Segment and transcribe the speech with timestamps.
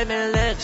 [0.00, 0.59] time and let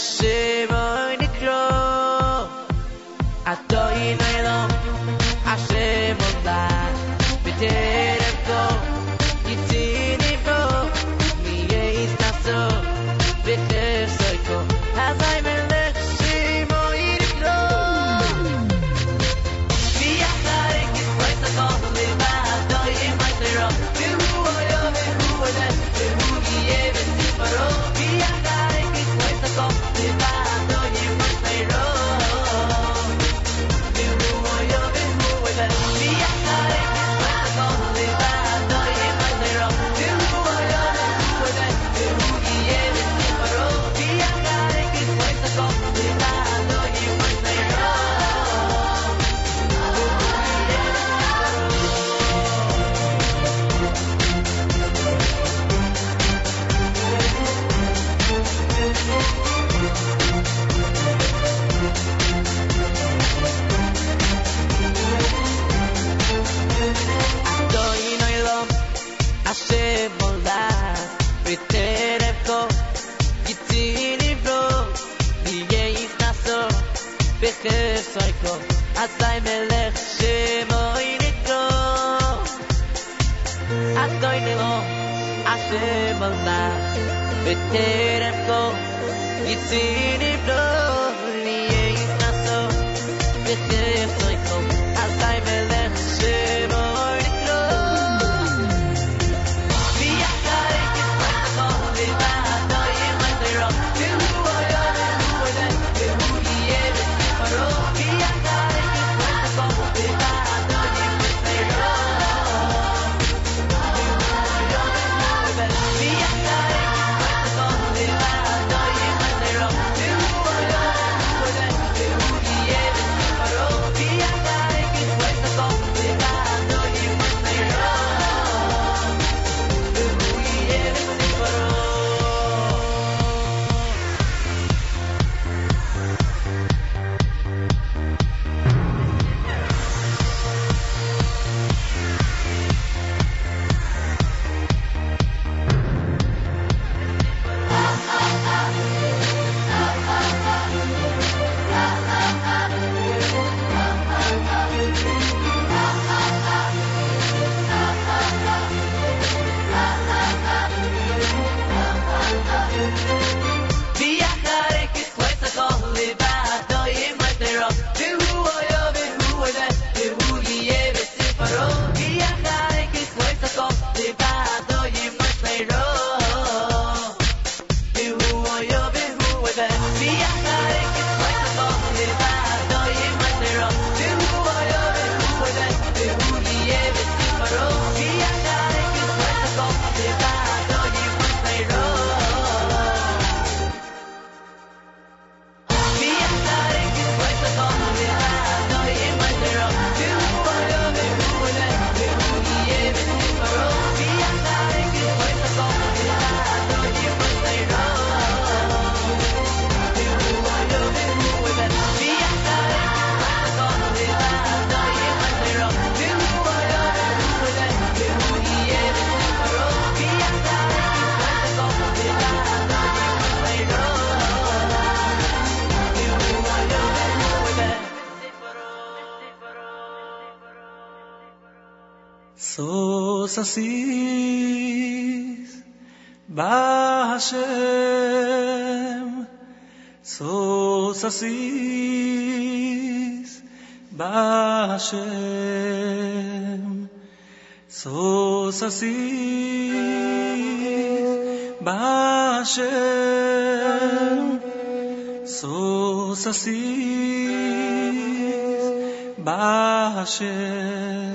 [260.07, 261.13] השם.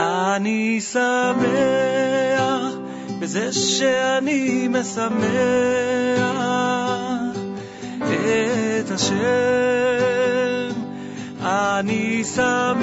[0.00, 1.04] אני שמח
[3.18, 5.10] בזה שאני משמח
[8.06, 9.14] את השם.
[11.42, 12.80] אני שמח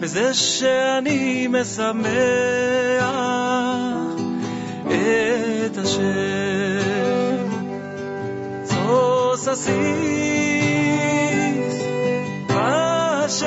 [0.00, 1.94] בזה שאני משמח
[4.86, 6.00] את השם.
[8.64, 10.69] זו ששי
[13.30, 13.44] Hashem.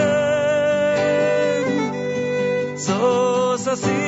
[2.78, 4.03] So, so,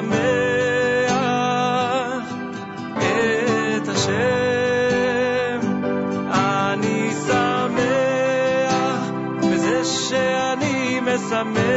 [0.00, 1.10] לשמח
[3.76, 5.60] את השם.
[6.32, 11.69] אני שמח בזה שאני משמח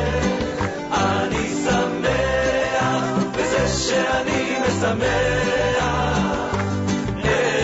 [1.64, 3.04] שמח
[3.36, 5.84] בזה שאני משמח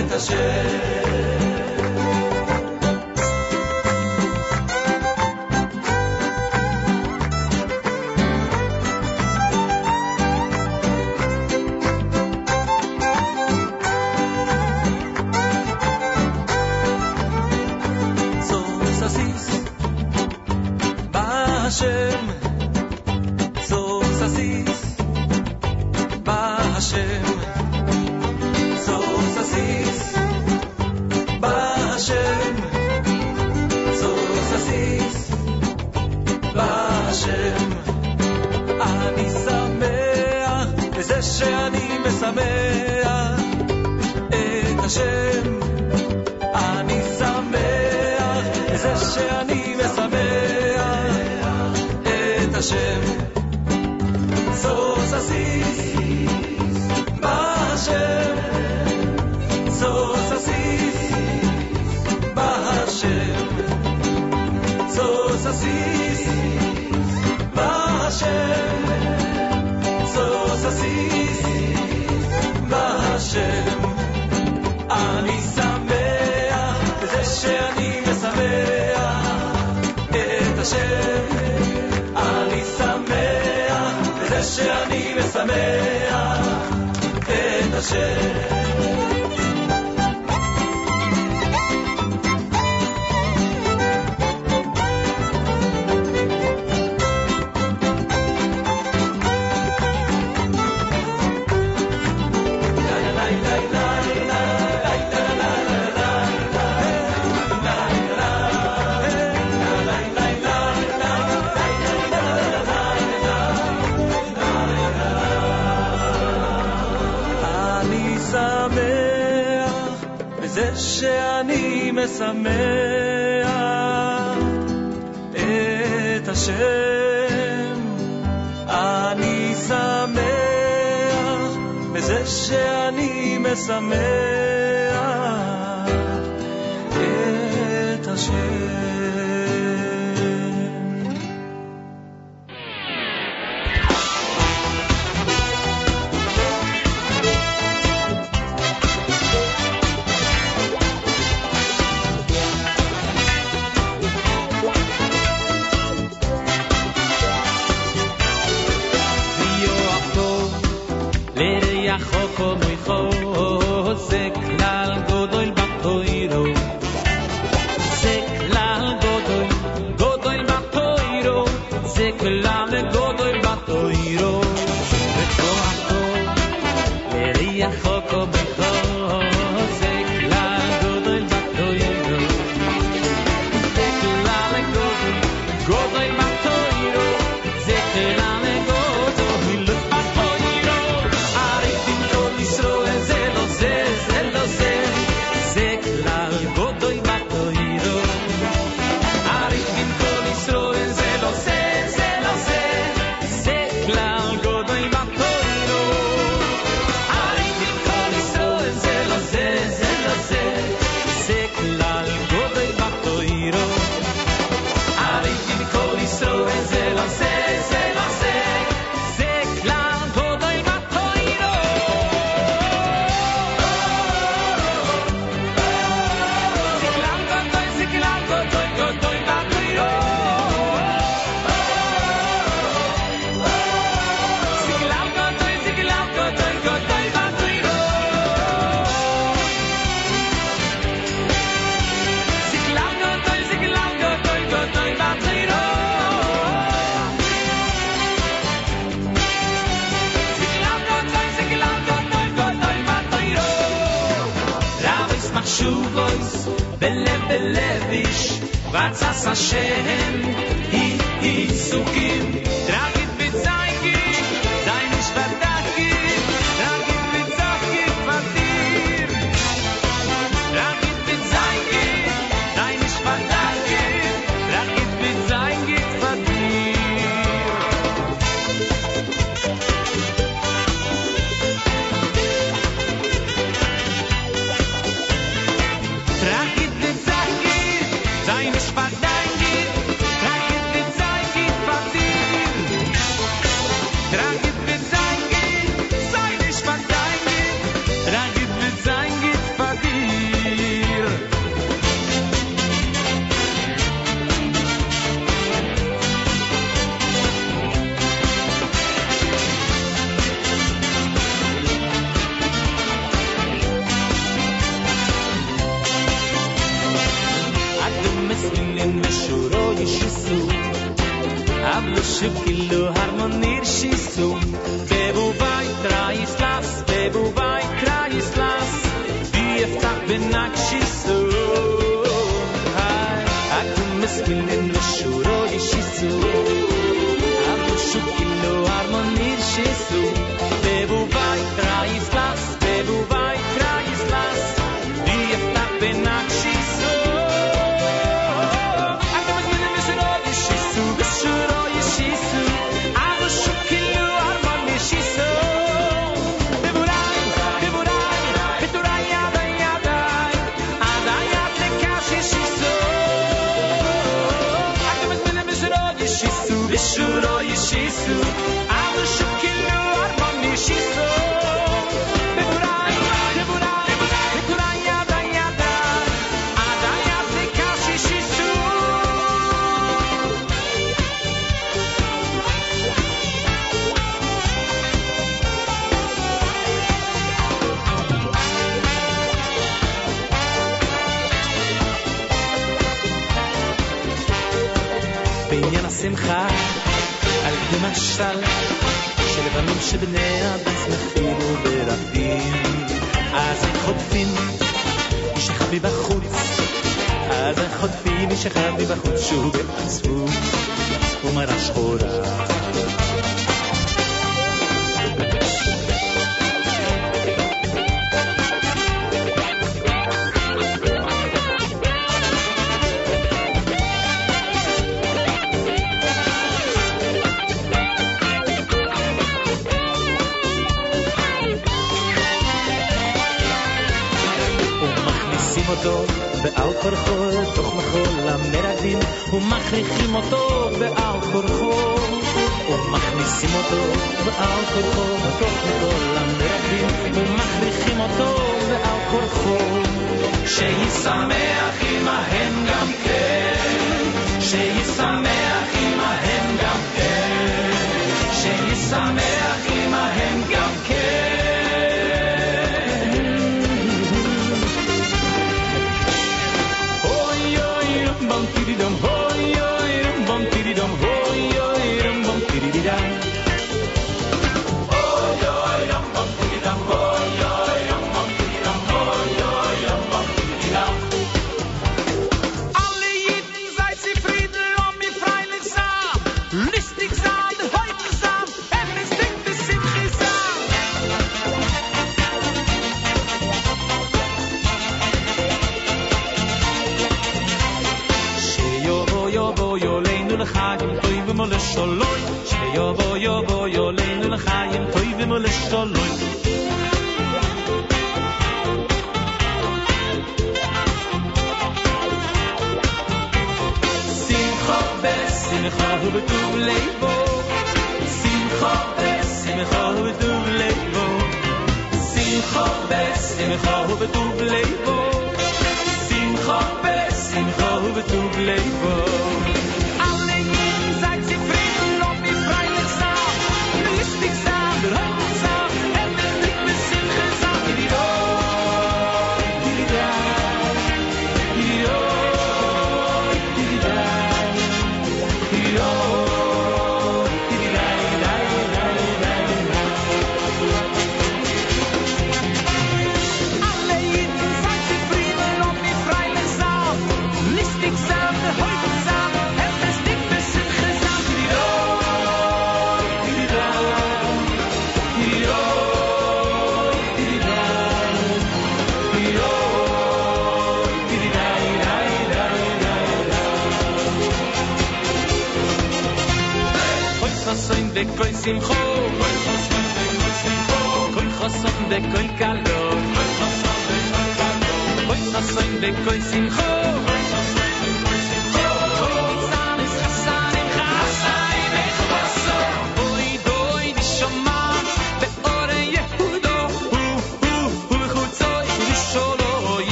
[0.00, 0.99] את השם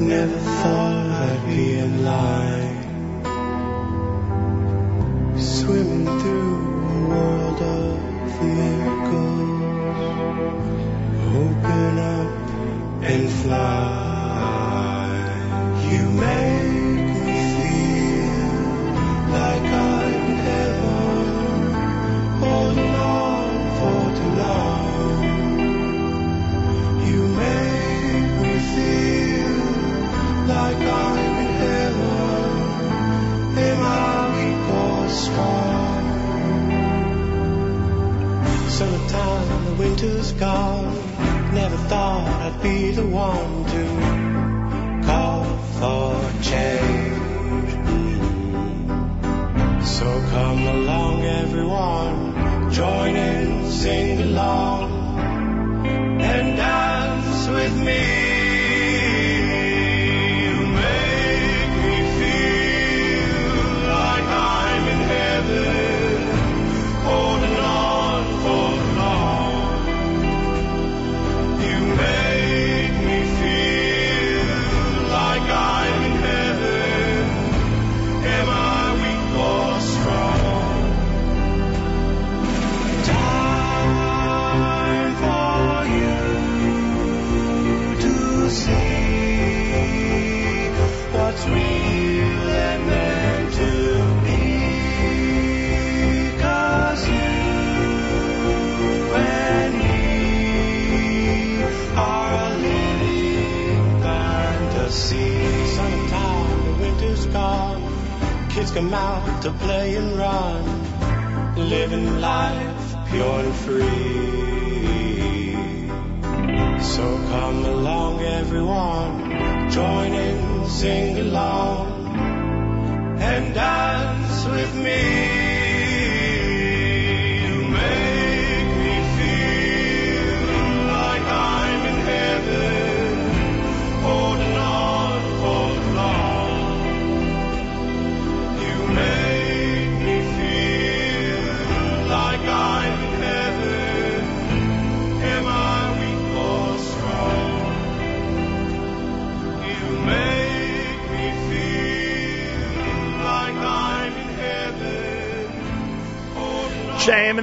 [0.00, 2.04] Never thought I'd be in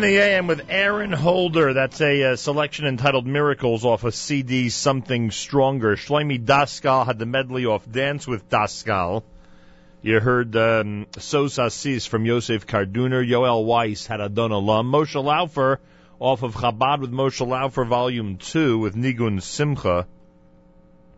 [0.03, 1.73] in the AM with Aaron Holder.
[1.73, 5.95] That's a uh, selection entitled Miracles off of CD Something Stronger.
[5.95, 9.21] Shlomi Daskal had the medley off Dance with Daskal.
[10.01, 13.23] You heard um, Sos Assis from Yosef Karduner.
[13.23, 14.85] Yoel Weiss had Adon Olam.
[14.85, 15.77] Moshe Laufer
[16.19, 20.07] off of Chabad with Moshe Laufer Volume 2 with Nigun Simcha.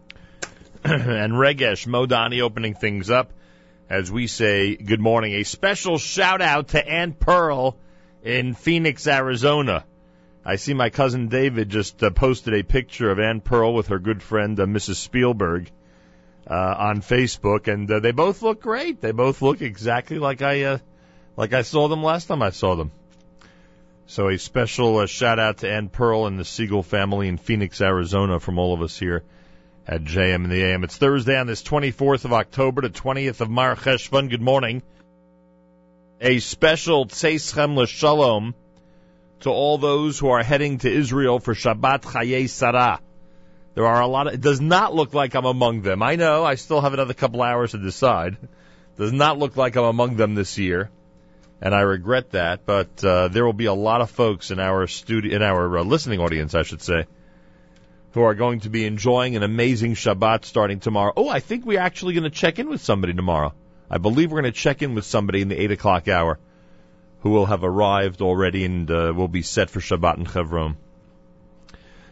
[0.84, 3.32] and Regesh Modani opening things up
[3.90, 5.36] as we say good morning.
[5.36, 7.78] A special shout out to Aunt Pearl
[8.24, 9.86] in Phoenix, Arizona.
[10.46, 14.00] I see my cousin David just uh, posted a picture of Aunt Pearl with her
[14.00, 14.96] good friend uh, Mrs.
[14.96, 15.70] Spielberg
[16.50, 19.02] uh, on Facebook, and uh, they both look great.
[19.02, 20.78] They both look exactly like I uh,
[21.38, 22.92] like I saw them last time I saw them.
[24.06, 27.80] So a special uh, shout out to Aunt Pearl and the Siegel family in Phoenix,
[27.82, 29.24] Arizona, from all of us here
[29.88, 30.84] at JM in the AM.
[30.84, 34.30] It's Thursday on this 24th of October to 20th of Mar Cheshvan.
[34.30, 34.82] Good morning.
[36.26, 38.56] A special Tzeichem L'Shalom
[39.42, 43.02] to all those who are heading to Israel for Shabbat Chaye Sarah.
[43.76, 46.02] There are a lot of, it does not look like I'm among them.
[46.02, 48.38] I know, I still have another couple hours to decide.
[48.96, 50.90] Does not look like I'm among them this year.
[51.62, 54.88] And I regret that, but uh, there will be a lot of folks in our
[54.88, 57.04] studio, in our uh, listening audience, I should say,
[58.12, 61.12] who are going to be enjoying an amazing Shabbat starting tomorrow.
[61.18, 63.54] Oh, I think we're actually going to check in with somebody tomorrow.
[63.94, 66.40] I believe we're going to check in with somebody in the 8 o'clock hour
[67.20, 70.78] who will have arrived already and uh, will be set for Shabbat in Chevron.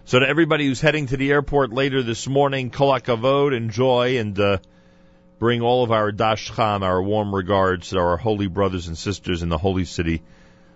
[0.05, 4.39] So to everybody who's heading to the airport later this morning, kol hakavod, enjoy and
[4.39, 4.59] uh,
[5.39, 9.49] bring all of our dashcham, our warm regards to our holy brothers and sisters in
[9.49, 10.21] the holy city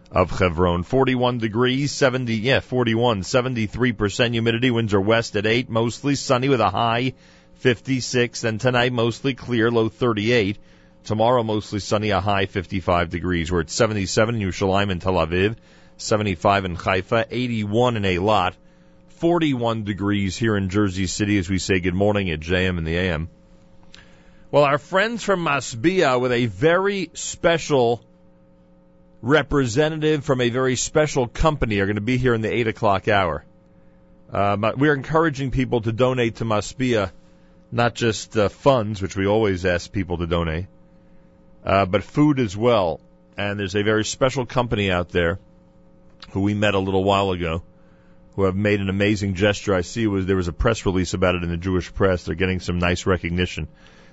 [0.09, 0.81] of Chevron.
[0.81, 6.61] 41 degrees, 70, yeah, 41, 73% humidity, winds are west at 8, mostly sunny with
[6.61, 7.13] a high
[7.57, 10.57] 56, and tonight mostly clear, low 38.
[11.05, 13.51] Tomorrow mostly sunny, a high 55 degrees.
[13.51, 15.55] We're at 77 in Yerushalayim and Tel Aviv,
[15.97, 18.53] 75 in Haifa, 81 in Eilat,
[19.09, 22.97] 41 degrees here in Jersey City as we say good morning at JM in the
[22.97, 23.29] AM.
[24.49, 28.01] Well, our friends from Masbia with a very special
[29.21, 33.07] representative from a very special company are going to be here in the 8 o'clock
[33.07, 33.45] hour.
[34.31, 37.11] Um, we're encouraging people to donate to Masbia,
[37.71, 40.65] not just uh, funds, which we always ask people to donate,
[41.65, 42.99] uh, but food as well.
[43.37, 45.39] And there's a very special company out there
[46.31, 47.63] who we met a little while ago
[48.35, 49.73] who have made an amazing gesture.
[49.73, 52.25] I see was there was a press release about it in the Jewish press.
[52.25, 53.67] They're getting some nice recognition.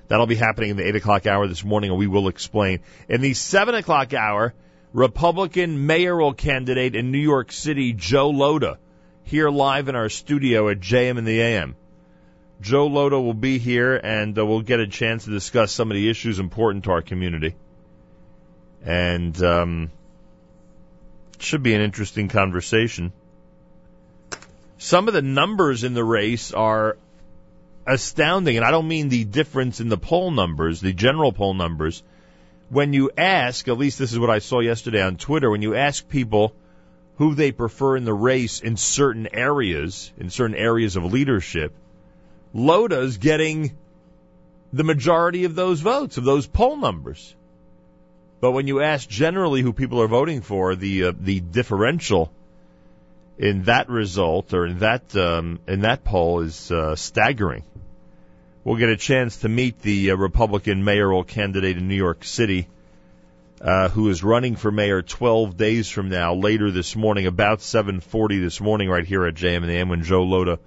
[0.08, 2.80] That'll be happening in the eight o'clock hour this morning, and we will explain.
[3.08, 4.54] In the seven o'clock hour,
[4.92, 8.76] Republican mayoral candidate in New York City, Joe Lhota,
[9.24, 11.76] here live in our studio at JM in the AM.
[12.62, 15.96] Joe Lhota will be here, and uh, we'll get a chance to discuss some of
[15.96, 17.56] the issues important to our community.
[18.84, 19.90] And um,
[21.40, 23.12] should be an interesting conversation.
[24.78, 26.96] Some of the numbers in the race are
[27.84, 32.04] astounding, and I don't mean the difference in the poll numbers, the general poll numbers.
[32.68, 35.74] When you ask, at least this is what I saw yesterday on Twitter, when you
[35.74, 36.54] ask people
[37.16, 41.74] who they prefer in the race in certain areas, in certain areas of leadership,
[42.54, 43.76] Lhota's getting
[44.72, 47.34] the majority of those votes, of those poll numbers.
[48.40, 52.32] But when you ask generally who people are voting for, the uh, the differential
[53.38, 57.64] in that result or in that um, in that poll is uh, staggering.
[58.64, 62.68] We'll get a chance to meet the uh, Republican mayoral candidate in New York City,
[63.60, 66.34] uh, who is running for mayor 12 days from now.
[66.34, 70.02] Later this morning, about 7:40 this morning, right here at JM in the AM, when
[70.02, 70.58] Joe Lhota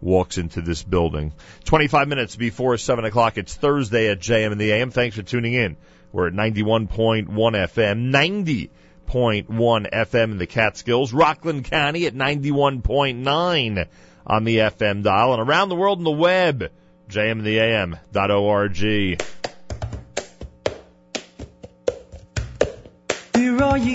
[0.00, 1.32] walks into this building.
[1.64, 4.90] 25 minutes before 7 o'clock, it's Thursday at JM in the AM.
[4.90, 5.76] Thanks for tuning in.
[6.12, 13.86] We're at 91.1 FM, 90.1 FM in the Catskills, Rockland County at 91.9
[14.26, 16.70] on the FM dial, and around the world on the web,
[17.08, 18.78] JM in the AM dot org.
[18.78, 19.16] You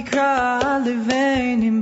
[0.04, 1.82] cry, in.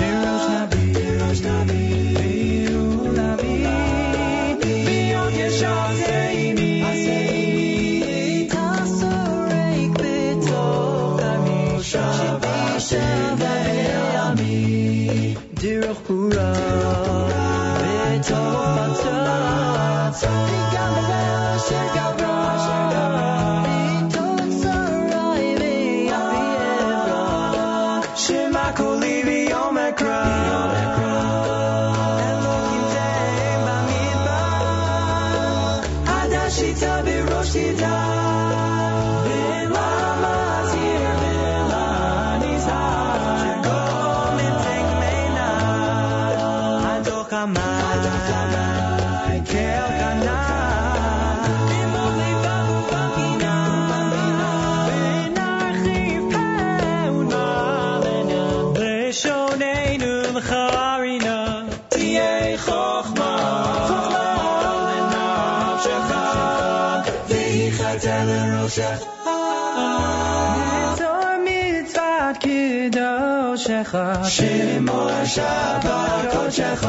[73.91, 76.85] קודשך, שימו אל שבת קודשך.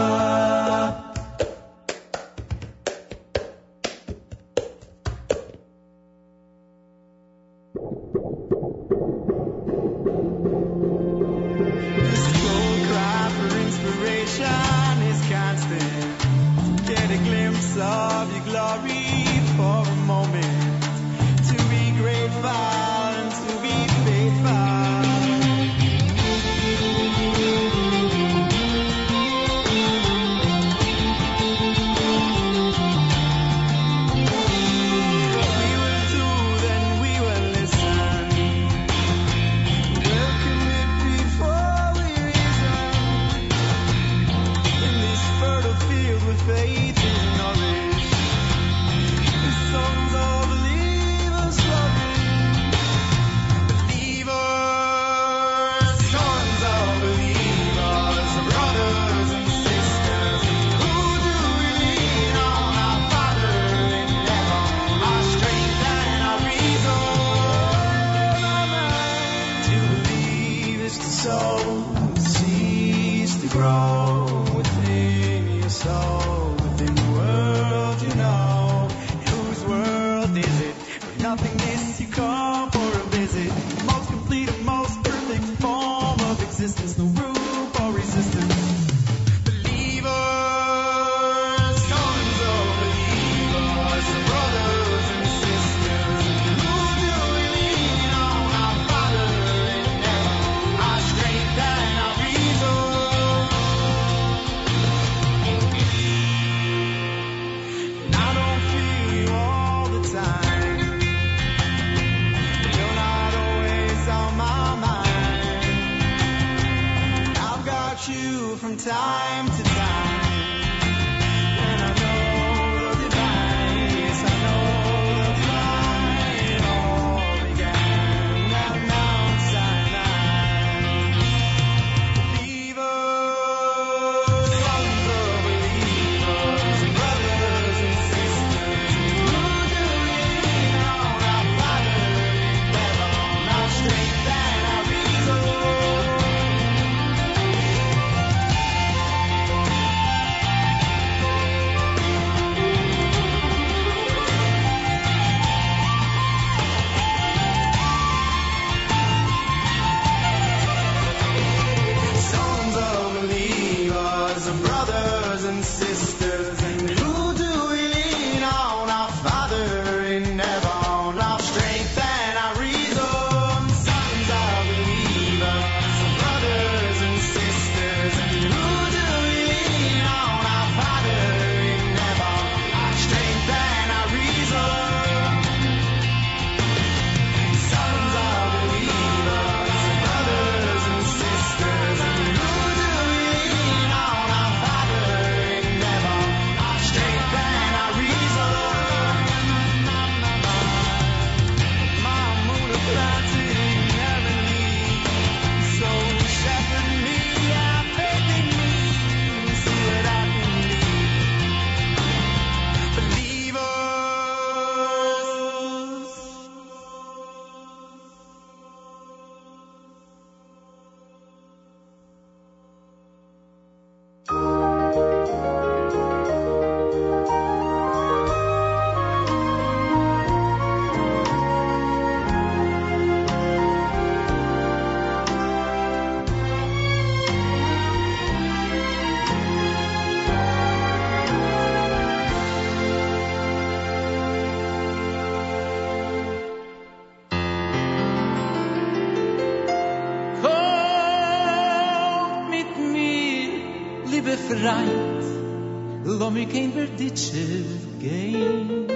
[257.03, 257.67] dit chiv
[258.03, 258.87] gein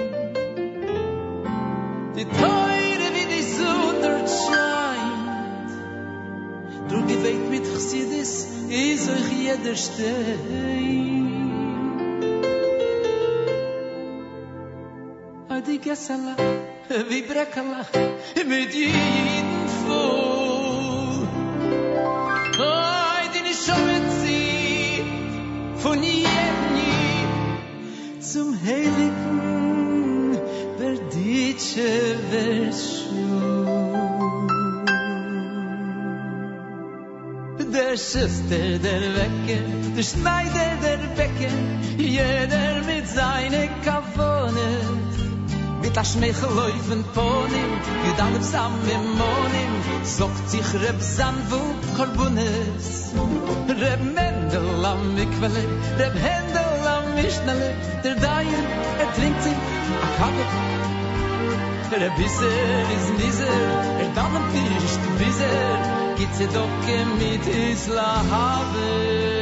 [2.15, 5.69] di toyre vi di zunder chayt
[6.89, 8.33] du di mit khsidis
[8.85, 10.87] iz a khieder shtey
[15.55, 16.35] adi gesala
[17.09, 17.81] vi brekala
[18.51, 20.36] mit yidn fun
[28.37, 30.37] zum Heiligen,
[30.77, 31.89] Berditsche
[32.29, 33.25] Verschu.
[37.73, 39.63] Der Schuster, der Wecker,
[39.95, 41.55] der Schneider, der Bäcker,
[41.97, 44.71] jeder mit seine Kavone.
[45.81, 47.71] Mit a schmeichel läufen ponim,
[48.05, 49.73] mit allem samen im monim,
[50.03, 51.61] sogt sich Reb Zanvu
[51.95, 53.13] korbunes.
[53.81, 55.63] Reb Mendel am Mikwele,
[55.99, 56.66] Reb Händel
[57.17, 57.69] Mischnele,
[58.03, 58.65] der Dayen,
[59.03, 59.59] er trinkt sich
[60.05, 60.43] a Kabe.
[61.99, 63.57] Reb Isser is Niser,
[64.01, 65.61] er dammt nicht Biser,
[66.17, 66.77] geht sie doch
[67.19, 69.37] mit Isla Haves.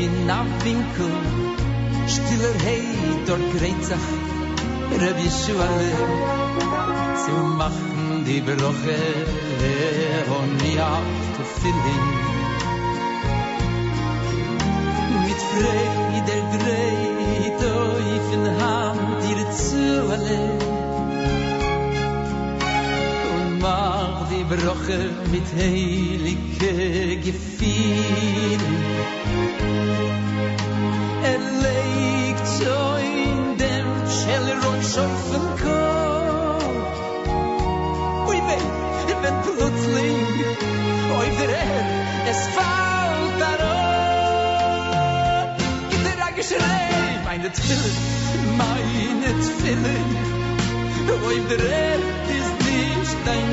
[0.00, 1.12] in am Winkel
[2.06, 2.84] stiller hey
[3.26, 4.08] dort greizach
[5.00, 6.69] Reb Yeshuale
[7.24, 9.00] zu machen die Broche
[10.36, 12.02] und mir auf zu finden
[15.26, 15.84] mit Frei
[16.30, 20.42] der Greit auf in Hand dir zu alle
[23.34, 25.00] und mach die Broche
[25.32, 28.62] mit heilige Gefühlen
[46.40, 47.52] es er ein meine
[48.56, 48.98] meine
[51.48, 51.96] der
[52.38, 53.50] ist nicht dein.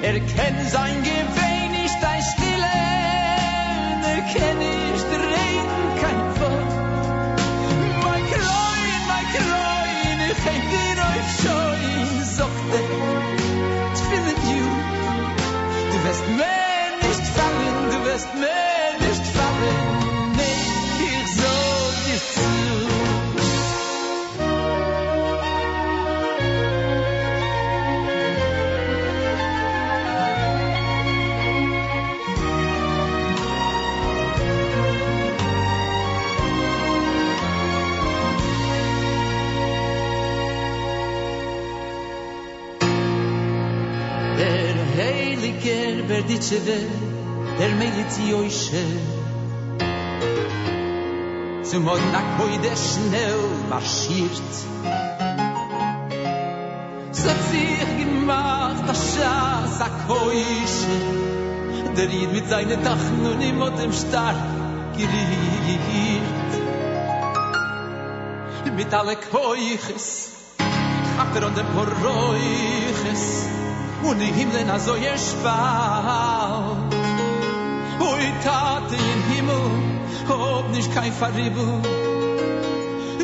[0.00, 2.74] Er kennt sein Gewehen, nicht dein Stille.
[4.14, 5.27] Er kennt nicht
[16.26, 18.34] wirst nicht fallen, du wirst
[46.18, 46.82] verdi der
[47.58, 48.24] derme yeti
[51.70, 54.54] Zum hod nak bu ide schnell marschiert.
[57.20, 59.38] Se zieh gib mach das scha
[59.78, 59.96] sak
[61.96, 64.34] der id mit seine dach nu nimm und im star
[64.96, 66.52] geriert
[68.76, 70.08] mit alle koiches
[71.18, 71.66] hat er und der
[72.04, 72.48] roi
[74.02, 76.94] und die Himmel na so ihr Spalt.
[78.00, 79.70] Ui Tate im Himmel,
[80.28, 81.82] ob nicht kein Verriebel,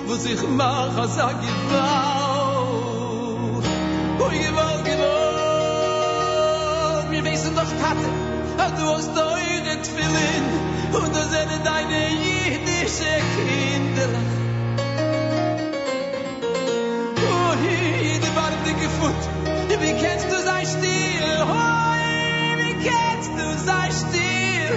[0.07, 2.75] wo sich mach als a Gewalt.
[4.21, 5.07] Ui Gewalt, Gewalt,
[7.11, 8.09] wir wissen doch Tate,
[8.59, 10.47] ah, du hast eure Tfilin,
[10.93, 14.13] und du sind deine jüdische Kinder.
[17.31, 19.34] Ui, die Warte gefunden,
[19.85, 21.31] wie kennst du sein Stil?
[21.53, 22.05] Hoi,
[22.61, 24.71] wie kennst du sein Stil?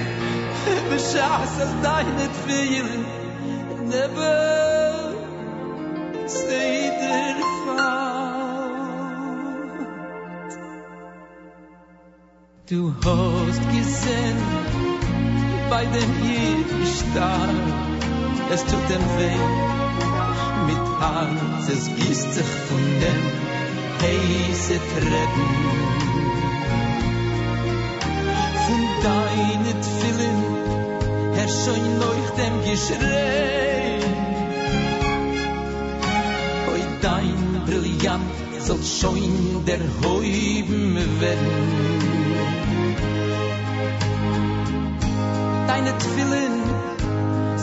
[0.93, 3.05] Beschaß es deine Tfilen,
[3.85, 5.13] never
[6.27, 8.07] say der Fall.
[12.69, 14.37] Du hast gesehen,
[15.69, 16.11] bei dem
[16.97, 17.49] Stark,
[18.53, 19.41] es tut dem weh,
[20.67, 23.46] mit Herz, es gießt sich von dem
[24.07, 25.49] heiße Treppen.
[28.65, 30.41] Von deine Tfilin,
[31.35, 33.99] Herr schon leucht dem Geschrei.
[36.71, 42.07] Oi dein Brillant soll schon der Heuben werden.
[45.67, 46.57] Deine Tfilin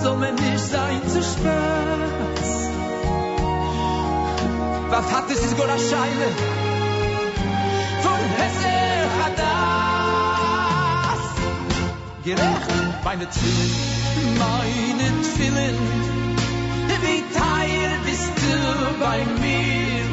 [0.03, 2.24] soll mir nicht sein zu Spaß.
[4.97, 6.29] Was hat es sogar a Scheile
[8.05, 8.77] Von Hesse
[9.19, 10.55] Hadas
[12.23, 12.71] Gerecht.
[13.03, 13.73] Meine Zwillen
[14.39, 15.79] Meine Zwillen
[17.03, 18.57] Wie teil bist du
[19.01, 20.05] bei mir?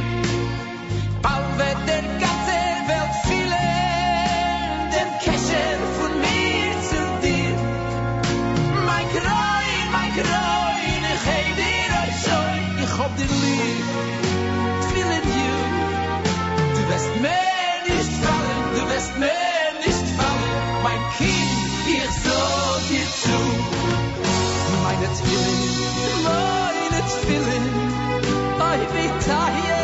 [1.21, 2.57] Bald wird der ganze
[2.89, 7.57] Welt fielen Den Kescher von mir zu dir.
[8.87, 10.11] Mein Kreun, mein
[12.25, 12.53] schon
[12.83, 14.20] Ich hab dir lieb
[26.23, 27.91] Meine Zwilling, meine Zwilling
[28.71, 29.80] Oi, wie tired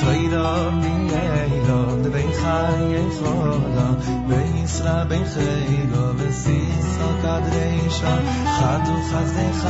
[0.00, 2.32] Zwei da, die Eilon, der Wein
[5.08, 8.16] בין חילו וסיסו קדרישה
[8.58, 9.68] חדו חסדך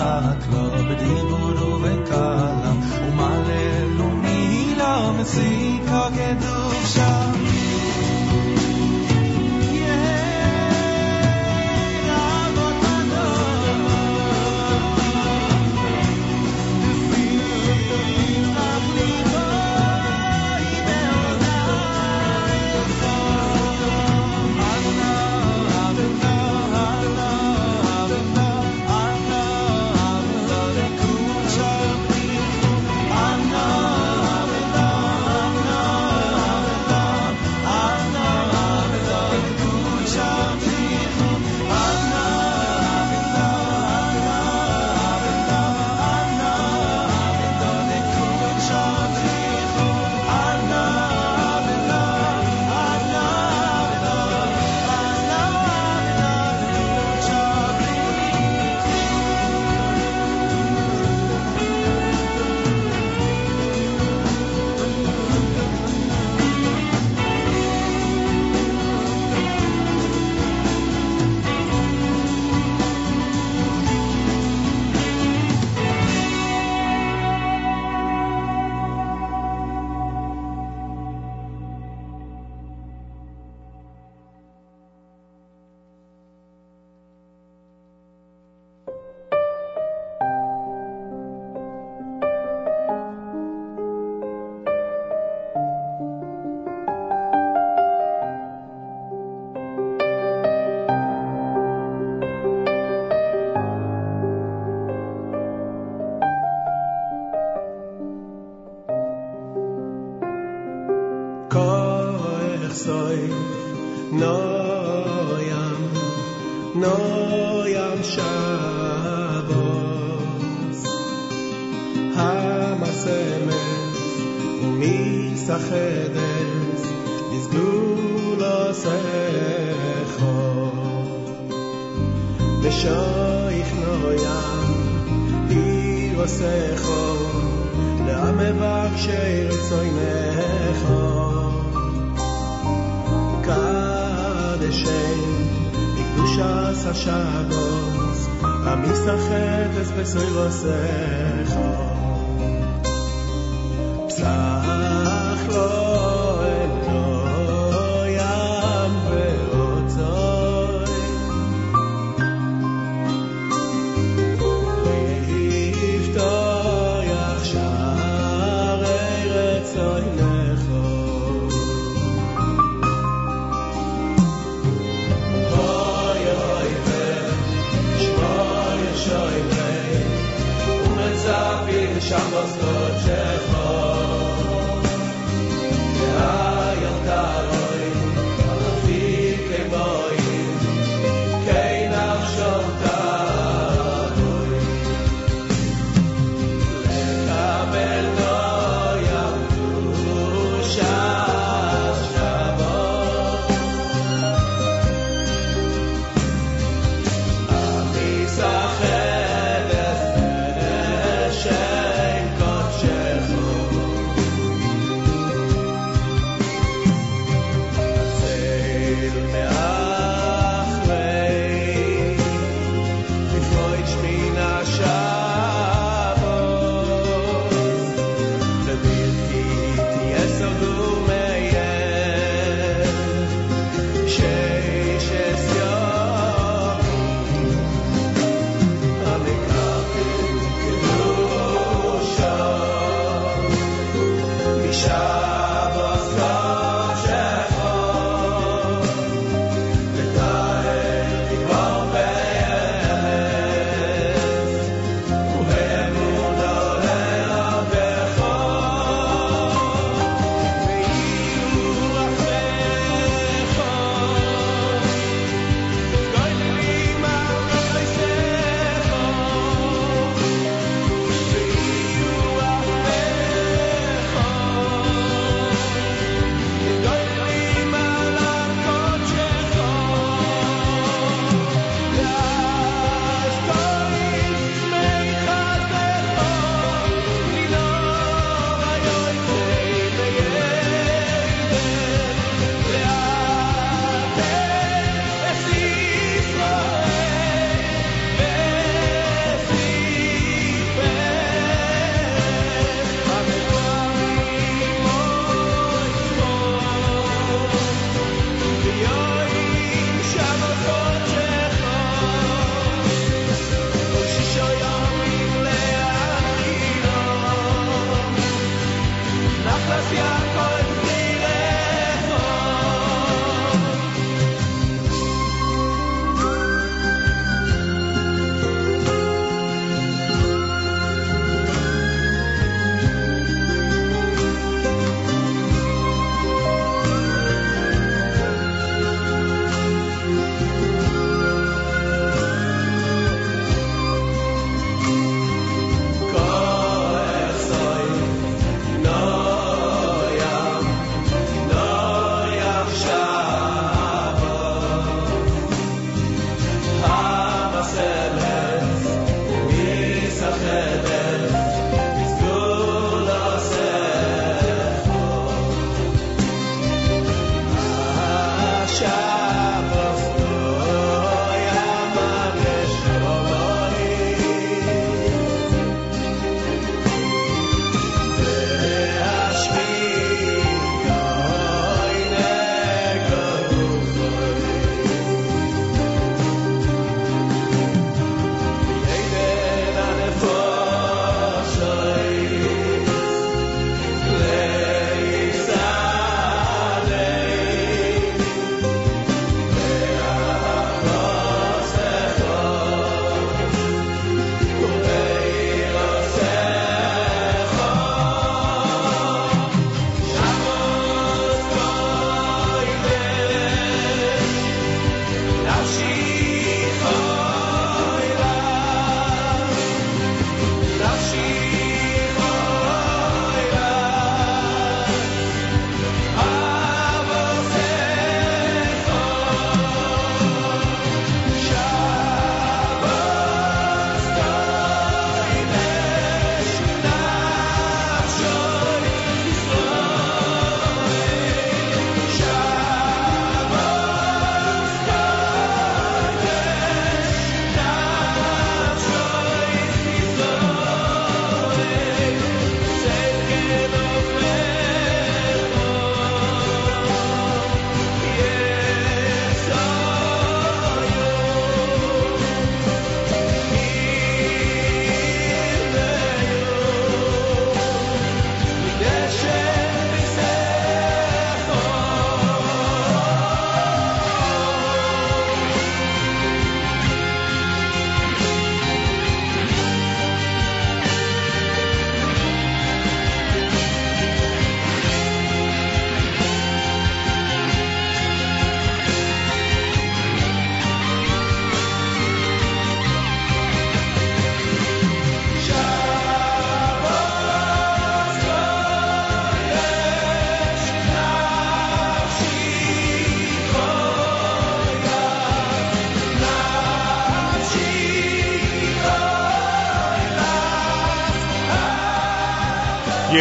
[0.52, 4.29] לו בדיבור ובקלה ומללו
[5.01, 6.13] promise, see, cock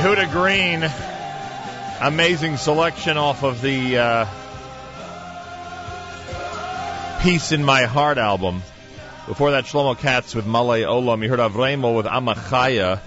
[0.00, 0.90] Yehuda Green,
[2.00, 4.26] amazing selection off of the uh,
[7.20, 8.62] Peace in My Heart album.
[9.26, 11.22] Before that, Shlomo Katz with Malay Olam.
[11.22, 13.00] You heard Avremo with Amachaya.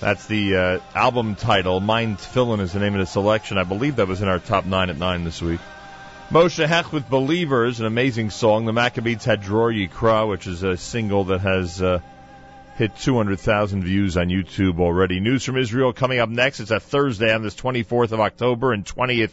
[0.00, 1.80] That's the uh, album title.
[1.80, 3.58] Mind Tefillin is the name of the selection.
[3.58, 5.60] I believe that was in our top nine at nine this week.
[6.30, 8.64] Moshe Hecht with Believers, an amazing song.
[8.64, 12.00] The Maccabeats had Dror Yikra, which is a single that has uh,
[12.76, 15.18] hit 200,000 views on YouTube already.
[15.18, 16.60] News from Israel coming up next.
[16.60, 19.32] It's a Thursday on this 24th of October and 20th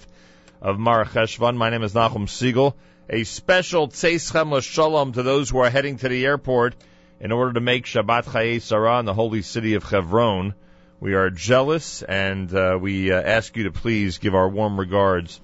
[0.61, 1.57] of Mar Cheshvan.
[1.57, 2.73] My name is Nachum Segal.
[3.09, 6.75] A special Tzeichem Shalom to those who are heading to the airport
[7.19, 10.53] in order to make Shabbat Chayei Sarah in the holy city of Hebron.
[11.01, 15.41] We are jealous and uh, we uh, ask you to please give our warm regards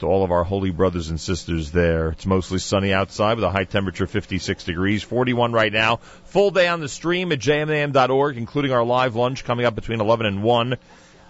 [0.00, 2.10] to all of our holy brothers and sisters there.
[2.10, 5.96] It's mostly sunny outside with a high temperature 56 degrees, 41 right now.
[6.24, 10.26] Full day on the stream at jmam.org, including our live lunch coming up between 11
[10.26, 10.76] and 1.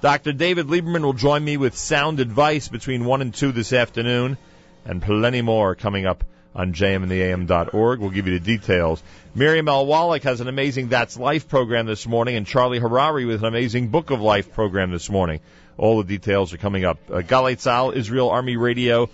[0.00, 0.32] Dr.
[0.32, 4.38] David Lieberman will join me with sound advice between 1 and 2 this afternoon,
[4.84, 8.00] and plenty more coming up on jmintheam.org.
[8.00, 9.02] We'll give you the details.
[9.34, 9.86] Miriam L.
[9.86, 13.88] Wallach has an amazing That's Life program this morning, and Charlie Harary with an amazing
[13.88, 15.40] Book of Life program this morning.
[15.76, 16.98] All the details are coming up.
[17.08, 19.08] Uh, Galei Tzahal, Israel Army Radio,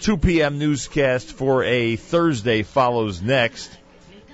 [0.00, 0.58] 2 p.m.
[0.58, 3.70] newscast for a Thursday follows next.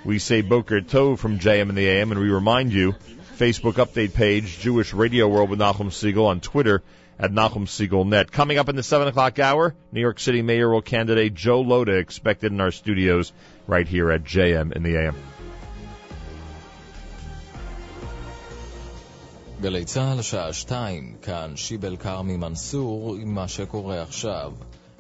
[0.05, 2.95] We say Boker Tov from JM in the AM, and we remind you,
[3.37, 6.83] Facebook update page, Jewish Radio World with Nachum Segal on Twitter
[7.19, 8.31] at Nachum Segal Net.
[8.31, 12.53] Coming up in the 7 o'clock hour, New York City mayoral candidate Joe Lhota expected
[12.53, 13.33] in our studios
[13.67, 15.17] right here at JM in the AM.
[19.65, 24.53] גלי צה"ל, שעה שתיים, כאן שיבל כרמי מנסור עם מה שקורה עכשיו.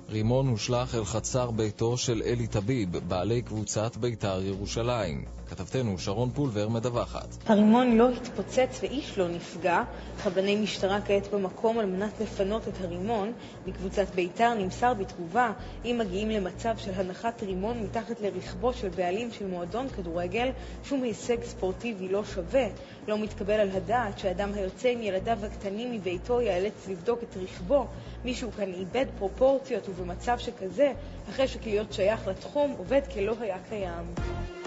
[0.08, 5.24] רימון הושלך אל חצר ביתו של אלי טביב, בעלי קבוצת בית"ר ירושלים.
[5.54, 7.28] כתבתנו שרון פולבר מדווחת.
[7.46, 9.82] הרימון לא התפוצץ ואיש לא נפגע.
[10.18, 13.32] חבני משטרה כעת במקום על מנת לפנות את הרימון.
[13.66, 15.52] מקבוצת בית"ר נמסר בתגובה,
[15.84, 20.50] אם מגיעים למצב של הנחת רימון מתחת לרכבו של בעלים של מועדון כדורגל,
[20.84, 22.66] שום הישג ספורטיבי לא שווה.
[23.08, 27.86] לא מתקבל על הדעת שאדם היוצא עם ילדיו הקטנים מביתו ייאלץ לבדוק את רכבו.
[28.24, 30.92] מישהו כאן איבד פרופורציות ובמצב שכזה,
[31.30, 34.63] אחרי שכלהיות שייך לתחום, עובד כלא היה קיים.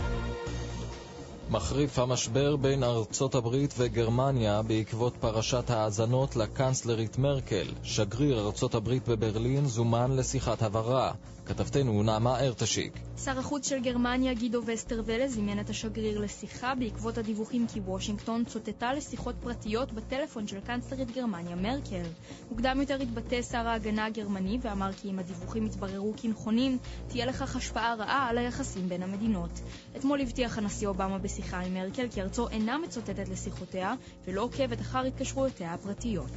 [1.50, 7.68] מחריף המשבר בין ארצות הברית וגרמניה בעקבות פרשת האזנות לקנצלרית מרקל.
[7.84, 11.12] שגריר ארצות הברית בברלין זומן לשיחת הבהרה.
[11.46, 13.07] כתבתנו נעמה ארטשיק.
[13.24, 18.94] שר החוץ של גרמניה גידו וסטרוולה זימן את השגריר לשיחה בעקבות הדיווחים כי וושינגטון צוטטה
[18.94, 22.04] לשיחות פרטיות בטלפון של קנצלרית גרמניה מרקל.
[22.50, 27.96] מוקדם יותר התבטא שר ההגנה הגרמני ואמר כי אם הדיווחים יתבררו כנכונים, תהיה לכך השפעה
[27.96, 29.60] רעה על היחסים בין המדינות.
[29.98, 33.94] אתמול הבטיח הנשיא אובמה בשיחה עם מרקל כי ארצו אינה מצוטטת לשיחותיה
[34.26, 36.32] ולא עוקבת אחר התקשרויותיה הפרטיות.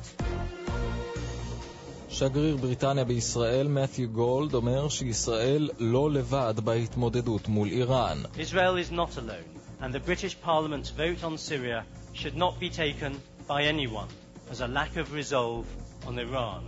[2.10, 8.18] שגריר בריטניה בישראל, מת'יו גולד, אומר שישראל לא לבד בהתמודדות מול איראן.
[8.38, 9.50] Israel is not alone,
[9.82, 11.84] and the British Parliament's vote on Syria
[12.14, 13.12] should not be taken
[13.48, 14.08] by anyone
[14.52, 15.66] as a lack of resolve
[16.08, 16.64] on Iran.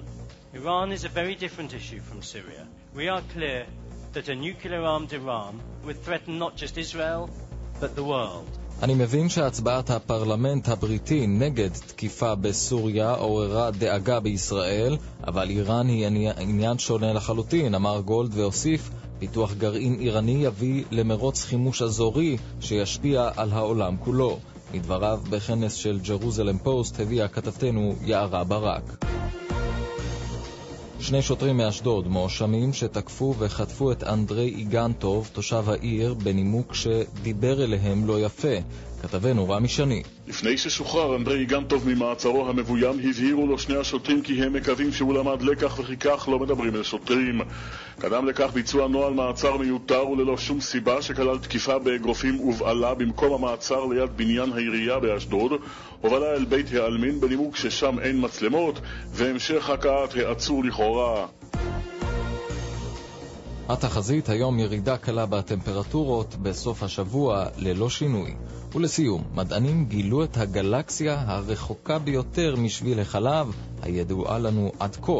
[0.53, 2.63] Iran is a very different issue from Syria.
[2.95, 3.65] We are clear
[4.13, 5.53] that a nuclear-armed Iran
[5.85, 7.29] would threaten not just Israel,
[7.79, 8.51] but the world.
[8.82, 16.78] אני מבין שהצבעת הפרלמנט הבריטי נגד תקיפה בסוריה עוררה דאגה בישראל, אבל איראן היא עניין
[16.78, 23.96] שונה לחלוטין, אמר גולד והוסיף, פיתוח גרעין איראני יביא למרוץ חימוש אזורי שישפיע על העולם
[23.96, 24.38] כולו.
[24.74, 29.04] מדבריו בכנס של ג'רוזלם פוסט הביאה כתבתנו יערה ברק.
[31.02, 38.20] שני שוטרים מאשדוד מואשמים שתקפו וחטפו את אנדרי איגנטוב, תושב העיר, בנימוק שדיבר אליהם לא
[38.20, 38.56] יפה.
[39.02, 40.02] כתבנו רמי שני.
[40.28, 45.42] לפני ששוחרר אנדרי איגנטוב ממעצרו המבוים, הבהירו לו שני השוטרים כי הם מקווים שהוא למד
[45.42, 47.40] לקח וכי כך לא מדברים אל שוטרים.
[47.98, 53.84] קדם לכך ביצוע נוהל מעצר מיותר וללא שום סיבה שכלל תקיפה באגרופים ובעלה במקום המעצר
[53.86, 55.52] ליד בניין העירייה באשדוד,
[56.00, 58.80] הובלה אל בית העלמין בנימוק ששם אין מצלמות,
[59.12, 61.26] והמשך הכאת העצור לכאורה.
[63.72, 68.34] התחזית היום ירידה קלה בטמפרטורות בסוף השבוע ללא שינוי.
[68.74, 73.46] ולסיום, מדענים גילו את הגלקסיה הרחוקה ביותר משביל החלב,
[73.82, 75.12] הידועה לנו עד כה.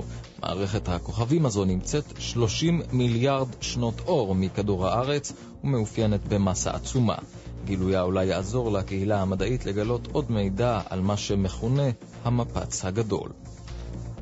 [0.42, 5.32] מערכת הכוכבים הזו נמצאת 30 מיליארד שנות אור מכדור הארץ
[5.64, 7.16] ומאופיינת במסה עצומה.
[7.64, 11.90] גילויה אולי יעזור לקהילה המדעית לגלות עוד מידע על מה שמכונה
[12.24, 13.28] המפץ הגדול.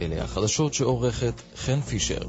[0.03, 2.23] אלה החדשות שעורכת חן פישר.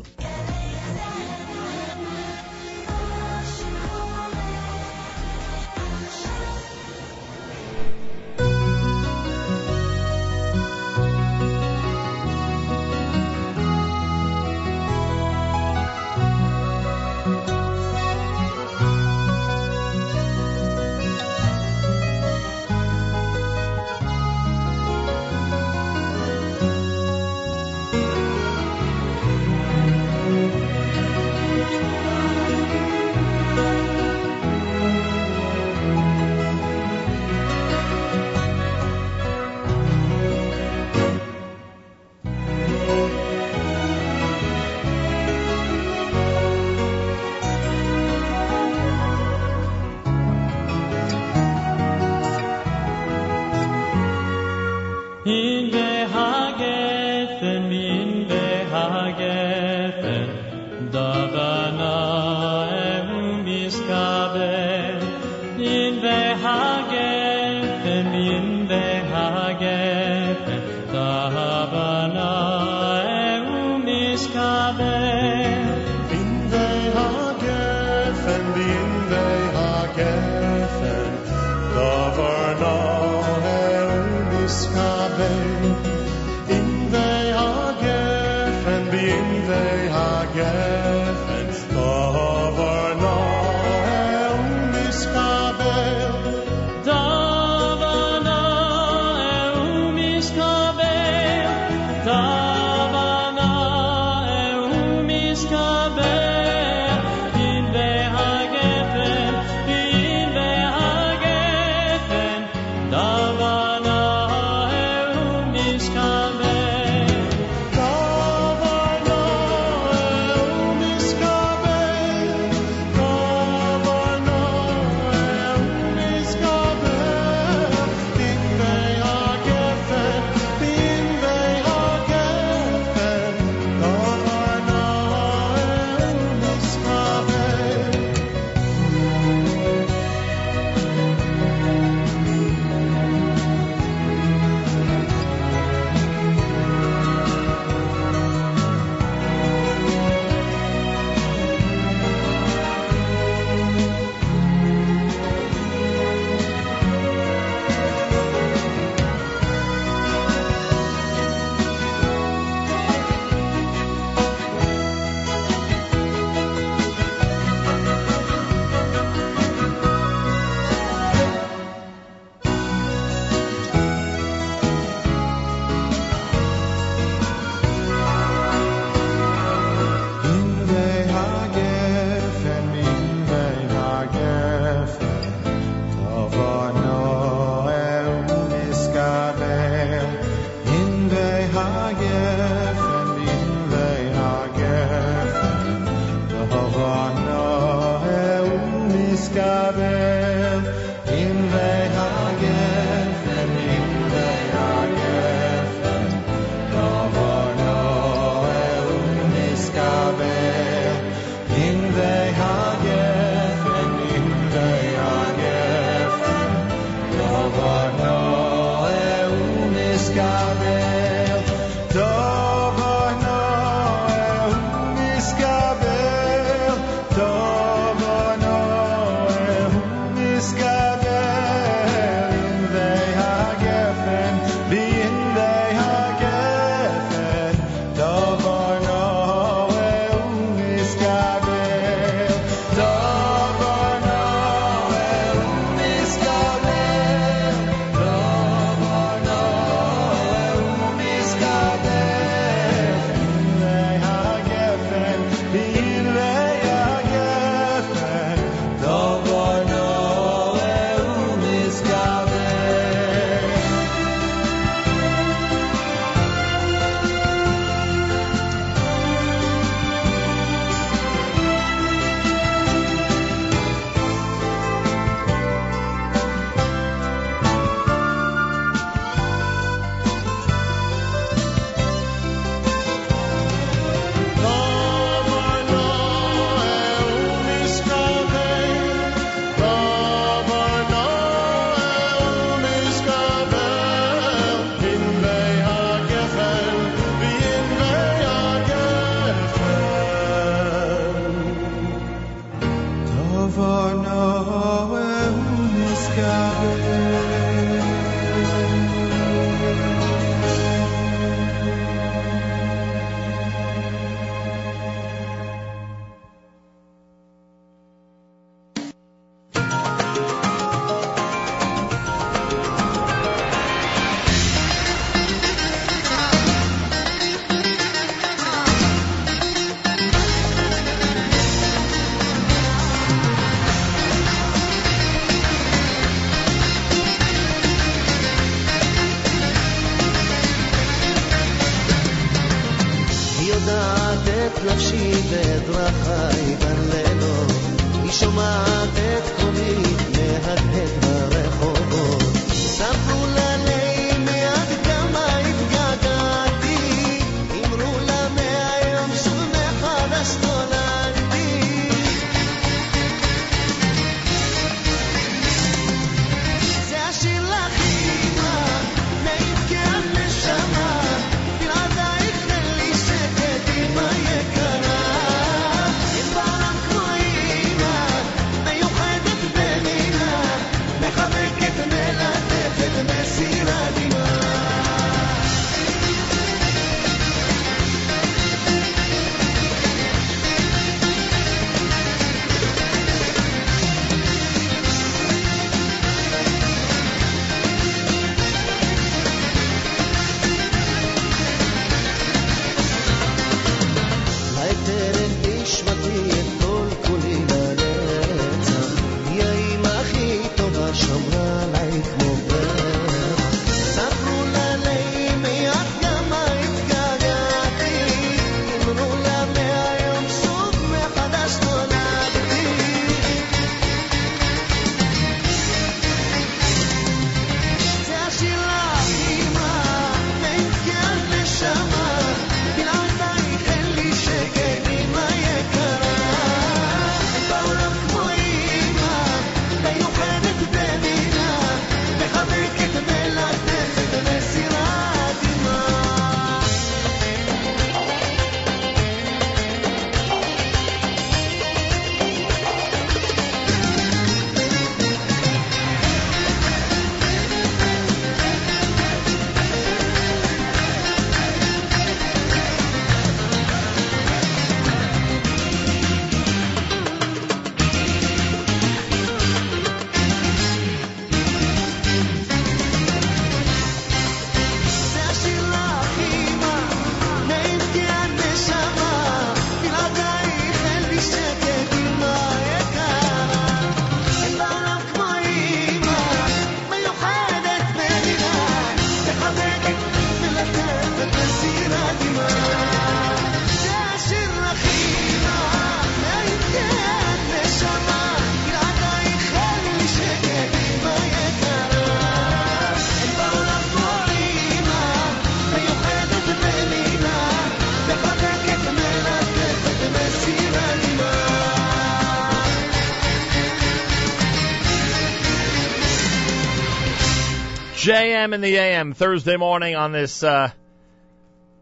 [518.21, 520.69] JM in the AM Thursday morning on this uh,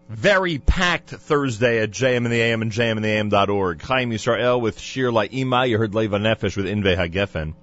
[0.08, 3.82] very packed Thursday at JM in the AM and JMintheAM.org.
[3.82, 5.68] Chaim Yisrael with Shir La'ima.
[5.68, 7.56] You heard Leva Nefesh with Inve Hagefen.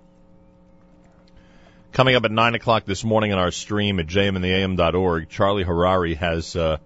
[1.93, 6.55] Coming up at 9 o'clock this morning on our stream at JMintheAM.org, Charlie Harary has
[6.55, 6.77] uh,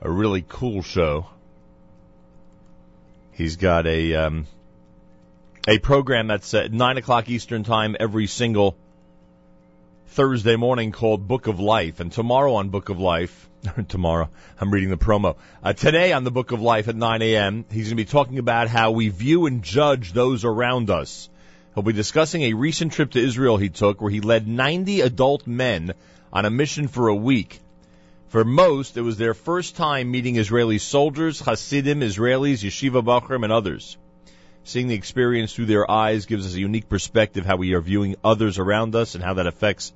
[0.00, 1.28] a really cool show.
[3.30, 4.48] He's got a um,
[5.68, 8.76] a program that's at 9 o'clock Eastern Time every single
[10.08, 12.00] Thursday morning called Book of Life.
[12.00, 13.48] And tomorrow on Book of Life,
[13.88, 14.28] tomorrow,
[14.60, 15.36] I'm reading the promo.
[15.62, 18.38] Uh, today on the Book of Life at 9 a.m., he's going to be talking
[18.38, 21.28] about how we view and judge those around us.
[21.74, 25.46] He'll be discussing a recent trip to Israel he took where he led 90 adult
[25.46, 25.94] men
[26.32, 27.60] on a mission for a week.
[28.28, 33.52] For most, it was their first time meeting Israeli soldiers, Hasidim, Israelis, Yeshiva Bachrim, and
[33.52, 33.96] others.
[34.66, 38.16] Seeing the experience through their eyes gives us a unique perspective how we are viewing
[38.24, 39.92] others around us and how that affects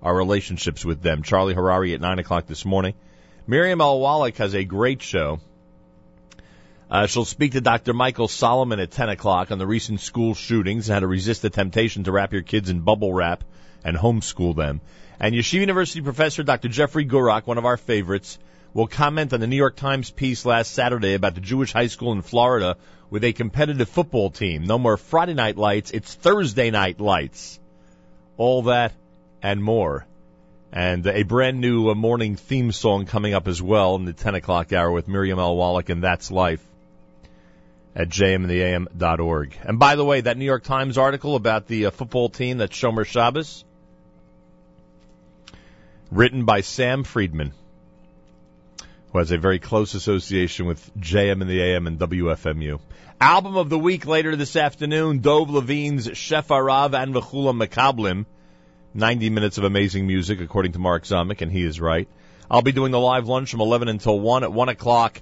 [0.00, 1.24] our relationships with them.
[1.24, 2.94] Charlie Harary at 9 o'clock this morning.
[3.48, 3.98] Miriam L.
[3.98, 5.40] Wallach has a great show.
[6.88, 7.92] Uh, she'll speak to Dr.
[7.94, 11.50] Michael Solomon at 10 o'clock on the recent school shootings and how to resist the
[11.50, 13.42] temptation to wrap your kids in bubble wrap
[13.82, 14.80] and homeschool them.
[15.18, 16.68] And Yeshiva University professor Dr.
[16.68, 18.38] Jeffrey Gurock, one of our favorites,
[18.72, 22.12] will comment on the New York Times piece last Saturday about the Jewish high school
[22.12, 22.76] in Florida
[23.12, 24.64] with a competitive football team.
[24.64, 27.60] No more Friday night lights, it's Thursday night lights.
[28.38, 28.94] All that
[29.42, 30.06] and more.
[30.72, 34.36] And a brand new uh, morning theme song coming up as well in the 10
[34.36, 35.54] o'clock hour with Miriam L.
[35.54, 36.64] Wallach and That's Life
[37.94, 39.58] at jmintheam.org.
[39.62, 42.74] And by the way, that New York Times article about the uh, football team that's
[42.74, 43.62] Shomer Shabbos,
[46.10, 47.52] written by Sam Freedman,
[49.12, 52.80] who has a very close association with JM in the AM and WFMU.
[53.20, 58.24] Album of the week later this afternoon, Dove Levine's Shefarav and Vechula Makablim.
[58.94, 62.08] 90 minutes of amazing music, according to Mark Zamek, and he is right.
[62.50, 65.20] I'll be doing the live lunch from 11 until 1 at 1 o'clock.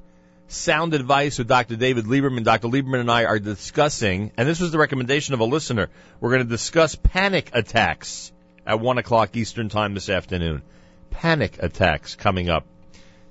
[0.48, 1.76] Sound advice with Dr.
[1.76, 2.44] David Lieberman.
[2.44, 2.68] Dr.
[2.68, 5.88] Lieberman and I are discussing, and this was the recommendation of a listener,
[6.20, 8.32] we're going to discuss panic attacks
[8.66, 10.62] at 1 o'clock Eastern Time this afternoon.
[11.10, 12.64] Panic attacks coming up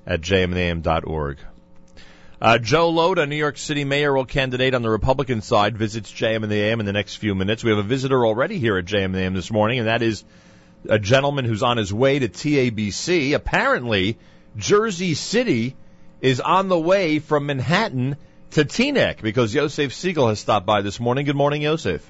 [0.10, 1.38] at jmnam.org.
[2.42, 6.50] Uh, Joe Lhota, New York City mayoral candidate on the Republican side, visits JM in
[6.50, 7.64] the AM in the next few minutes.
[7.64, 10.02] We have a visitor already here at JM in the AM this morning, and that
[10.02, 10.24] is
[10.88, 13.36] a gentleman who's on his way to TABC.
[13.36, 14.18] Apparently,
[14.56, 15.76] Jersey City
[16.22, 18.16] is on the way from Manhattan
[18.52, 21.26] to Teaneck because Yosef Segal has stopped by this morning.
[21.26, 22.10] Good morning, Yosef.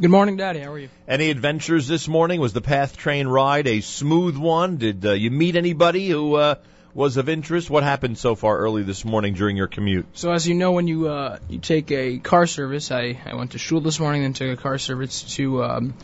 [0.00, 0.60] Good morning, Daddy.
[0.60, 0.88] How are you?
[1.06, 2.40] Any adventures this morning?
[2.40, 4.76] Was the PATH train ride a smooth one?
[4.76, 6.54] Did uh, you meet anybody who uh,
[6.94, 7.68] was of interest?
[7.68, 10.06] What happened so far early this morning during your commute?
[10.14, 13.52] So as you know, when you uh, you take a car service, I, I went
[13.52, 15.94] to shul this morning, then took a car service to um,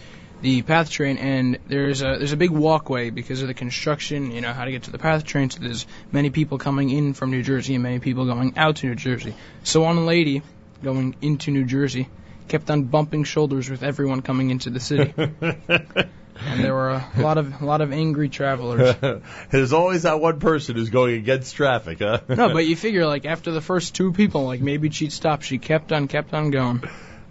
[0.43, 4.33] the path train, and there's a there's a big walkway because of the construction.
[4.33, 5.51] You know how to get to the path train.
[5.51, 8.87] So there's many people coming in from New Jersey and many people going out to
[8.87, 9.35] New Jersey.
[9.63, 10.43] So one lady
[10.83, 12.09] going into New Jersey
[12.49, 15.15] kept on bumping shoulders with everyone coming into the city.
[16.47, 18.97] and there were a lot of a lot of angry travelers.
[19.51, 22.21] There's always that one person who's going against traffic, huh?
[22.29, 25.43] no, but you figure like after the first two people, like maybe she'd stop.
[25.43, 26.83] She kept on, kept on going.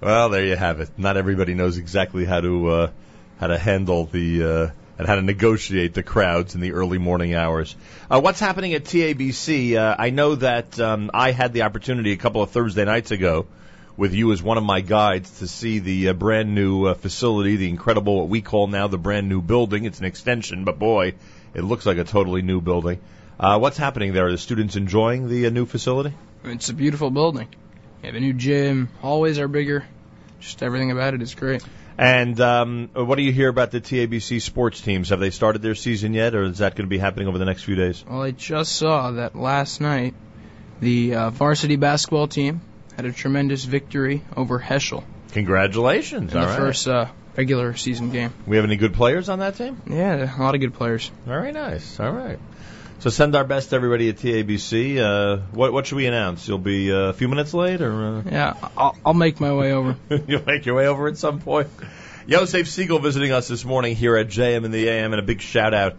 [0.01, 0.89] Well, there you have it.
[0.97, 2.91] Not everybody knows exactly how to uh,
[3.39, 7.33] how to handle the uh, and how to negotiate the crowds in the early morning
[7.33, 7.75] hours.
[8.09, 9.75] Uh, what's happening at TABC?
[9.75, 13.47] Uh, I know that um, I had the opportunity a couple of Thursday nights ago
[13.99, 17.57] with you as one of my guides to see the uh, brand new uh, facility,
[17.57, 19.83] the incredible what we call now the brand new building.
[19.83, 21.15] It's an extension, but boy,
[21.53, 23.01] it looks like a totally new building.
[23.37, 24.27] Uh, what's happening there?
[24.27, 26.15] Are the students enjoying the uh, new facility?
[26.45, 27.49] It's a beautiful building.
[28.01, 28.87] You have a new gym.
[29.01, 29.85] Hallways are bigger.
[30.39, 31.61] Just everything about it is great.
[31.97, 35.09] And um, what do you hear about the TABC sports teams?
[35.09, 37.43] Have they started their season yet, or is that going to be happening over the
[37.43, 38.05] next few days?
[38.09, 40.13] Well, I just saw that last night
[40.79, 42.61] the uh, varsity basketball team
[42.99, 46.33] had a tremendous victory over Heschel Congratulations!
[46.33, 46.59] in All the right.
[46.59, 47.07] first uh,
[47.37, 48.33] regular season game.
[48.45, 49.81] We have any good players on that team?
[49.89, 51.09] Yeah, a lot of good players.
[51.25, 51.97] Very nice.
[51.97, 52.37] All right.
[52.99, 54.97] So send our best to everybody at TABC.
[54.97, 56.45] Uh, what what should we announce?
[56.45, 58.23] You'll be uh, a few minutes late, or uh...
[58.29, 59.95] Yeah, I'll, I'll make my way over.
[60.27, 61.69] you'll make your way over at some point.
[62.27, 65.39] Yosef Segal visiting us this morning here at JM in the AM, and a big
[65.39, 65.95] shout out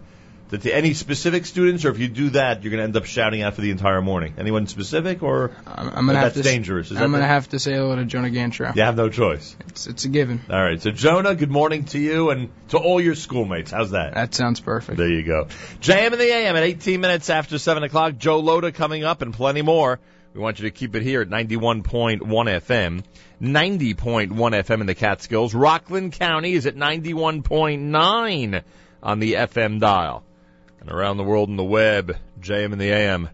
[0.51, 3.05] that to any specific students, or if you do that, you're going to end up
[3.05, 4.33] shouting out for the entire morning.
[4.37, 6.91] Anyone specific, or I'm, I'm gonna that's have to, dangerous?
[6.91, 8.75] Is I'm going to have to say hello to Jonah Gantrow.
[8.75, 9.55] You have no choice.
[9.69, 10.41] It's, it's a given.
[10.49, 10.81] All right.
[10.81, 13.71] So Jonah, good morning to you and to all your schoolmates.
[13.71, 14.13] How's that?
[14.13, 14.97] That sounds perfect.
[14.97, 15.47] There you go.
[15.79, 18.17] JM in the AM at 18 minutes after 7 o'clock.
[18.17, 19.99] Joe Lhota coming up and plenty more.
[20.33, 23.03] We want you to keep it here at 91.1 FM.
[23.41, 25.53] 90.1 FM in the Catskills.
[25.53, 28.63] Rockland County is at 91.9
[29.01, 30.23] on the FM dial
[30.81, 33.31] and around the world on the web, jmintheam.org.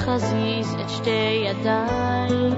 [0.00, 2.50] אחזיז את שתי ידיי,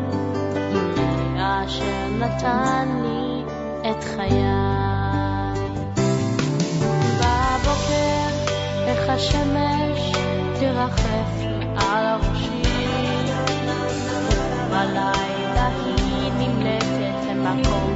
[0.72, 3.42] מלאה אשר נתן לי
[3.90, 4.42] את חיי.
[7.18, 8.28] בבוקר,
[8.86, 10.12] איך השמש
[10.60, 11.32] תרחף
[11.76, 12.62] על ראשי,
[14.66, 17.91] ובלילה היא נמלטת למקום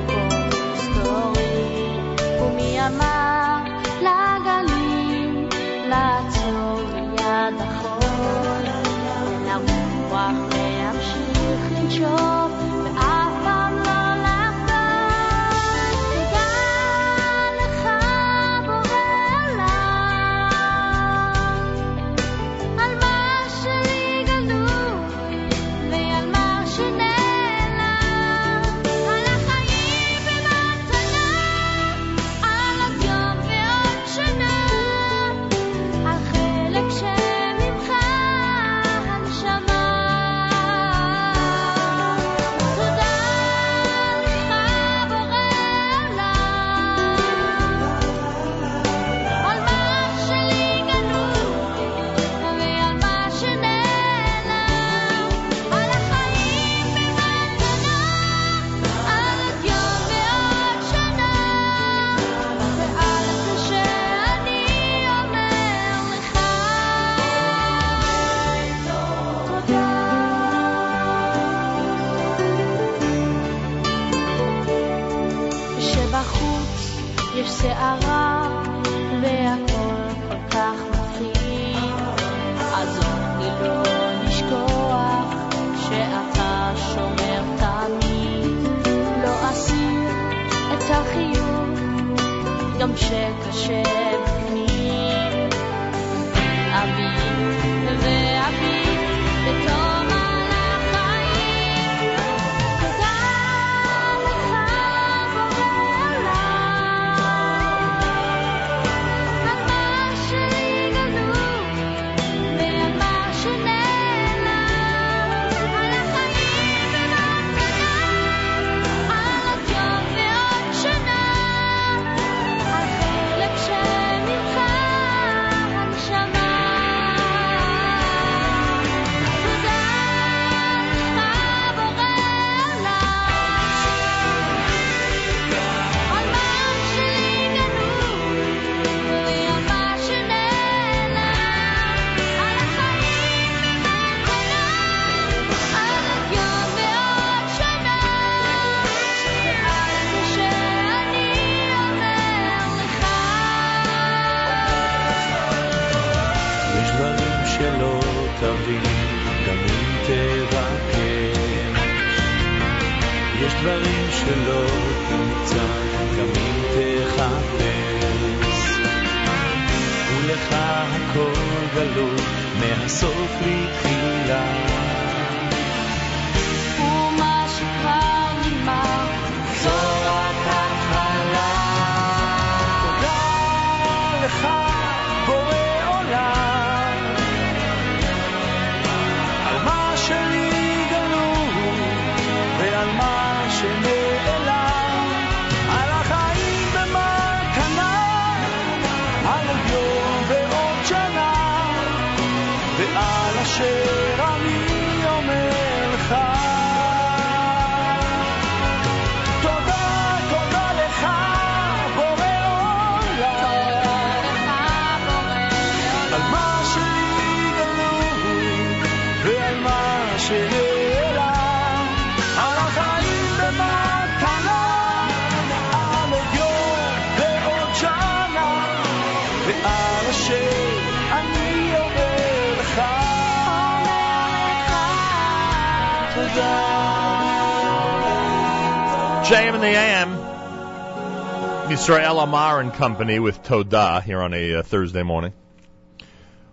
[242.26, 245.32] Yisrael and Company with Toda here on a uh, Thursday morning.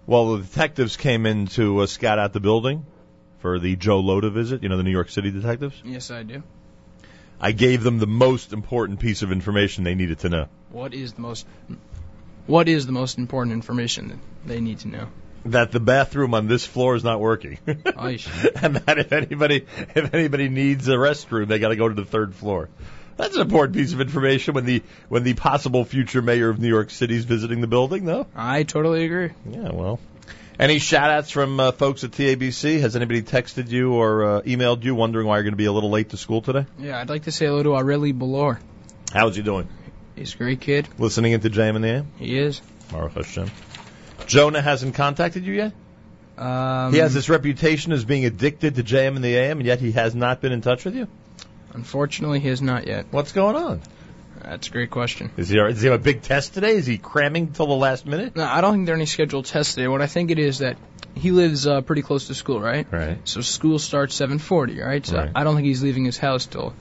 [0.06, 2.86] Well, the detectives came in to uh, scout out the building
[3.40, 4.62] for the Joe Lhota visit.
[4.62, 5.82] You know, the New York City detectives.
[5.84, 6.44] Yes, I do.
[7.40, 10.48] I gave them the most important piece of information they needed to know.
[10.70, 11.48] What is the most
[12.46, 15.08] What is the most important information that they need to know?
[15.46, 20.50] That the bathroom on this floor is not working, and that if anybody if anybody
[20.50, 22.70] needs a restroom, they got to go to the third floor.
[23.18, 26.68] That's an important piece of information when the when the possible future mayor of New
[26.68, 28.28] York City is visiting the building, though.
[28.36, 29.32] I totally agree.
[29.50, 30.00] Yeah, well.
[30.60, 32.80] Any shout outs from uh, folks at TABC?
[32.80, 35.72] Has anybody texted you or uh, emailed you wondering why you're going to be a
[35.72, 36.68] little late to school today?
[36.78, 38.60] Yeah, I'd like to say hello to Aureli Balor.
[39.12, 39.68] How's he doing?
[40.16, 40.88] He's a great kid.
[41.00, 42.12] Listening into JM in the AM?
[42.20, 42.62] He is.
[42.92, 43.50] Baruch Hashem.
[44.28, 45.74] Jonah hasn't contacted you yet?
[46.38, 49.80] Um, he has this reputation as being addicted to JM in the AM, and yet
[49.80, 51.08] he has not been in touch with you?
[51.74, 53.08] Unfortunately, he has not yet.
[53.12, 53.82] What's going on?
[54.42, 55.32] That's a great question.
[55.38, 56.76] Is he, is he have a big test today?
[56.76, 58.36] Is he cramming till the last minute?
[58.36, 59.88] No, I don't think there are any scheduled tests today.
[59.88, 60.78] What I think it is that
[61.16, 62.86] he lives uh, pretty close to school, right?
[62.92, 63.18] Right.
[63.24, 65.06] So school starts 7:40, right?
[65.06, 65.32] So Right.
[65.34, 66.74] I don't think he's leaving his house till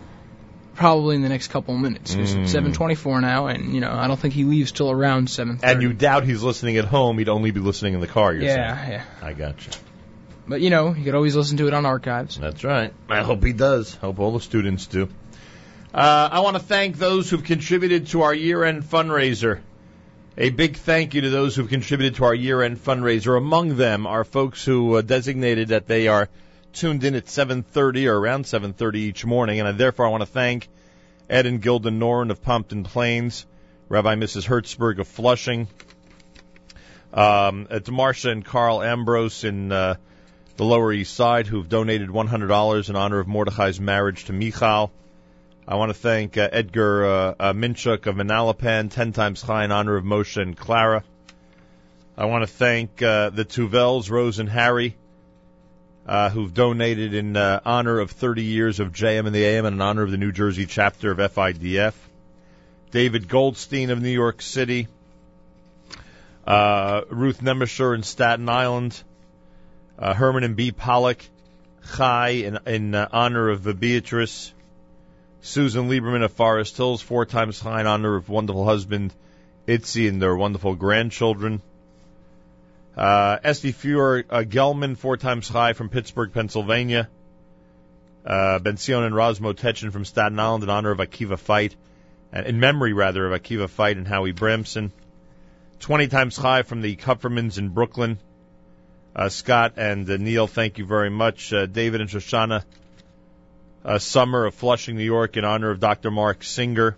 [0.75, 2.15] probably in the next couple of minutes.
[2.15, 2.47] It's Mm.
[2.73, 5.61] 7:24 now, and you know I don't think he leaves till around 7:30.
[5.63, 7.19] And you doubt he's listening at home.
[7.19, 8.93] He'd only be listening in the car, you're yeah, saying.
[8.93, 9.05] yeah.
[9.29, 9.73] I got you.
[10.47, 12.37] But you know, you could always listen to it on archives.
[12.37, 12.93] That's right.
[13.09, 13.95] I hope he does.
[13.95, 15.09] Hope all the students do.
[15.95, 19.61] Uh, I want to thank those who've contributed to our year-end fundraiser.
[20.39, 23.37] A big thank you to those who've contributed to our year-end fundraiser.
[23.37, 26.31] Among them are folks who uh, designated that they are
[26.73, 30.27] tuned in at 7:30 or around 7:30 each morning, and I, therefore I want to
[30.27, 30.69] thank
[31.29, 33.47] Ed and Gilda Noren of Pompton Plains,
[33.91, 34.47] Rabbi Mrs.
[34.47, 35.69] Hertzberg of Flushing,
[37.13, 39.97] um, to Marcia and Carl Ambrose in uh,
[40.57, 44.93] the Lower East Side who've donated $100 in honor of Mordechai's marriage to Michal.
[45.67, 49.73] I want to thank uh, Edgar uh, uh, Minchuk of Manalapan, 10 times high in
[49.73, 51.05] honor of Moshe and Clara.
[52.19, 54.97] I want to thank uh, the Tuvels, Rose and Harry,
[56.07, 59.75] uh, who've donated in uh, honor of 30 years of JM in the AM and
[59.75, 61.95] in honor of the New Jersey chapter of FIDF.
[62.91, 64.89] David Goldstein of New York City.
[66.47, 69.03] Ruth Nemisher in Staten Island.
[70.03, 70.73] Uh, Herman and B.
[70.73, 71.25] Pollock.
[71.97, 74.53] Chai in, in uh, honor of uh, Beatrice.
[75.43, 79.15] Susan Lieberman of Forest Hills, four times high in honor of wonderful husband
[79.69, 81.63] Itzi and their wonderful grandchildren.
[82.97, 87.09] Uh, Fuhr uh, Gelman, four times high from Pittsburgh, Pennsylvania.
[88.27, 91.77] Uh, Benzion and Rosmo Tetchen from Staten Island in honor of Akiva Fight,
[92.33, 94.91] in memory rather of Akiva Fight and Howie Bramson.
[95.79, 98.19] Twenty times high from the Kupfermans in Brooklyn.
[99.15, 101.53] Uh, Scott and uh, Neil, thank you very much.
[101.53, 102.65] Uh, David and Shoshana
[103.99, 106.11] Summer of Flushing, New York, in honor of Dr.
[106.11, 106.97] Mark Singer.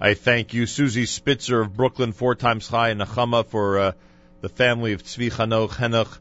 [0.00, 3.92] I thank you, Susie Spitzer of Brooklyn, four times high in Nechama for uh,
[4.40, 6.18] the family of Tzvi Chanoch Henoch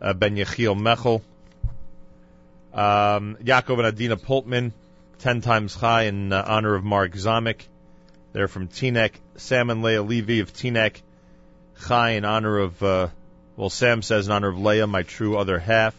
[0.00, 1.20] uh, Ben Yechiel Mechel.
[2.72, 4.72] Um, Yaakov and Adina Pultman,
[5.18, 7.66] ten times high in uh, honor of Mark Zamek.
[8.32, 9.12] They're from Teaneck.
[9.36, 11.02] Sam and Leah Levy of Teaneck.
[11.74, 13.08] high in honor of, uh,
[13.58, 15.92] well, Sam says in honor of Leah, my true other half.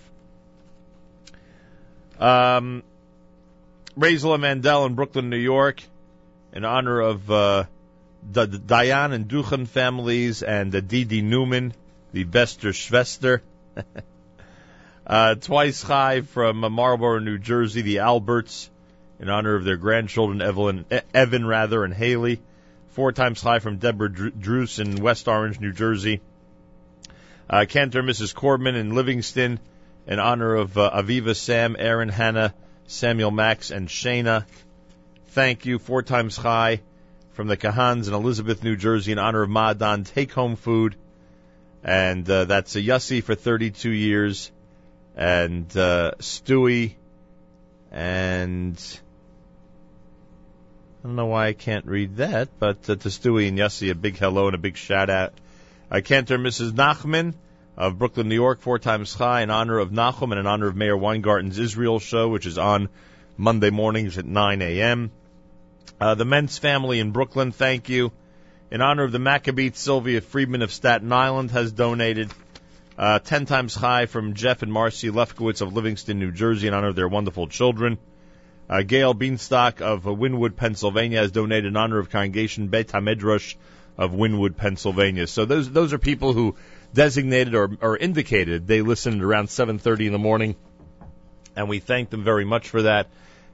[2.18, 2.84] Um,
[3.98, 5.84] Raisel Mandel in Brooklyn, New York,
[6.54, 7.66] in honor of uh,
[8.32, 11.74] the, the Diane and Duchen families and the Didi Newman,
[12.14, 13.42] the Bester Schwester.
[15.06, 18.70] uh, twice high from Marlboro, New Jersey, the Alberts,
[19.20, 22.40] in honor of their grandchildren, Evelyn, Evan rather, and Haley.
[22.92, 26.22] Four times high from Deborah Dru- Druce in West Orange, New Jersey.
[27.50, 28.36] Uh, Cantor, Mrs.
[28.36, 29.60] Corbin in Livingston,
[30.06, 32.54] in honor of uh, Aviva, Sam, Aaron, Hannah,
[32.86, 34.46] Samuel, Max, and Shayna.
[35.30, 35.80] Thank you.
[35.80, 36.82] Four times high
[37.34, 40.04] from the Kahans in Elizabeth, New Jersey, in honor of Madan.
[40.04, 40.96] Take home food.
[41.84, 44.52] And uh, that's a Yussi for 32 years.
[45.16, 46.96] And uh, Stewie.
[47.92, 48.78] And
[51.04, 53.96] I don't know why I can't read that, but uh, to Stewie and Yussi, a
[53.96, 55.34] big hello and a big shout out.
[55.92, 56.72] I can't Mrs.
[56.72, 57.34] Nachman
[57.76, 60.76] of Brooklyn, New York, four times high in honor of Nachum and in honor of
[60.76, 62.90] Mayor Weingarten's Israel show, which is on
[63.38, 65.12] Monday mornings at 9 a.m.
[66.00, 68.12] Uh, the Mentz family in Brooklyn, thank you.
[68.70, 72.32] In honor of the Maccabeats, Sylvia Friedman of Staten Island has donated
[72.98, 76.90] uh, 10 times high from Jeff and Marcy Lefkowitz of Livingston, New Jersey, in honor
[76.90, 77.98] of their wonderful children.
[78.70, 83.56] Uh, Gail Beanstock of uh, Wynnewood, Pennsylvania, has donated in honor of Congregation Beit HaMidrash
[84.00, 85.28] of Wynnewood, Pennsylvania.
[85.28, 86.56] So those those are people who
[86.94, 90.56] designated or, or indicated they listened around 7:30 in the morning
[91.56, 93.08] and we thank them very much for that.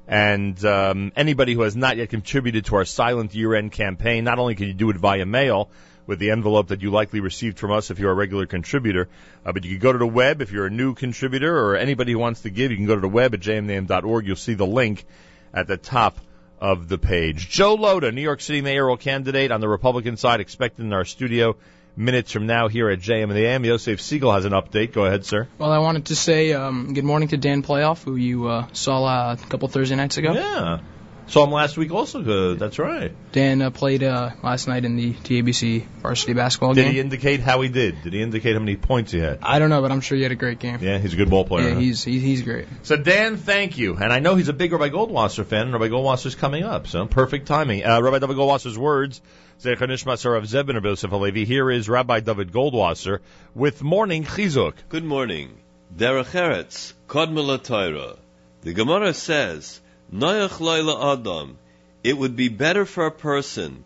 [0.08, 4.54] And um, anybody who has not yet contributed to our silent year-end campaign, not only
[4.54, 5.72] can you do it via mail
[6.06, 9.10] with the envelope that you likely received from us if you're a regular contributor,
[9.44, 12.12] uh, but you can go to the web if you're a new contributor or anybody
[12.12, 12.70] who wants to give.
[12.70, 14.28] You can go to the web at jmnam.org.
[14.28, 15.06] You'll see the link
[15.52, 16.20] at the top
[16.60, 17.50] of the page.
[17.50, 21.56] Joe Lhota, New York City mayoral candidate on the Republican side, expected in our studio
[21.98, 23.66] minutes from now here at JM in the AM.
[23.66, 24.92] Yosef Segal has an update.
[24.92, 25.48] Go ahead, sir.
[25.58, 29.06] Well, I wanted to say um, good morning to Dan Playoff, who you uh, saw
[29.06, 30.34] uh, a couple Thursday nights ago.
[30.34, 30.80] Yeah.
[31.28, 32.22] Saw him last week also.
[32.22, 32.60] Good.
[32.60, 33.14] That's right.
[33.32, 36.86] Dan uh, played uh, last night in the TABC varsity basketball Did game.
[36.90, 38.04] Did he indicate how he did?
[38.04, 39.40] Did he indicate how many points he had?
[39.42, 40.80] I don't know, but I'm sure he had a great game.
[40.82, 41.70] Yeah, he's a good ball player.
[41.70, 41.80] Yeah, huh?
[41.80, 42.68] he's he's, he's great.
[42.84, 45.64] So Dan, thank you, and I know he's a big Rabbi Goldwasser fan.
[45.64, 47.84] and Rabbi Goldwasser's coming up, so perfect timing.
[47.86, 49.22] Uh, Rabbi David Goldwasser's words.
[49.62, 53.20] Zecher Nishmas of Zebin Rabbi Yosef Here is Rabbi David Goldwasser
[53.54, 54.74] with morning chizuk.
[54.90, 55.58] Good morning.
[55.96, 58.18] Derech Eretz, Kodma Torah.
[58.62, 59.80] The Gemara says,
[60.14, 61.58] Noach loyla Adam,
[62.04, 63.84] it would be better for a person,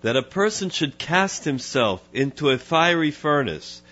[0.00, 3.82] that a person should cast himself into a fiery furnace,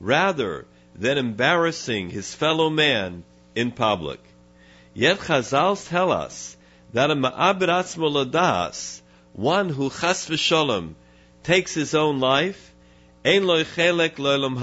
[0.00, 3.24] rather than embarrassing his fellow man
[3.56, 4.20] in public.
[4.94, 6.56] Yet Chazal tell us
[6.92, 9.02] that a ma'abir atzmo
[9.32, 10.94] one who chas v'sholem
[11.42, 12.72] takes his own life,
[13.24, 14.56] ein loy chelek loylam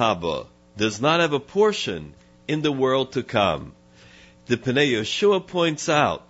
[0.77, 2.13] does not have a portion
[2.47, 3.73] in the world to come.
[4.47, 6.27] The Pnei Yeshua points out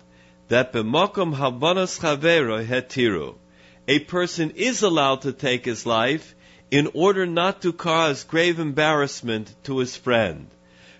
[0.48, 3.34] that b'mokom habanas chavero hetiru,
[3.88, 6.34] a person is allowed to take his life
[6.70, 10.48] in order not to cause grave embarrassment to his friend.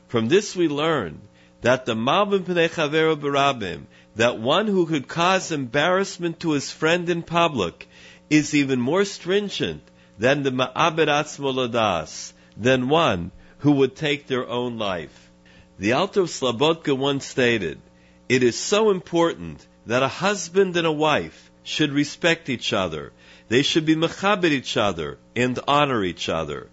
[0.09, 1.21] From this we learn
[1.63, 7.09] that the malbim pnei chavero barabim, that one who could cause embarrassment to his friend
[7.09, 7.89] in public,
[8.31, 9.83] is even more stringent
[10.19, 15.31] than the ma'abed atzmo ladas, than one who would take their own life.
[15.79, 17.81] The Alter of Slobodka once stated,
[18.29, 23.13] It is so important that a husband and a wife should respect each other.
[23.49, 26.69] They should be mechabed each other and honor each other.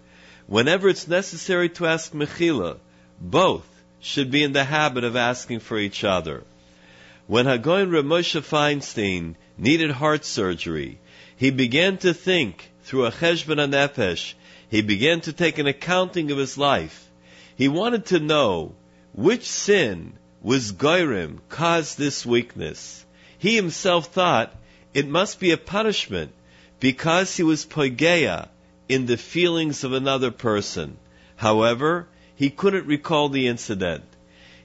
[0.48, 2.78] Whenever it's necessary to ask mechila,
[3.20, 3.68] both
[4.02, 6.44] should be in the habit of asking for each other.
[7.28, 11.00] When Hagoyin Rav Moshe Feinstein needed heart surgery,
[11.38, 14.34] he began to think through a cheshbon nefesh.
[14.72, 17.10] He began to take an accounting of his life.
[17.58, 18.74] He wanted to know
[19.12, 23.06] which sin was goyrim caused this weakness.
[23.38, 24.56] He himself thought
[24.94, 26.32] it must be a punishment
[26.80, 28.48] because he was poigeya
[28.88, 30.98] in the feelings of another person.
[31.36, 34.06] However, he couldn't recall the incident.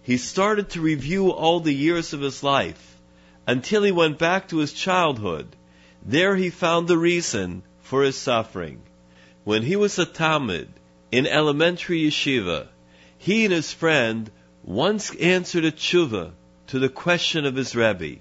[0.04, 2.96] He started to review all the years of his life
[3.44, 5.56] until he went back to his childhood.
[6.00, 8.82] There he found the reason for his suffering.
[9.46, 10.66] When he was a Talmud
[11.12, 12.66] in elementary yeshiva,
[13.16, 14.28] he and his friend
[14.64, 16.32] once answered a tshuva
[16.66, 18.16] to the question of his Rebbe.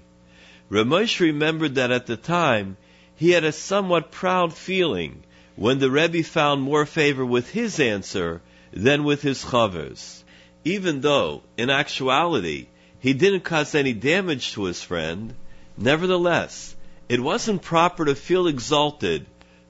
[0.70, 2.76] Ramesh remembered that at the time
[3.16, 5.24] he had a somewhat proud feeling
[5.56, 8.40] when the Rebbe found more favor with his answer
[8.72, 10.22] than with his chavers.
[10.64, 12.68] Even though, in actuality,
[13.00, 15.34] he didn't cause any damage to his friend,
[15.76, 16.76] nevertheless,
[17.08, 19.26] it wasn't proper to feel exalted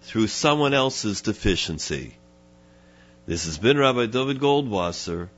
[0.07, 2.15] through someone else's deficiency.
[3.27, 5.29] This has been Rabbi David Goldwasser,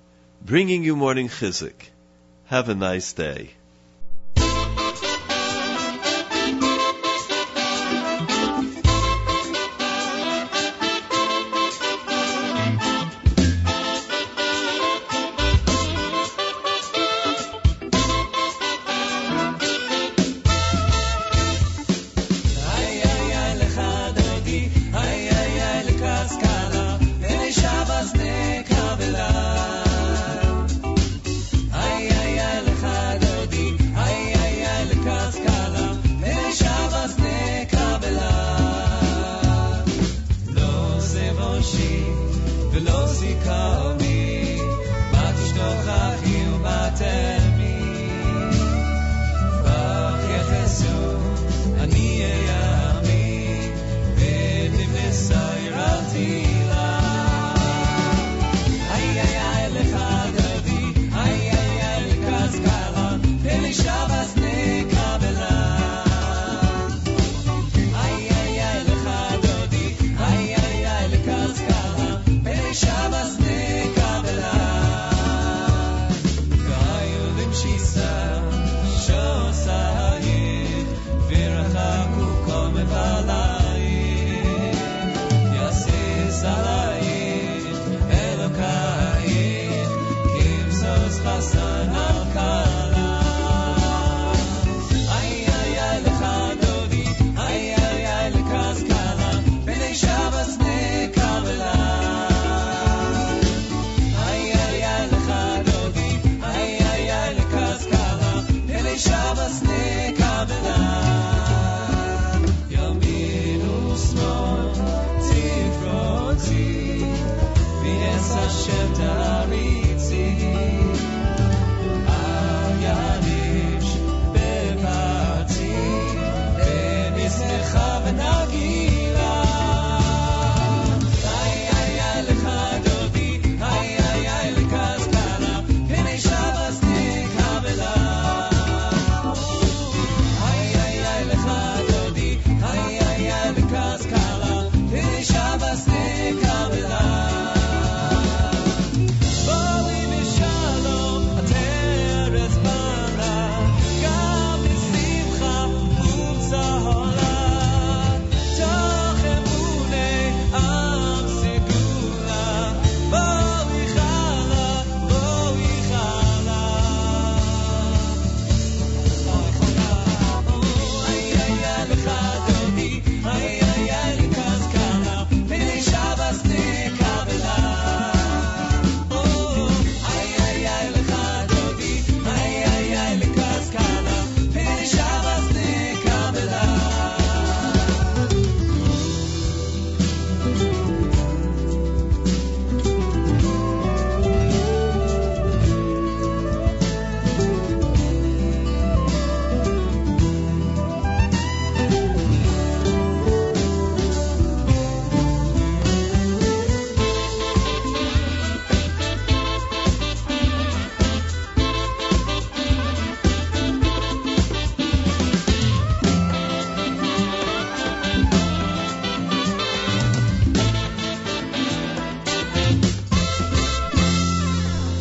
[0.43, 1.89] bringing you morning chizik.
[2.45, 3.53] Have a nice day.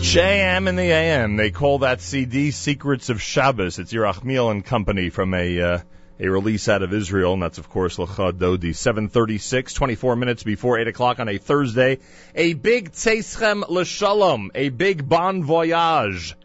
[0.08, 1.36] JM in the AM.
[1.36, 3.78] They call that CD Secrets of Shabbos.
[3.78, 5.80] It's Yerachmiel and Company from a uh,
[6.18, 8.74] a release out of Israel, and that's of course Lecha Dodi.
[8.74, 12.00] 736, 24 minutes before 8 o'clock on a Thursday.
[12.36, 16.38] A big Tzeschem L'Shalom, a big bon voyage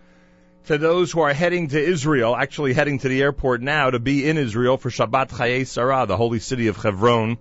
[0.65, 4.29] to those who are heading to Israel, actually heading to the airport now to be
[4.29, 7.39] in Israel for Shabbat Chayei Sarah, the holy city of Hebron.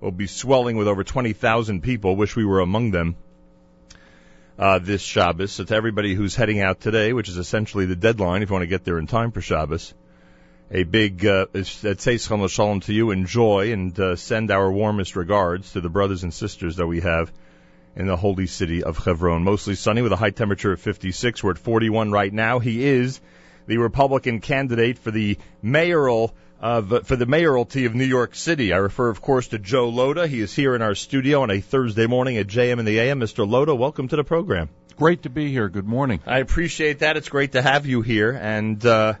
[0.00, 2.16] Will be swelling with over 20,000 people.
[2.16, 3.16] Wish we were among them
[4.60, 5.52] uh, this Shabbos.
[5.52, 8.62] So to everybody who's heading out today, which is essentially the deadline if you want
[8.62, 9.94] to get there in time for Shabbos,
[10.70, 13.10] a big uh, Tzeschem Shalom to you.
[13.10, 17.32] Enjoy and uh, send our warmest regards to the brothers and sisters that we have
[17.96, 19.44] in the holy city of Hebron.
[19.44, 21.42] Mostly sunny with a high temperature of 56.
[21.42, 22.58] We're at 41 right now.
[22.58, 23.18] He is
[23.66, 28.72] the Republican candidate for the mayoral of, for the mayoralty of New York City.
[28.72, 30.28] I refer, of course, to Joe Lhota.
[30.28, 33.20] He is here in our studio on a Thursday morning at JM in the AM.
[33.20, 33.48] Mr.
[33.48, 34.68] Lhota, welcome to the program.
[34.96, 35.70] Great to be here.
[35.70, 36.20] Good morning.
[36.26, 37.16] I appreciate that.
[37.16, 39.14] It's great to have you here, and uh,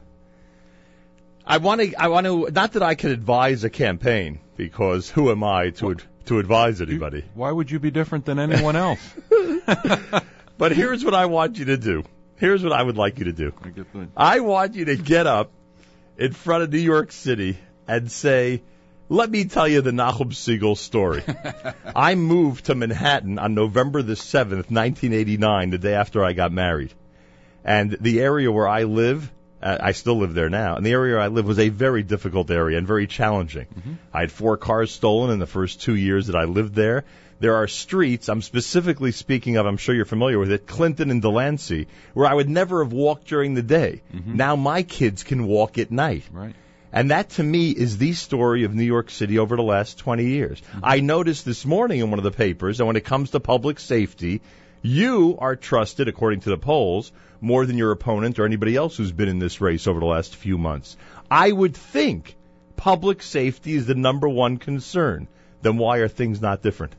[1.46, 1.94] I want to.
[1.94, 2.50] I want to.
[2.50, 6.82] Not that I can advise a campaign because who am I to ad, to advise
[6.82, 7.24] anybody?
[7.32, 9.00] Why would you be different than anyone else?
[10.58, 12.04] but here's what I want you to do.
[12.36, 13.54] Here's what I would like you to do.
[14.14, 15.50] I want you to get up
[16.20, 17.56] in front of New York City
[17.88, 18.62] and say,
[19.08, 21.24] let me tell you the Nachum Segal story.
[21.96, 26.92] I moved to Manhattan on November the 7th, 1989, the day after I got married.
[27.64, 29.32] And the area where I live,
[29.62, 32.50] uh, I still live there now, and the area I live was a very difficult
[32.50, 33.66] area and very challenging.
[33.66, 33.94] Mm-hmm.
[34.12, 37.04] I had four cars stolen in the first two years that I lived there.
[37.40, 41.22] There are streets, I'm specifically speaking of, I'm sure you're familiar with it, Clinton and
[41.22, 44.02] Delancey, where I would never have walked during the day.
[44.14, 44.36] Mm-hmm.
[44.36, 46.24] Now my kids can walk at night.
[46.30, 46.54] Right.
[46.92, 50.26] And that to me is the story of New York City over the last 20
[50.26, 50.60] years.
[50.60, 50.80] Mm-hmm.
[50.82, 53.80] I noticed this morning in one of the papers that when it comes to public
[53.80, 54.42] safety,
[54.82, 57.10] you are trusted, according to the polls,
[57.40, 60.36] more than your opponent or anybody else who's been in this race over the last
[60.36, 60.96] few months.
[61.30, 62.36] I would think
[62.76, 65.28] public safety is the number one concern.
[65.62, 66.94] Then why are things not different?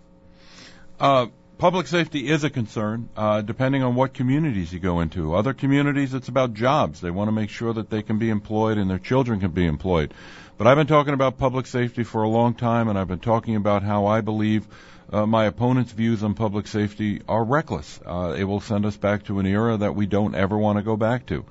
[1.01, 1.25] Uh,
[1.57, 5.33] public safety is a concern, uh, depending on what communities you go into.
[5.33, 7.01] Other communities, it's about jobs.
[7.01, 9.65] They want to make sure that they can be employed and their children can be
[9.65, 10.13] employed.
[10.59, 13.55] But I've been talking about public safety for a long time, and I've been talking
[13.55, 14.67] about how I believe
[15.11, 17.99] uh, my opponent's views on public safety are reckless.
[18.05, 20.83] Uh, it will send us back to an era that we don't ever want to
[20.83, 21.45] go back to.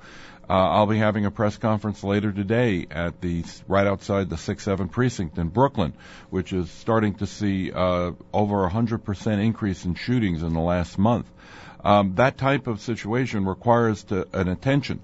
[0.51, 4.91] Uh, I'll be having a press conference later today at the right outside the 6-7
[4.91, 5.93] precinct in Brooklyn,
[6.29, 10.59] which is starting to see uh, over a hundred percent increase in shootings in the
[10.59, 11.25] last month.
[11.85, 14.99] Um, that type of situation requires to, an attention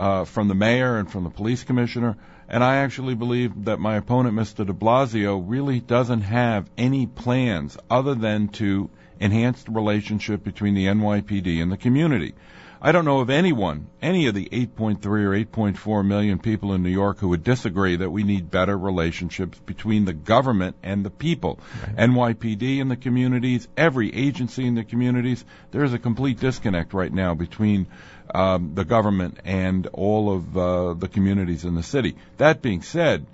[0.00, 2.16] uh, from the mayor and from the police commissioner.
[2.48, 4.66] And I actually believe that my opponent, Mr.
[4.66, 10.86] de Blasio, really doesn't have any plans other than to enhance the relationship between the
[10.86, 12.34] NYPD and the community.
[12.80, 16.90] I don't know of anyone, any of the 8.3 or 8.4 million people in New
[16.90, 21.58] York who would disagree that we need better relationships between the government and the people.
[21.96, 27.12] NYPD and the communities, every agency in the communities, there is a complete disconnect right
[27.12, 27.88] now between
[28.32, 32.14] um, the government and all of uh, the communities in the city.
[32.36, 33.26] That being said,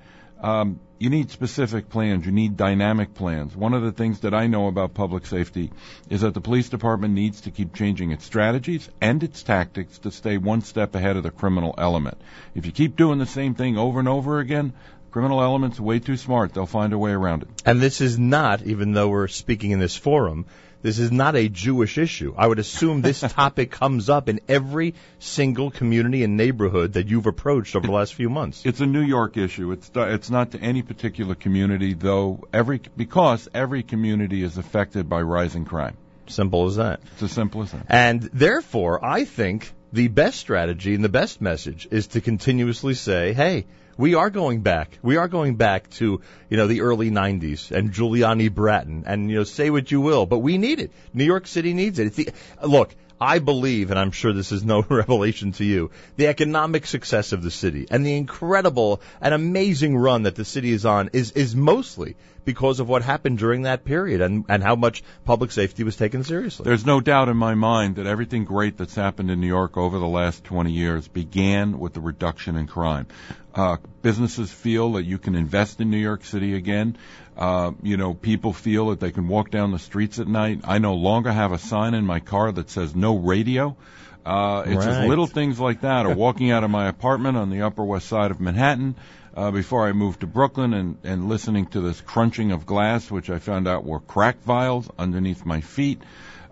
[0.45, 2.27] um, you need specific plans.
[2.27, 3.57] You need dynamic plans.
[3.57, 5.73] One of the things that I know about public safety
[6.11, 10.11] is that the police department needs to keep changing its strategies and its tactics to
[10.11, 12.21] stay one step ahead of the criminal element.
[12.55, 14.75] If you keep doing the same thing over and over again,
[15.11, 16.53] criminal elements way too smart.
[16.53, 17.49] They'll find a way around it.
[17.65, 20.45] And this is not, even though we're speaking in this forum,
[20.85, 22.35] this is not a Jewish issue.
[22.37, 27.25] I would assume this topic comes up in every single community and neighborhood that you've
[27.25, 28.67] approached over the last few months.
[28.67, 29.73] It's a New York issue.
[29.73, 32.47] It's it's not to any particular community, though.
[32.53, 35.97] Every because every community is affected by rising crime.
[36.27, 37.01] Simple as that.
[37.15, 37.87] It's as simple as that.
[37.89, 43.33] And therefore, I think the best strategy and the best message is to continuously say,
[43.33, 43.65] hey,
[43.97, 44.99] we are going back.
[45.03, 49.37] We are going back to, you know, the early 90s and Giuliani Bratton and, you
[49.37, 50.93] know, say what you will, but we need it.
[51.13, 52.07] New York City needs it.
[52.09, 52.29] It's the,
[52.63, 57.33] look, I believe, and I'm sure this is no revelation to you, the economic success
[57.33, 61.33] of the city and the incredible and amazing run that the city is on is,
[61.33, 65.85] is mostly because of what happened during that period and, and how much public safety
[65.85, 66.65] was taken seriously.
[66.65, 69.99] There's no doubt in my mind that everything great that's happened in New York over
[69.99, 73.07] the last 20 years began with the reduction in crime.
[73.55, 76.99] Uh, businesses feel that you can invest in New York City again.
[77.37, 80.61] Uh, you know, people feel that they can walk down the streets at night.
[80.65, 83.77] I no longer have a sign in my car that says no radio.
[84.25, 87.63] Uh, it's just little things like that, or walking out of my apartment on the
[87.63, 88.95] Upper West Side of Manhattan
[89.37, 93.29] uh, before I moved to Brooklyn, and, and listening to this crunching of glass, which
[93.29, 96.01] I found out were crack vials underneath my feet.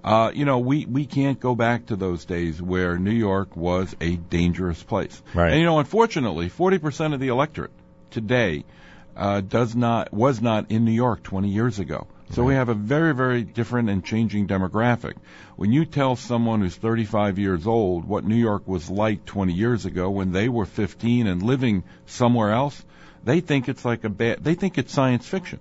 [0.04, 3.94] Uh, you know, we, we can't go back to those days where New York was
[4.00, 5.22] a dangerous place.
[5.32, 5.52] Right.
[5.52, 7.70] And you know, unfortunately, 40% of the electorate
[8.10, 8.64] today
[9.16, 12.06] uh, does not was not in New York 20 years ago.
[12.30, 15.16] So we have a very, very different and changing demographic.
[15.56, 19.84] When you tell someone who's 35 years old what New York was like 20 years
[19.84, 22.82] ago when they were 15 and living somewhere else,
[23.22, 25.60] they think it's like a bad, they think it's science fiction.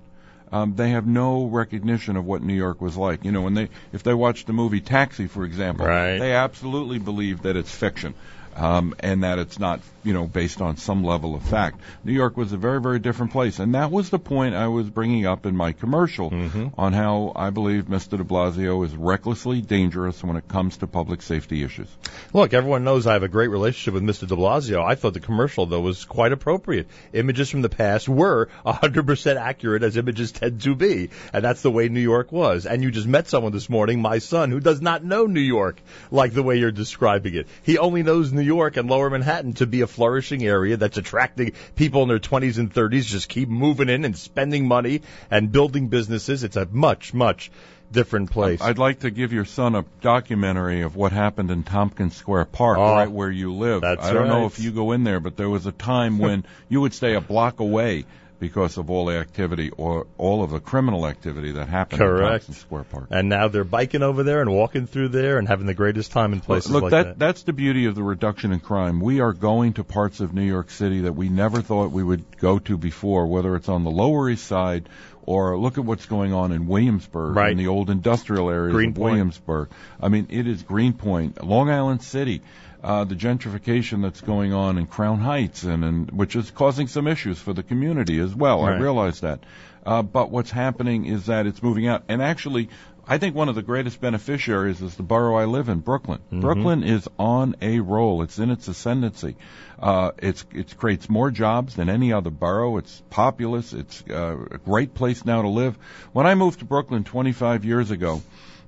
[0.53, 3.25] Um, they have no recognition of what New York was like.
[3.25, 6.19] You know, when they, if they watch the movie Taxi, for example, Right.
[6.19, 8.13] they absolutely believe that it's fiction.
[8.55, 11.79] Um, and that it's not, you know, based on some level of fact.
[12.03, 14.89] New York was a very, very different place, and that was the point I was
[14.89, 16.33] bringing up in my commercial
[16.77, 18.17] on how I believe Mr.
[18.17, 21.87] De Blasio is recklessly dangerous when it comes to public safety issues.
[22.33, 24.27] Look, everyone knows I have a great relationship with Mr.
[24.27, 24.83] de Blasio.
[24.83, 26.87] I thought the commercial, though, was quite appropriate.
[27.13, 31.09] Images from the past were 100% accurate as images tend to be.
[31.33, 32.65] And that's the way New York was.
[32.65, 35.81] And you just met someone this morning, my son, who does not know New York
[36.09, 37.47] like the way you're describing it.
[37.63, 41.53] He only knows New York and lower Manhattan to be a flourishing area that's attracting
[41.75, 45.87] people in their 20s and 30s, just keep moving in and spending money and building
[45.87, 46.43] businesses.
[46.43, 47.51] It's a much, much
[47.91, 48.61] different place.
[48.61, 52.77] I'd like to give your son a documentary of what happened in Tompkins Square Park,
[52.77, 53.81] Oh, right where you live.
[53.81, 56.45] that's I don't know if you go in there, but there was a time when
[56.69, 58.05] you would stay a block away
[58.41, 62.31] because of all the activity or all of the criminal activity that happened in Correct.
[62.47, 63.07] Tompkins Square Park.
[63.11, 66.33] And now they're biking over there and walking through there and having the greatest time
[66.33, 67.19] in places Look, like that, that.
[67.19, 68.99] that's the beauty of the reduction in crime.
[68.99, 72.37] We are going to parts of New York City that we never thought we would
[72.39, 74.89] go to before, whether it's on the Lower East Side
[75.23, 77.51] or look at what's going on in Williamsburg, Right.
[77.51, 78.97] in the old industrial areas Greenpoint.
[78.97, 79.69] of Williamsburg.
[80.01, 82.41] I mean, it is Greenpoint, Long Island City.
[82.83, 87.07] Uh, the gentrification that's going on in Crown Heights, and, and which is causing some
[87.07, 88.63] issues for the community as well.
[88.63, 89.39] I realize that.
[89.85, 92.03] Uh, but what's happening is that it's moving out.
[92.07, 92.69] And actually,
[93.07, 96.19] I think one of the greatest beneficiaries is the borough I live in, Brooklyn.
[96.31, 96.41] Mhm.
[96.41, 98.21] Brooklyn is on a roll.
[98.23, 99.35] It's in its ascendancy.
[99.79, 102.77] Uh, it's it creates more jobs than any other borough.
[102.77, 103.73] It's populous.
[103.73, 105.77] It's uh, a great place now to live.
[106.13, 108.21] When I moved to Brooklyn 25 years ago,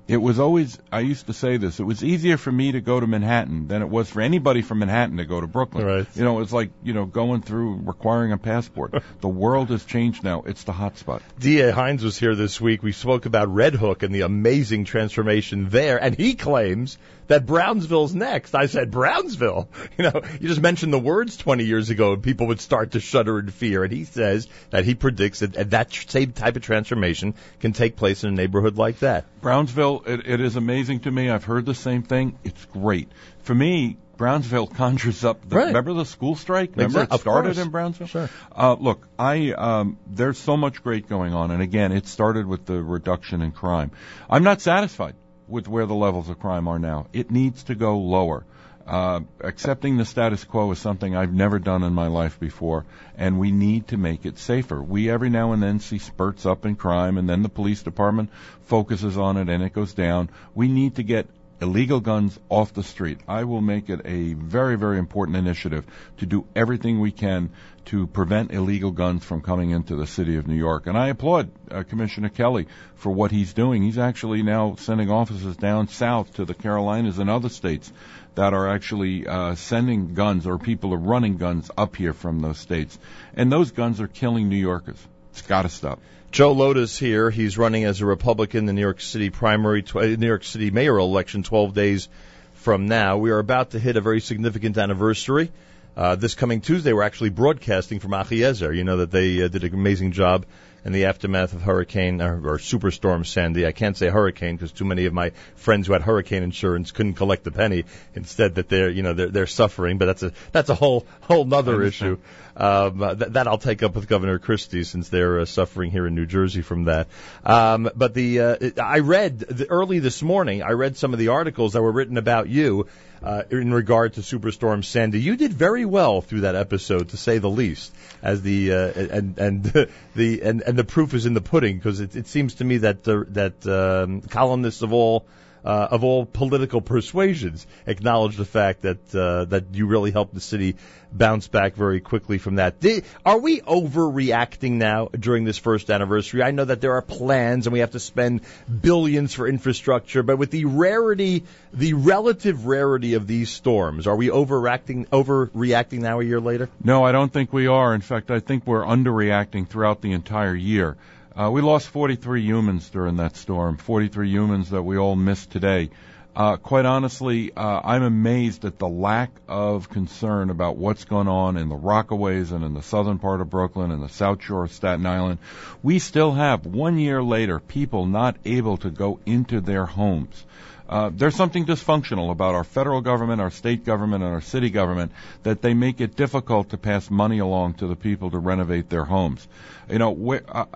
[0.06, 1.80] it was always I used to say this.
[1.80, 4.80] It was easier for me to go to Manhattan than it was for anybody from
[4.80, 5.86] Manhattan to go to Brooklyn.
[5.86, 6.06] Right.
[6.14, 9.02] You know, it's like you know going through requiring a passport.
[9.20, 10.42] the world has changed now.
[10.42, 11.22] It's the hot spot.
[11.38, 11.72] D.A.
[11.72, 12.82] Hynes was here this week.
[12.82, 16.98] We spoke about Red Hook and the amazing transformation there, and he claims
[17.28, 18.54] that Brownsville's next.
[18.54, 19.68] I said, Brownsville?
[19.96, 23.00] You know, you just mentioned the words 20 years ago and people would start to
[23.00, 23.84] shudder in fear.
[23.84, 28.24] And he says that he predicts that that same type of transformation can take place
[28.24, 29.24] in a neighborhood like that.
[29.40, 31.30] Brownsville, it, it is amazing to me.
[31.30, 32.38] I've heard the same thing.
[32.42, 33.08] It's great.
[33.42, 35.48] For me, Brownsville conjures up.
[35.48, 35.66] The, Right.
[35.68, 36.70] Remember the school strike?
[36.74, 38.08] Remember Exact- it started in Brownsville.
[38.08, 38.30] Sure.
[38.50, 42.66] Uh, look, I um, there's so much great going on, and again, it started with
[42.66, 43.92] the reduction in crime.
[44.28, 45.14] I'm not satisfied
[45.48, 47.06] with where the levels of crime are now.
[47.12, 48.44] It needs to go lower.
[48.86, 52.84] Uh, accepting the status quo is something I've never done in my life before,
[53.16, 54.82] and we need to make it safer.
[54.82, 58.30] We every now and then see spurts up in crime, and then the police department
[58.66, 60.28] focuses on it and it goes down.
[60.54, 61.26] We need to get
[61.62, 63.20] illegal guns off the street.
[63.26, 65.86] I will make it a very, very important initiative
[66.18, 67.50] to do everything we can
[67.86, 70.86] to prevent illegal guns from coming into the city of New York.
[70.86, 72.66] And I applaud uh, Commissioner Kelly
[72.96, 73.82] for what he's doing.
[73.82, 77.92] He's actually now sending officers down south to the Carolinas and other states
[78.34, 82.58] that are actually uh, sending guns or people are running guns up here from those
[82.58, 82.98] states.
[83.34, 84.98] And those guns are killing New Yorkers.
[85.32, 86.00] It's got to stop.
[86.30, 87.30] Joe Lhota's here.
[87.30, 90.42] He's running as a Republican in the New York City primary, tw- uh, New York
[90.42, 92.08] City mayoral election 12 days
[92.54, 93.18] from now.
[93.18, 95.52] We are about to hit a very significant anniversary.
[95.96, 98.74] Uh, this coming Tuesday, we're actually broadcasting from Achiezer.
[98.74, 100.44] You know that they uh, did an amazing job
[100.84, 103.64] in the aftermath of Hurricane or, or Superstorm Sandy.
[103.64, 107.14] I can't say hurricane because too many of my friends who had hurricane insurance couldn't
[107.14, 107.84] collect the penny.
[108.14, 109.98] Instead, that they're you know they're they're suffering.
[109.98, 112.18] But that's a that's a whole whole other issue.
[112.56, 116.06] Um, uh, th- that I'll take up with Governor Christie since they're uh, suffering here
[116.06, 117.08] in New Jersey from that.
[117.44, 120.62] Um, but the uh, I read the, early this morning.
[120.62, 122.88] I read some of the articles that were written about you
[123.24, 125.18] uh, in regard to Superstorm Sandy.
[125.18, 127.94] You did very well through that episode, to say the least.
[128.22, 129.64] As the uh, and and
[130.14, 132.78] the and, and the proof is in the pudding because it, it seems to me
[132.78, 135.26] that the, that um, columnists of all
[135.64, 140.40] uh, of all political persuasions acknowledge the fact that uh, that you really helped the
[140.40, 140.76] city
[141.12, 142.80] bounce back very quickly from that.
[142.80, 146.42] Di- Are we overreacting now during this first anniversary?
[146.42, 148.40] I know that there are plans and we have to spend
[148.82, 154.28] billions for infrastructure, but with the rarity, the relative rarity of these storms, are we
[154.28, 156.68] overreacting overreacting now a year later?
[156.82, 157.94] No, I don't think we are.
[157.94, 160.96] In fact, I think we're underreacting throughout the entire year.
[161.36, 165.90] Uh, we lost 43 humans during that storm, 43 humans that we all miss today.
[166.36, 171.56] Uh, quite honestly, uh, I'm amazed at the lack of concern about what's going on
[171.56, 174.72] in the Rockaways and in the southern part of Brooklyn and the South Shore of
[174.72, 175.40] Staten Island.
[175.82, 180.44] We still have, one year later, people not able to go into their homes.
[180.88, 185.10] Uh, there's something dysfunctional about our federal government, our state government, and our city government
[185.42, 189.04] that they make it difficult to pass money along to the people to renovate their
[189.04, 189.48] homes.
[189.90, 190.66] You know, where, uh,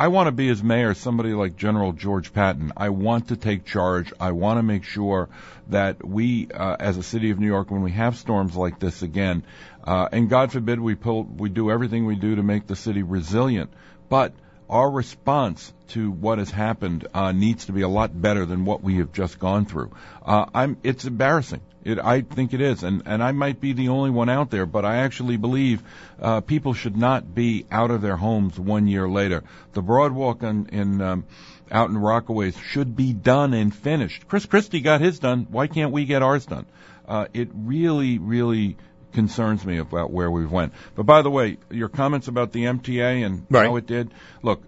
[0.00, 2.72] I want to be as mayor somebody like General George Patton.
[2.76, 4.12] I want to take charge.
[4.20, 5.28] I want to make sure
[5.70, 9.02] that we, uh, as a city of New York, when we have storms like this
[9.02, 9.42] again,
[9.82, 13.02] uh, and God forbid we pull, we do everything we do to make the city
[13.02, 13.72] resilient,
[14.08, 14.34] but
[14.70, 18.84] our response to what has happened uh, needs to be a lot better than what
[18.84, 19.90] we have just gone through.
[20.24, 21.62] Uh, I'm, it's embarrassing.
[21.88, 24.66] It, I think it is, and and I might be the only one out there,
[24.66, 25.82] but I actually believe
[26.20, 29.42] uh, people should not be out of their homes one year later.
[29.72, 31.24] The Broadwalk in, in um,
[31.70, 34.28] out in Rockaways should be done and finished.
[34.28, 35.46] Chris Christie got his done.
[35.50, 36.66] Why can't we get ours done?
[37.06, 38.76] Uh, it really, really
[39.14, 40.74] concerns me about where we've went.
[40.94, 44.10] But by the way, your comments about the MTA and how it did.
[44.42, 44.62] Look,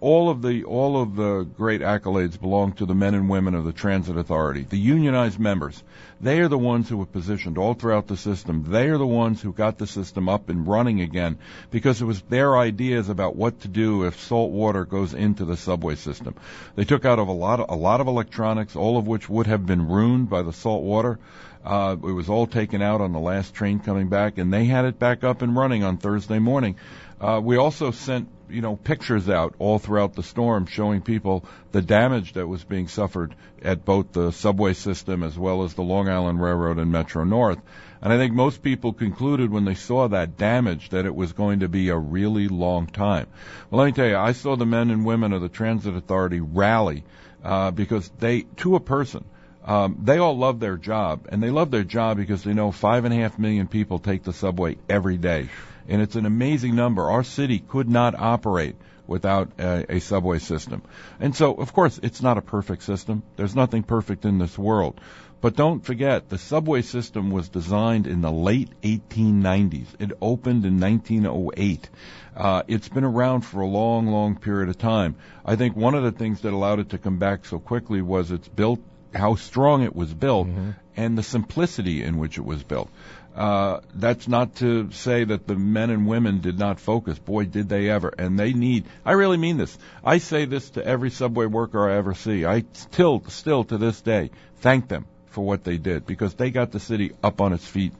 [0.00, 3.64] all of the all of the great accolades belong to the men and women of
[3.64, 5.82] the Transit Authority, the unionized members.
[6.20, 8.64] They are the ones who were positioned all throughout the system.
[8.68, 11.38] They are the ones who got the system up and running again
[11.70, 15.56] because it was their ideas about what to do if salt water goes into the
[15.56, 16.34] subway system.
[16.74, 19.46] They took out of a lot of, a lot of electronics, all of which would
[19.46, 21.18] have been ruined by the salt water.
[21.64, 24.84] Uh, it was all taken out on the last train coming back, and they had
[24.84, 26.76] it back up and running on Thursday morning.
[27.20, 31.82] Uh, we also sent, you know, pictures out all throughout the storm showing people the
[31.82, 36.08] damage that was being suffered at both the subway system as well as the Long
[36.08, 37.58] Island Railroad and Metro North.
[38.00, 41.60] And I think most people concluded when they saw that damage that it was going
[41.60, 43.26] to be a really long time.
[43.70, 46.40] Well, let me tell you, I saw the men and women of the Transit Authority
[46.40, 47.04] rally
[47.42, 49.24] uh, because they, to a person,
[49.64, 53.04] um, they all love their job, and they love their job because they know five
[53.04, 55.50] and a half million people take the subway every day,
[55.88, 57.10] and it's an amazing number.
[57.10, 60.82] Our city could not operate without a, a subway system,
[61.18, 63.22] and so of course it's not a perfect system.
[63.36, 65.00] There's nothing perfect in this world,
[65.40, 69.86] but don't forget the subway system was designed in the late 1890s.
[69.98, 71.88] It opened in 1908.
[72.36, 75.16] Uh, it's been around for a long, long period of time.
[75.44, 78.30] I think one of the things that allowed it to come back so quickly was
[78.30, 78.80] it's built
[79.14, 80.48] how strong it was built
[80.96, 82.90] and the simplicity in which it was built.
[83.38, 87.20] Uh, that's not to say that the men and women did not focus.
[87.20, 88.12] Boy, did they ever.
[88.18, 89.78] And they need, I really mean this.
[90.04, 92.44] I say this to every subway worker I ever see.
[92.44, 96.72] I still, still to this day, thank them for what they did because they got
[96.72, 97.92] the city up on its feet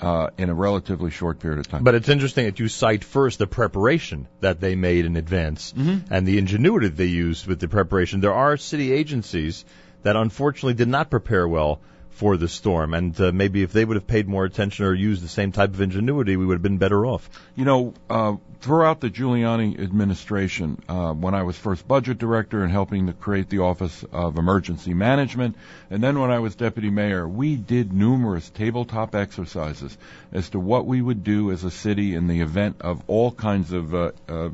[0.00, 1.84] uh, in a relatively short period of time.
[1.84, 5.74] But it's interesting that you cite first the preparation that they made in advance
[6.10, 8.20] and the ingenuity they used with the preparation.
[8.20, 9.66] There are city agencies
[10.04, 11.80] that unfortunately did not prepare well
[12.16, 15.22] for the storm, and uh, maybe if they would have paid more attention or used
[15.22, 17.28] the same type of ingenuity, we would have been better off.
[17.54, 22.72] You know, uh, throughout the Giuliani administration, uh, when I was first budget director and
[22.72, 25.56] helping to create the Office of Emergency Management,
[25.90, 29.98] and then when I was deputy mayor, we did numerous tabletop exercises
[30.32, 33.72] as to what we would do as a city in the event of all kinds
[33.72, 34.48] of uh, uh,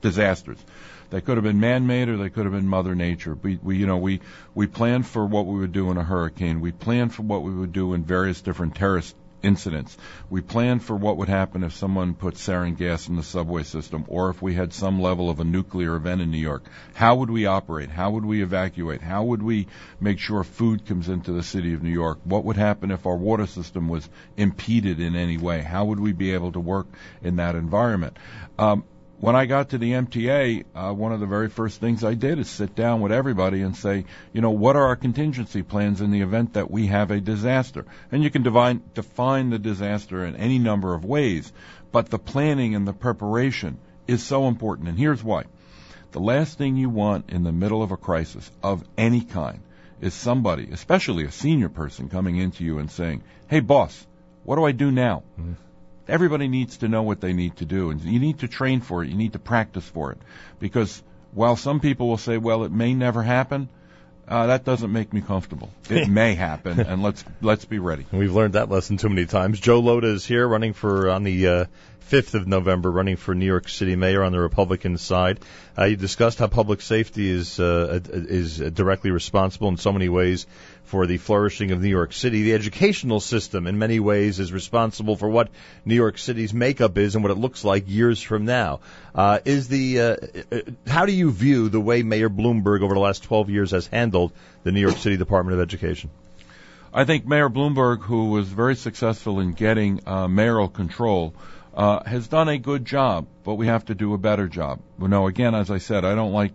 [0.00, 0.58] disasters.
[1.12, 3.34] They could have been man-made or they could have been Mother Nature.
[3.34, 4.22] We, we, you know, we
[4.54, 6.62] we planned for what we would do in a hurricane.
[6.62, 9.98] We planned for what we would do in various different terrorist incidents.
[10.30, 14.06] We planned for what would happen if someone put sarin gas in the subway system
[14.08, 16.64] or if we had some level of a nuclear event in New York.
[16.94, 17.90] How would we operate?
[17.90, 19.02] How would we evacuate?
[19.02, 19.66] How would we
[20.00, 22.20] make sure food comes into the city of New York?
[22.24, 24.08] What would happen if our water system was
[24.38, 25.60] impeded in any way?
[25.60, 26.86] How would we be able to work
[27.22, 28.16] in that environment?
[28.58, 28.84] Um,
[29.22, 32.40] when I got to the MTA, uh, one of the very first things I did
[32.40, 36.10] is sit down with everybody and say, you know, what are our contingency plans in
[36.10, 37.86] the event that we have a disaster?
[38.10, 41.52] And you can divine, define the disaster in any number of ways,
[41.92, 43.78] but the planning and the preparation
[44.08, 44.88] is so important.
[44.88, 45.44] And here's why.
[46.10, 49.60] The last thing you want in the middle of a crisis of any kind
[50.00, 54.04] is somebody, especially a senior person, coming into you and saying, hey, boss,
[54.42, 55.22] what do I do now?
[56.08, 59.02] Everybody needs to know what they need to do, and you need to train for
[59.02, 59.08] it.
[59.08, 60.18] You need to practice for it,
[60.58, 61.02] because
[61.32, 63.68] while some people will say, "Well, it may never happen,"
[64.26, 65.70] uh, that doesn't make me comfortable.
[65.88, 68.06] It may happen, and let's let's be ready.
[68.12, 69.60] We've learned that lesson too many times.
[69.60, 71.64] Joe Lhota is here, running for on the uh,
[72.10, 75.40] 5th of November, running for New York City mayor on the Republican side.
[75.78, 80.46] Uh, you discussed how public safety is uh, is directly responsible in so many ways
[80.92, 82.42] for the flourishing of New York City.
[82.42, 85.48] The educational system, in many ways, is responsible for what
[85.86, 88.80] New York City's makeup is and what it looks like years from now.
[89.14, 90.16] Uh, is the uh,
[90.52, 93.86] uh, how do you view the way Mayor Bloomberg over the last 12 years has
[93.86, 94.32] handled
[94.64, 96.10] the New York City Department of Education?
[96.92, 101.32] I think Mayor Bloomberg, who was very successful in getting uh, mayoral control,
[101.74, 104.80] uh, has done a good job, but we have to do a better job.
[104.98, 106.52] Well, no, again, as I said, I don't like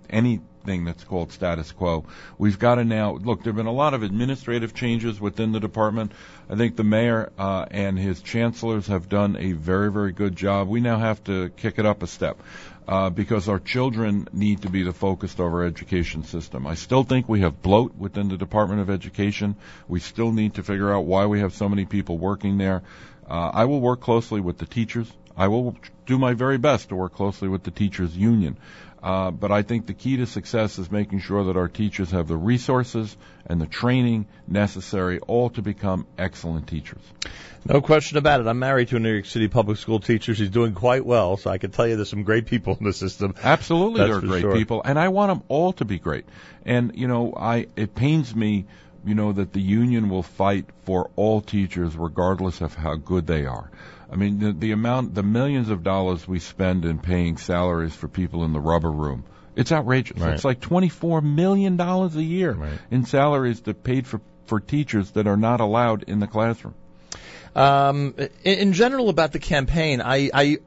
[0.68, 2.06] anything that's called status quo.
[2.38, 3.44] We've got to now look.
[3.44, 6.12] There have been a lot of administrative changes within the department.
[6.50, 10.68] I think the mayor uh, and his chancellors have done a very, very good job.
[10.68, 12.42] We now have to kick it up a step.
[12.88, 16.66] Uh, because our children need to be the focus of our education system.
[16.66, 19.58] I still think we have bloat within the Department of Education.
[19.90, 22.84] We still need to figure out why we have so many people working there.
[23.30, 25.12] Uh, I will work closely with the teachers.
[25.36, 25.76] I will
[26.06, 28.58] do my very best to work closely with the teachers union.
[29.08, 32.28] Uh, but I think the key to success is making sure that our teachers have
[32.28, 33.16] the resources
[33.46, 37.00] and the training necessary all to become excellent teachers.
[37.64, 38.48] No question about it.
[38.48, 40.36] I'm married to a New York City public school teacher.
[40.36, 42.92] She's doing quite well, so I can tell you there's some great people in the
[42.92, 43.34] system.
[43.42, 44.54] Absolutely, That's they're great sure.
[44.54, 46.26] people, and I want them all to be great.
[46.66, 48.66] And you know, I it pains me,
[49.06, 53.46] you know, that the union will fight for all teachers regardless of how good they
[53.46, 53.72] are.
[54.12, 58.08] I mean, the, the amount, the millions of dollars we spend in paying salaries for
[58.08, 59.26] people in the rubber room.
[59.56, 60.20] It's outrageous.
[60.20, 60.34] Right.
[60.34, 65.28] It's like twenty-four million dollars a year in salaries that paid for for teachers that
[65.28, 66.76] are not allowed in the classroom.
[67.56, 70.58] Um, in, in general, about the campaign, I, I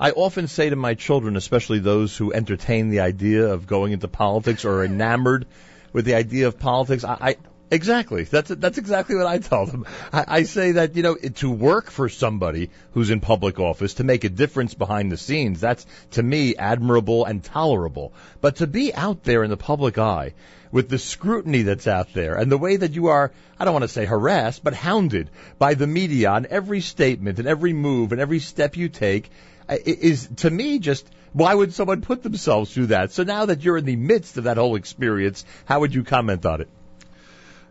[0.00, 4.08] I often say to my children, especially those who entertain the idea of going into
[4.08, 5.46] politics or are enamored
[5.92, 7.36] with the idea of politics, I, I
[7.70, 9.86] exactly that's that's exactly what I tell them.
[10.12, 14.04] I, I say that you know to work for somebody who's in public office to
[14.04, 18.12] make a difference behind the scenes, that's to me admirable and tolerable.
[18.40, 20.34] But to be out there in the public eye
[20.70, 23.84] with the scrutiny that's out there and the way that you are, I don't want
[23.84, 28.20] to say harassed, but hounded by the media on every statement and every move and
[28.20, 29.30] every step you take
[29.68, 33.12] uh, is to me just why would someone put themselves through that?
[33.12, 36.44] So now that you're in the midst of that whole experience, how would you comment
[36.46, 36.68] on it?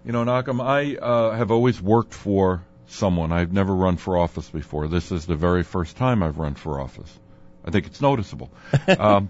[0.07, 3.33] You know, Nachum, I uh, have always worked for someone.
[3.33, 4.87] I've never run for office before.
[4.87, 7.19] This is the very first time I've run for office.
[7.65, 8.49] I think it's noticeable.
[8.99, 9.29] um,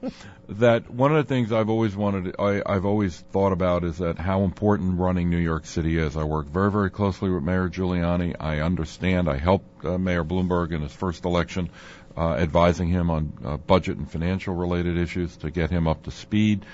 [0.50, 4.20] that one of the things I've always wanted, I, I've always thought about is that
[4.20, 6.16] how important running New York City is.
[6.16, 8.36] I work very, very closely with Mayor Giuliani.
[8.40, 9.28] I understand.
[9.28, 11.72] I helped uh, Mayor Bloomberg in his first election,
[12.16, 16.12] uh, advising him on uh, budget and financial related issues to get him up to
[16.12, 16.68] speed.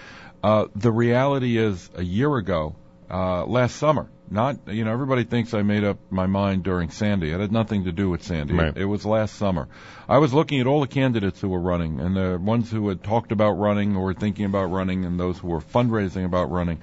[0.44, 2.76] Uh, the reality is, a year ago,
[3.10, 4.10] uh, last summer.
[4.30, 7.32] Not, you know, everybody thinks I made up my mind during Sandy.
[7.32, 8.56] It had nothing to do with Sandy.
[8.56, 8.70] Right.
[8.70, 9.68] It, it was last summer.
[10.10, 13.04] I was looking at all the candidates who were running, and the ones who had
[13.04, 16.80] talked about running or were thinking about running, and those who were fundraising about running.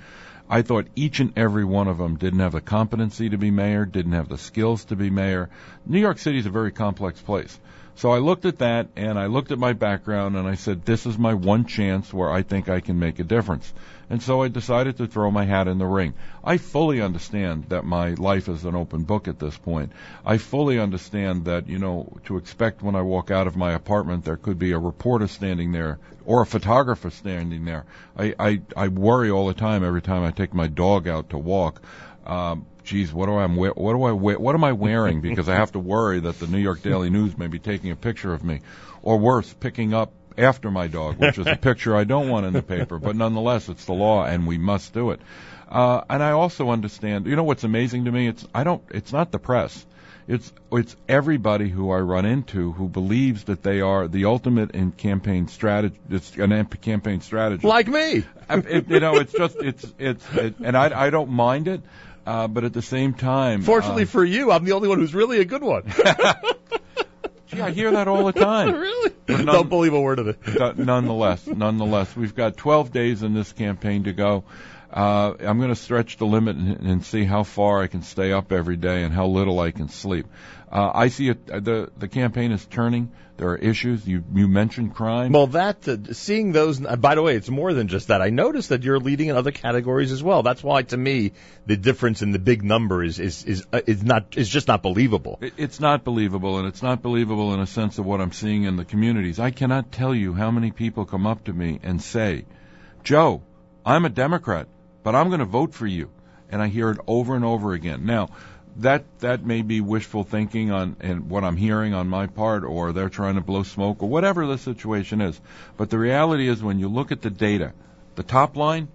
[0.49, 3.85] I thought each and every one of them didn't have the competency to be mayor,
[3.85, 5.49] didn't have the skills to be mayor.
[5.87, 7.59] New York City is a very complex place.
[7.95, 11.07] So I looked at that and I looked at my background and I said, this
[11.07, 13.73] is my one chance where I think I can make a difference.
[14.11, 16.15] And so I decided to throw my hat in the ring.
[16.43, 19.93] I fully understand that my life is an open book at this point.
[20.27, 24.25] I fully understand that, you know, to expect when I walk out of my apartment
[24.25, 27.85] there could be a reporter standing there or a photographer standing there.
[28.17, 31.39] I, I, I worry all the time every time I take my dog out to
[31.39, 31.81] walk.
[32.27, 33.71] Um, geez, what do I wear?
[33.71, 34.39] What do I wear?
[34.39, 35.21] What am I wearing?
[35.21, 37.97] Because I have to worry that the New York Daily News may be taking a
[37.97, 38.61] picture of me,
[39.03, 42.53] or worse, picking up after my dog, which is a picture I don't want in
[42.53, 42.99] the paper.
[42.99, 45.21] But nonetheless, it's the law, and we must do it.
[45.69, 47.27] Uh, and I also understand.
[47.27, 48.27] You know what's amazing to me?
[48.27, 48.83] It's I don't.
[48.91, 49.87] It's not the press.
[50.27, 54.93] It's it's everybody who I run into who believes that they are the ultimate in
[54.93, 55.99] campaign strategy.
[56.09, 57.67] It's an amp- campaign strategy.
[57.67, 58.25] Like me.
[58.49, 61.83] Um, it, you know, it's just it's it's it, and I I don't mind it,
[62.27, 65.15] uh, but at the same time, Fortunately uh, for you, I'm the only one who's
[65.15, 65.85] really a good one.
[67.51, 68.75] gee, I hear that all the time.
[68.75, 69.13] really?
[69.29, 70.39] None- Don't believe a word of it.
[70.79, 74.45] Nonetheless, nonetheless, we've got 12 days in this campaign to go.
[74.93, 78.33] Uh, I'm going to stretch the limit and, and see how far I can stay
[78.33, 80.27] up every day and how little I can sleep.
[80.71, 81.47] Uh, I see it.
[81.47, 83.13] The the campaign is turning.
[83.41, 84.07] There are issues.
[84.07, 85.33] You you mentioned crime.
[85.33, 86.85] Well, that uh, seeing those.
[86.85, 88.21] Uh, by the way, it's more than just that.
[88.21, 90.43] I noticed that you're leading in other categories as well.
[90.43, 91.33] That's why, to me,
[91.65, 94.83] the difference in the big number is is is uh, is not is just not
[94.83, 95.39] believable.
[95.41, 98.65] It- It's not believable, and it's not believable in a sense of what I'm seeing
[98.65, 99.41] in the communities.
[99.41, 102.45] I cannot tell you how many people come up to me and say,
[103.05, 103.41] Joe,
[103.87, 104.69] I'm a Democrat,
[105.03, 106.11] but I'm going to vote for you.
[106.53, 108.05] And I hear it over and over again.
[108.05, 108.29] Now,
[108.79, 112.93] that that may be wishful thinking on and what I'm hearing on my part, or
[112.93, 115.41] they're trying to blow smoke, or whatever the situation is.
[115.77, 117.73] But the reality is, when you look at the data,
[118.15, 118.89] the top line,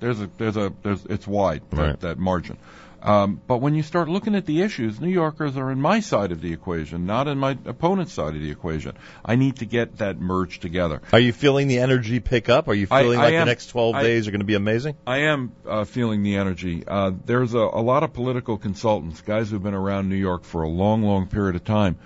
[0.00, 1.88] there's a there's a there's it's wide Right.
[1.88, 2.56] that, that margin.
[3.02, 6.32] Um, but when you start looking at the issues, New Yorkers are in my side
[6.32, 8.92] of the equation, not in my opponent's side of the equation.
[9.24, 11.00] I need to get that merged together.
[11.12, 12.68] Are you feeling the energy pick up?
[12.68, 14.46] Are you I- feeling I like am- the next 12 I- days are going to
[14.46, 14.96] be amazing?
[15.06, 16.82] I am uh, feeling the energy.
[16.86, 20.62] Uh, there's a, a lot of political consultants, guys who've been around New York for
[20.62, 21.96] a long, long period of time,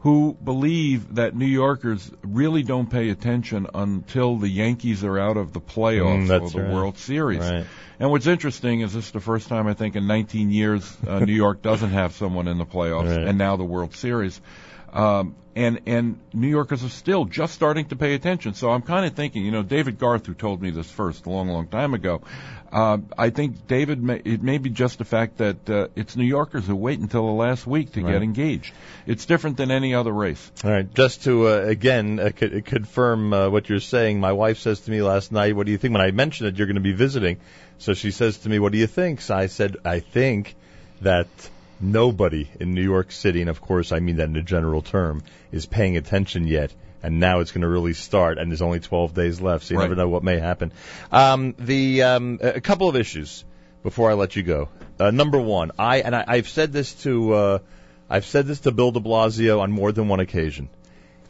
[0.00, 5.52] who believe that New Yorkers really don't pay attention until the Yankees are out of
[5.52, 6.72] the playoffs Mm, or the right.
[6.72, 7.40] World Series.
[7.40, 7.66] Right.
[7.98, 11.18] And what's interesting is this is the first time I think in 19 years uh,
[11.18, 13.26] New York doesn't have someone in the playoffs, Right.
[13.28, 14.40] and now the World Series.
[14.92, 18.54] Um, and and New Yorkers are still just starting to pay attention.
[18.54, 21.30] So I'm kind of thinking, you know, David Garth, who told me this first a
[21.30, 22.22] long, long time ago,
[22.72, 26.24] uh, I think David, may, it may be just the fact that uh, it's New
[26.24, 28.12] Yorkers who wait until the last week to Right.
[28.12, 28.72] get engaged.
[29.08, 30.52] It's different than any other race.
[30.64, 34.58] All right, just to uh, again uh, co- confirm uh, what you're saying, my wife
[34.60, 36.76] says to me last night, "What do you think?" When I mentioned it, you're going
[36.76, 37.38] to be visiting,
[37.78, 40.54] so she says to me, "What do you think?" So I said, "I think
[41.00, 41.26] that
[41.80, 45.22] nobody in New York City, and of course I mean that in a general term,
[45.52, 49.14] is paying attention yet." And now it's going to really start, and there's only 12
[49.14, 49.84] days left, so you Right.
[49.84, 50.70] never know what may happen.
[51.10, 53.42] Um, the um, a couple of issues
[53.82, 54.68] before I let you go.
[54.98, 57.58] Uh, number one, I and I, I've said this to uh,
[58.10, 60.68] I've said this to Bill De Blasio on more than one occasion.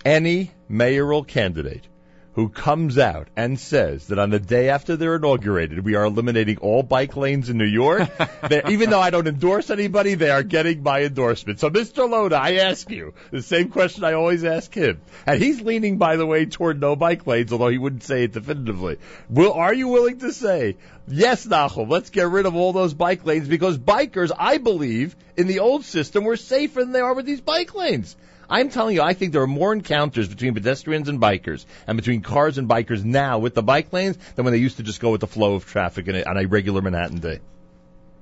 [0.04, 1.86] Any mayoral candidate
[2.34, 6.58] who comes out and says that on the day after they're inaugurated, we are eliminating
[6.58, 8.08] all bike lanes in New York,
[8.68, 11.58] even though I don't endorse anybody, they are getting my endorsement.
[11.58, 12.08] So, Mr.
[12.08, 15.00] Lhota, I ask you the same question I always ask him.
[15.26, 18.32] And he's leaning, by the way, toward no bike lanes, although he wouldn't say it
[18.32, 18.98] definitively.
[19.28, 20.76] Will, are you willing to say,
[21.08, 25.48] yes, Nachum, let's get rid of all those bike lanes because bikers, I believe, in
[25.48, 28.16] the old system were safer than they are with these bike lanes.
[28.50, 32.20] I'm telling you, I think there are more encounters between pedestrians and bikers and between
[32.20, 35.12] cars and bikers now with the bike lanes than when they used to just go
[35.12, 37.38] with the flow of traffic in a, on a regular Manhattan day.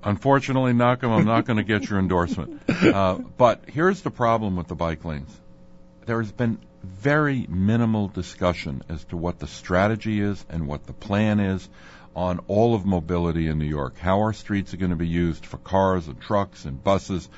[0.04, 2.62] Unfortunately, Malcolm, I'm not going to get your endorsement.
[2.78, 5.34] Uh, but here's the problem with the bike lanes.
[6.06, 10.92] There has been very minimal discussion as to what the strategy is and what the
[10.92, 11.68] plan is
[12.14, 13.98] on all of mobility in New York.
[13.98, 17.28] How our streets are going to be used for cars and trucks and buses,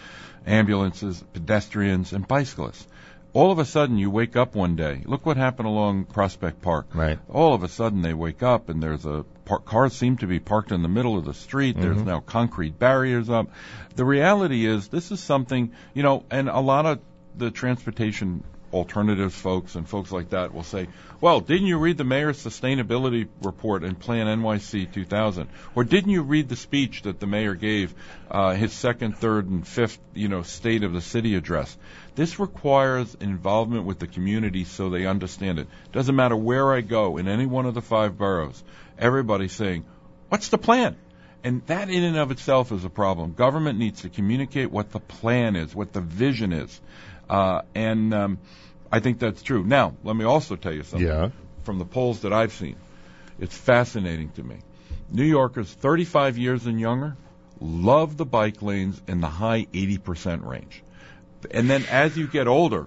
[0.46, 2.86] ambulances, pedestrians, and bicyclists.
[3.32, 5.02] All of a sudden, you wake up one day.
[5.04, 6.88] Look what happened along Prospect Park.
[6.94, 7.18] Right.
[7.28, 10.40] All of a sudden, they wake up and there's a par- cars seem to be
[10.40, 11.76] parked in the middle of the street.
[11.78, 12.06] There's Mhm.
[12.06, 13.48] now concrete barriers up.
[13.94, 16.98] The reality is, this is something you know, and a lot of
[17.36, 18.42] the transportation
[18.72, 20.88] alternatives folks and folks like that will say,
[21.20, 25.48] well, didn't you read the mayor's sustainability report and Plan NYC 2000?
[25.74, 27.94] Or didn't you read the speech that the mayor gave,
[28.30, 31.76] uh, his second, third, and fifth, you know, state of the city address?
[32.14, 35.68] This requires involvement with the community so they understand it.
[35.92, 38.62] Doesn't matter where I go in any one of the five boroughs,
[38.98, 39.84] everybody's saying,
[40.28, 40.96] what's the plan?
[41.42, 43.32] And that in and of itself is a problem.
[43.32, 46.80] Government needs to communicate what the plan is, what the vision is.
[47.30, 48.38] Uh, and um,
[48.90, 49.62] I think that's true.
[49.64, 51.06] Now, let me also tell you something.
[51.06, 51.30] Yeah.
[51.62, 52.76] From the polls that I've seen,
[53.38, 54.56] it's fascinating to me.
[55.12, 57.16] New Yorkers 35 years and younger
[57.60, 60.82] love the bike lanes in the high 80% range.
[61.50, 62.86] And then as you get older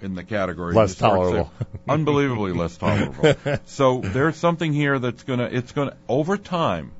[0.00, 1.52] in the category, Less you start to- tolerable.
[1.88, 3.34] unbelievably less tolerable.
[3.66, 6.92] so there's something here that's going to, it's going to, over time,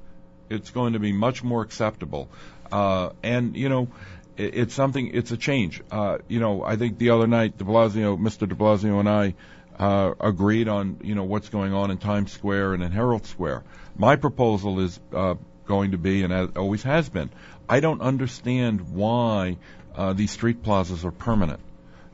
[0.48, 2.28] it's going to be much more acceptable.
[2.72, 3.88] Uh, and, you know,
[4.38, 5.82] it's something, it's a change.
[5.90, 8.48] Uh, you know, I think the other night, de Blasio, Mr.
[8.48, 9.34] de Blasio and I,
[9.78, 13.64] uh, agreed on, you know, what's going on in Times Square and in Herald Square.
[13.96, 15.34] My proposal is, uh,
[15.66, 17.30] going to be, and as, always has been,
[17.68, 19.58] I don't understand why,
[19.94, 21.60] uh, these street plazas are permanent.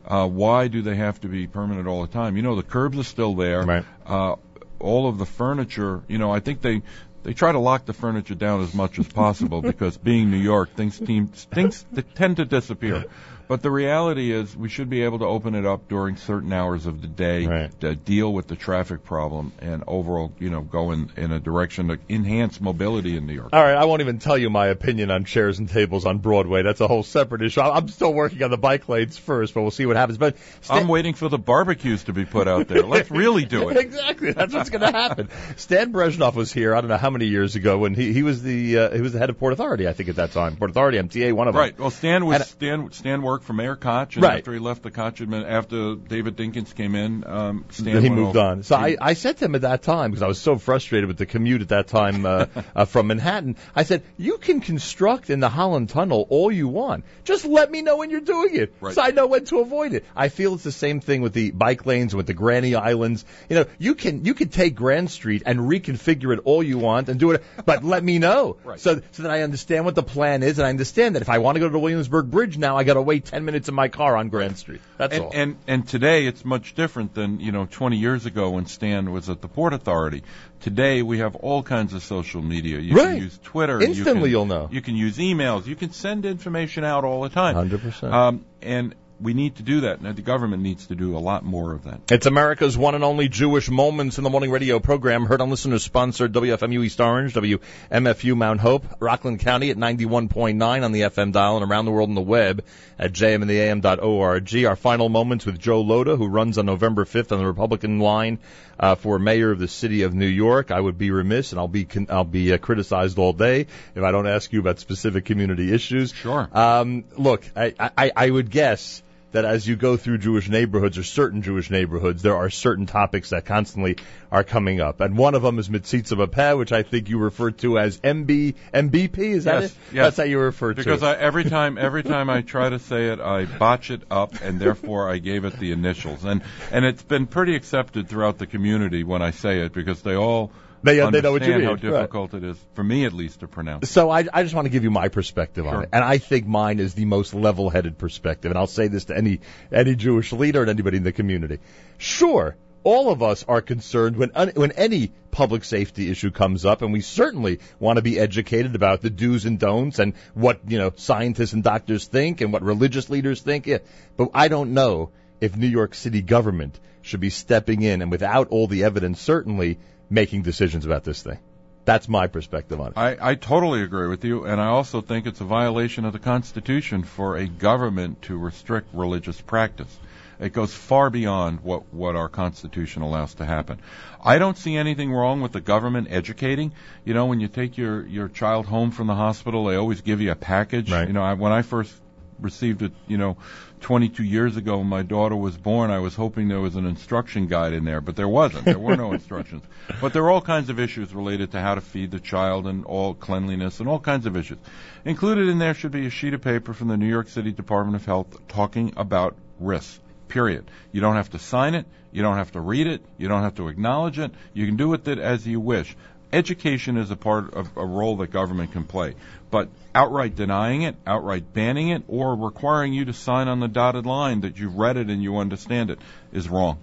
[0.06, 2.36] Uh, why do they have to be permanent all the time?
[2.36, 3.62] You know, the curbs are still there.
[3.62, 3.84] Right.
[4.06, 4.36] Uh,
[4.80, 6.82] all of the furniture, you know, I think they
[7.24, 10.74] they try to lock the furniture down as much as possible because being New York,
[10.76, 13.06] things things tend to disappear.
[13.48, 16.86] But the reality is, we should be able to open it up during certain hours
[16.86, 17.80] of the day Right.
[17.80, 21.88] to deal with the traffic problem and overall, you know, go in, in a direction
[21.88, 23.50] to enhance mobility in New York.
[23.52, 26.62] All right, I won't even tell you my opinion on chairs and tables on Broadway.
[26.62, 27.60] That's a whole separate issue.
[27.60, 30.16] I'm still working on the bike lanes first, but we'll see what happens.
[30.18, 30.36] But
[30.70, 32.82] I'm waiting for the barbecues to be put out there.
[32.82, 33.76] Let's really do it.
[33.84, 34.32] exactly.
[34.32, 35.28] That's what's going to happen.
[35.56, 36.74] Stan Brezenoff was here.
[36.74, 39.12] I don't know how many years ago when he he was the uh, he was
[39.12, 39.86] the head of Port Authority.
[39.88, 41.60] I think at that time, Port Authority, MTA, one of them.
[41.60, 41.78] Right.
[41.78, 42.92] Well, Stan was And- Stan.
[42.92, 44.38] Stan worked work for Mayor Koch, and Right.
[44.38, 48.36] after he left the Koch admin, after David Dinkins came in, um, Stan he moved
[48.36, 48.62] on.
[48.62, 51.18] So I, I said to him at that time, because I was so frustrated with
[51.18, 52.46] the commute at that time uh,
[52.76, 57.04] uh, from Manhattan, I said, you can construct in the Holland Tunnel all you want.
[57.24, 58.94] Just let me know when you're doing it, Right.
[58.94, 60.04] so I know when to avoid it.
[60.14, 63.24] I feel it's the same thing with the bike lanes, with the Granny Islands.
[63.48, 67.08] You know, you can you can take Grand Street and reconfigure it all you want
[67.08, 68.78] and do it, but let me know Right.
[68.78, 71.38] so so that I understand what the plan is, and I understand that if I
[71.38, 73.74] want to go to the Williamsburg Bridge now, I got to wait ten minutes in
[73.74, 74.80] my car on Grand Street.
[74.98, 75.30] That's and, all.
[75.34, 79.28] and and today it's much different than you know 20 years ago when Stan was
[79.30, 80.22] at the Port Authority.
[80.60, 82.78] Today we have all kinds of social media.
[82.78, 83.14] You Right.
[83.14, 83.80] can use Twitter.
[83.80, 84.68] Instantly you can, you'll know.
[84.70, 85.66] You can use emails.
[85.66, 87.54] You can send information out all the time.
[87.56, 88.12] 100%.
[88.12, 90.02] Um, and we need to do that.
[90.02, 92.10] Now the government needs to do a lot more of that.
[92.10, 95.82] It's America's one and only Jewish Moments in the Morning radio program, heard on listeners
[95.82, 101.56] sponsored WFMU East Orange, WMFU Mount Hope, Rockland County at 91.9 on the FM dial
[101.56, 102.64] and around the world on the web
[102.98, 104.64] at jmintheam.org.
[104.64, 108.38] Our final moments with Joe Lhota, who runs on November 5th on the Republican line
[108.78, 110.70] uh, for mayor of the city of New York.
[110.70, 114.02] I would be remiss, and I'll be con- I'll be uh, criticized all day if
[114.02, 116.12] I don't ask you about specific community issues.
[116.12, 116.48] Sure.
[116.52, 119.02] Um, look, I, I, I would guess
[119.34, 123.30] that as you go through Jewish neighborhoods or certain Jewish neighborhoods, there are certain topics
[123.30, 123.96] that constantly
[124.30, 125.00] are coming up.
[125.00, 128.54] And one of them is Metzitzah B'Peh, which I think you refer to as MB,
[128.72, 129.76] MBP, is that yes, it?
[129.92, 130.04] yes.
[130.04, 131.06] That's how you refer to because it.
[131.06, 134.60] I, every time every time I try to say it, I botch it up, and
[134.60, 136.24] therefore I gave it the initials.
[136.24, 140.14] And and it's been pretty accepted throughout the community when I say it because they
[140.14, 140.52] all
[140.84, 141.80] They, uh, they understand know what you mean, how right.
[141.80, 143.90] difficult it is for me at least to pronounce.
[143.90, 146.46] So I, I just want to give you my perspective on it, and I think
[146.46, 148.50] mine is the most level-headed perspective.
[148.50, 149.40] And I'll say this to any
[149.72, 151.58] any Jewish leader and anybody in the community.
[151.96, 156.82] Sure, all of us are concerned when un, when any public safety issue comes up,
[156.82, 160.76] and we certainly want to be educated about the do's and don'ts and what you
[160.76, 163.66] know scientists and doctors think and what religious leaders think.
[163.66, 163.78] Yeah,
[164.18, 168.48] but I don't know if New York City government should be stepping in and without
[168.48, 169.78] all the evidence, certainly
[170.10, 171.38] making decisions about this thing.
[171.84, 172.92] That's my perspective on it.
[172.96, 176.18] I, I totally agree with you, and I also think it's a violation of the
[176.18, 179.98] Constitution for a government to restrict religious practice.
[180.40, 183.80] It goes far beyond what, what our Constitution allows to happen.
[184.22, 186.72] I don't see anything wrong with the government educating.
[187.04, 190.20] You know, when you take your, your child home from the hospital, they always give
[190.20, 190.90] you a package.
[190.90, 191.06] Right.
[191.06, 191.94] You know, I, when I first
[192.40, 193.36] received it, you know,
[193.84, 197.48] 22 years ago when my daughter was born, I was hoping there was an instruction
[197.48, 198.64] guide in there, but there wasn't.
[198.64, 199.62] There were no instructions.
[200.00, 202.86] But there are all kinds of issues related to how to feed the child and
[202.86, 204.56] all cleanliness and all kinds of issues.
[205.04, 207.96] Included in there should be a sheet of paper from the New York City Department
[207.96, 210.00] of Health talking about risks.
[210.28, 210.64] Period.
[210.90, 211.84] You don't have to sign it.
[212.10, 213.02] You don't have to read it.
[213.18, 214.32] You don't have to acknowledge it.
[214.54, 215.94] You can do with it as you wish.
[216.32, 219.14] Education is a part of a role that government can play.
[219.54, 224.04] But outright denying it, outright banning it, or requiring you to sign on the dotted
[224.04, 226.00] line that you've read it and you understand it
[226.32, 226.78] is wrong.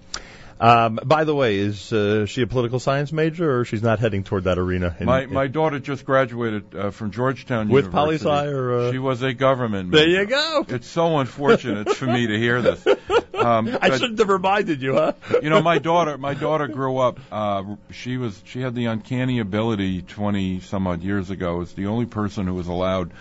[0.62, 4.24] Um, by the way, is uh, she a political science major, or she's not heading
[4.24, 4.96] toward that arena?
[5.00, 8.92] in- My in- my daughter just graduated uh, from Georgetown With poli sci or, uh,
[8.92, 9.92] she was a government.
[9.92, 10.22] There major.
[10.22, 10.66] you go.
[10.70, 12.86] It's so unfortunate for me to hear this.
[13.34, 15.14] Um, I shouldn't have reminded you, huh?
[15.42, 17.20] you know, my daughter, my daughter grew up.
[17.32, 21.88] Uh, she was, she had the uncanny ability, twenty some odd years ago, was the
[21.88, 23.12] only person who was allowed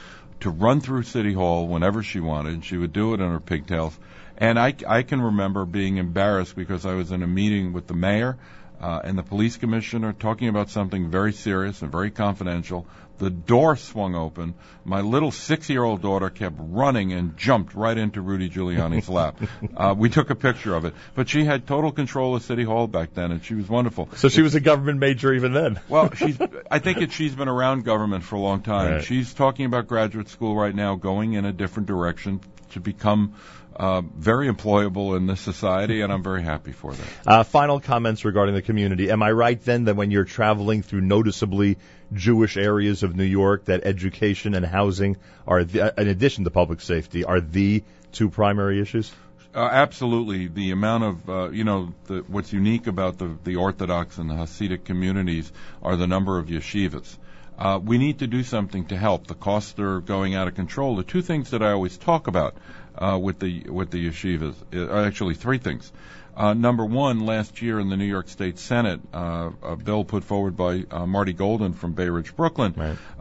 [0.41, 2.65] to run through City Hall whenever she wanted.
[2.65, 3.99] She would do it in her pigtails,
[4.41, 7.95] and I, I can remember being embarrassed because I was in a meeting with the
[7.95, 8.39] mayor
[8.81, 12.87] uh, and the police commissioner talking about something very serious and very confidential.
[13.19, 14.55] The door swung open.
[14.83, 19.39] My little six-year-old daughter kept running and jumped right into Rudy Giuliani's lap.
[19.77, 22.87] Uh, we took a picture of it, but she had total control of City Hall
[22.87, 24.09] back then, and she was wonderful.
[24.17, 25.79] So she was a government major even then.
[25.91, 26.39] Well, she's.
[26.71, 28.93] I think it, she's been around government for a long time.
[28.93, 29.05] Right.
[29.05, 32.41] She's talking about graduate school right now, going in a different direction
[32.71, 33.35] to become
[33.81, 37.07] uh, very employable in this society, and I'm very happy for that.
[37.27, 39.11] Uh, final comments regarding the community.
[39.11, 41.79] Am I right then that when you're traveling through noticeably
[42.13, 45.17] Jewish areas of New York, that education and housing
[45.47, 47.83] are, the, in addition to public safety, are the
[48.13, 49.11] two primary issues?
[49.55, 54.19] Uh, absolutely, the amount of uh, you know the, what's unique about the the Orthodox
[54.19, 55.51] and the Hasidic communities
[55.83, 57.17] are the number of yeshivas.
[57.59, 59.27] Uh, we need to do something to help.
[59.27, 60.97] The costs are going out of control.
[60.97, 62.57] The two things that I always talk about
[62.97, 65.93] uh, with the with the yeshivas are actually three things.
[66.37, 70.25] Uh, number one, last year in the New York State Senate, uh, a bill put
[70.25, 72.73] forward by uh, Marty Golden from Bay Ridge, Brooklyn,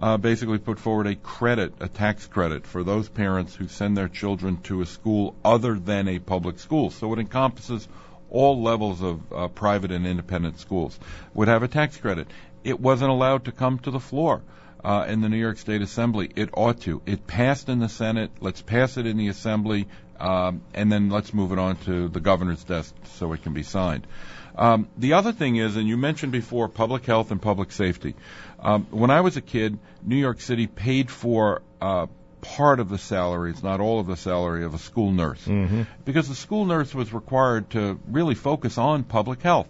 [0.02, 4.08] uh, basically put forward a credit, a tax credit for those parents who send their
[4.08, 6.92] children to a school other than a public school.
[6.92, 7.88] So it encompasses
[8.30, 10.98] all levels of uh, private and independent schools
[11.34, 12.28] would have a tax credit.
[12.64, 14.42] It wasn't allowed to come to the floor.
[14.84, 16.30] Uh, in the New York State Assembly.
[16.36, 17.02] It ought to.
[17.06, 18.32] It passed in the Senate.
[18.40, 19.88] Let's pass it in the Assembly,
[20.20, 23.64] um, and then let's move it on to the governor's desk so it can be
[23.64, 24.08] signed.
[24.56, 28.16] Um, the other thing is, and you mentioned before, public health and public safety.
[28.60, 32.08] Um, when I was a kid, New York City paid for uh,
[32.42, 35.46] part of the salary, it's not all of the salary, of a school nurse.
[35.46, 35.84] Mm-hmm.
[36.04, 39.70] Because the school nurse was required to really focus on public health,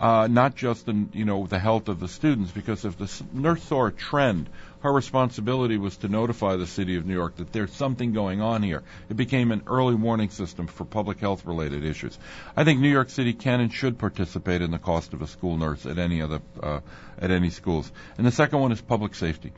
[0.00, 2.50] uh, not just in, you know, the health of the students.
[2.50, 4.48] Because if the nurse saw a trend,
[4.80, 8.62] her responsibility was to notify the city of New York that there's something going on
[8.62, 8.82] here.
[9.10, 12.18] It became an early warning system for public health related issues.
[12.56, 15.58] I think New York City can and should participate in the cost of a school
[15.58, 16.80] nurse at any other uh,
[17.18, 17.92] at any schools.
[18.16, 19.52] And the second one is public safety.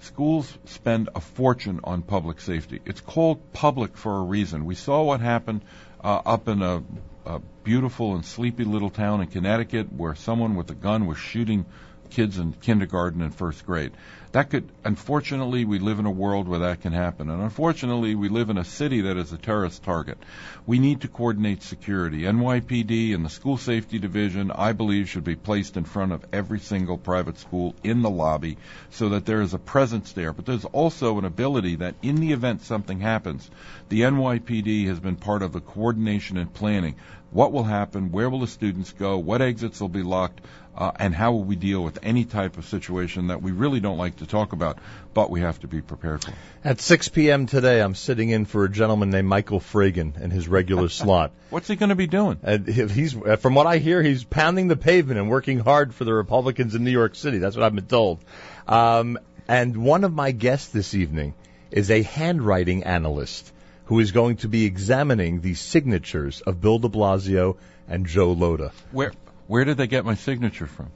[0.00, 2.80] Schools spend a fortune on public safety.
[2.84, 4.64] It's called public for a reason.
[4.64, 5.62] We saw what happened
[6.02, 6.82] uh, up in a,
[7.26, 11.66] a beautiful and sleepy little town in Connecticut where someone with a gun was shooting
[12.10, 13.92] kids in kindergarten and first grade.
[14.32, 17.30] That could, unfortunately, we live in a world where that can happen.
[17.30, 20.18] And unfortunately, we live in a city that is a terrorist target.
[20.66, 22.22] We need to coordinate security.
[22.22, 26.60] NYPD and the School Safety Division, I believe, should be placed in front of every
[26.60, 28.58] single private school in the lobby
[28.90, 30.32] so that there is a presence there.
[30.32, 33.50] But there's also an ability that in the event something happens,
[33.88, 36.96] the NYPD has been part of the coordination and planning.
[37.30, 38.12] What will happen?
[38.12, 39.18] Where will the students go?
[39.18, 40.40] What exits will be locked?
[40.76, 43.96] Uh, and how will we deal with any type of situation that we really don't
[43.96, 44.78] like to talk about,
[45.14, 46.32] but we have to be prepared for?
[46.64, 47.46] At 6 p.m.
[47.46, 51.32] today, I'm sitting in for a gentleman named Michael Fragin in his regular slot.
[51.48, 52.38] What's he going to be doing?
[52.42, 56.04] And he's, uh, from what I hear, he's pounding the pavement and working hard for
[56.04, 57.38] the Republicans in New York City.
[57.38, 58.18] That's what I've been told.
[58.68, 61.34] Um, and one of my guests this evening
[61.70, 63.50] is a handwriting analyst
[63.86, 67.56] who is going to be examining the signatures of Bill de Blasio
[67.88, 68.72] and Joe Lhota.
[68.92, 69.12] Where
[69.46, 70.90] where did they get my signature from?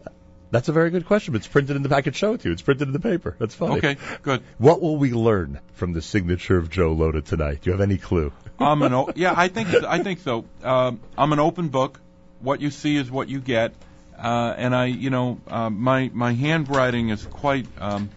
[0.50, 1.32] That's a very good question.
[1.32, 1.94] But it's printed in the.
[1.94, 2.52] I could show it to you.
[2.52, 3.36] It's printed in the paper.
[3.38, 3.76] That's funny.
[3.78, 4.42] Okay, good.
[4.58, 7.62] What will we learn from the signature of Joe Lhota tonight?
[7.62, 8.32] Do you have any clue?
[8.58, 10.44] I'm an o- yeah, I think I think so.
[10.64, 12.00] Um, I'm an open book.
[12.40, 13.74] What you see is what you get,
[14.18, 17.66] uh, and I, you know, uh, my my handwriting is quite.
[17.78, 18.10] Um,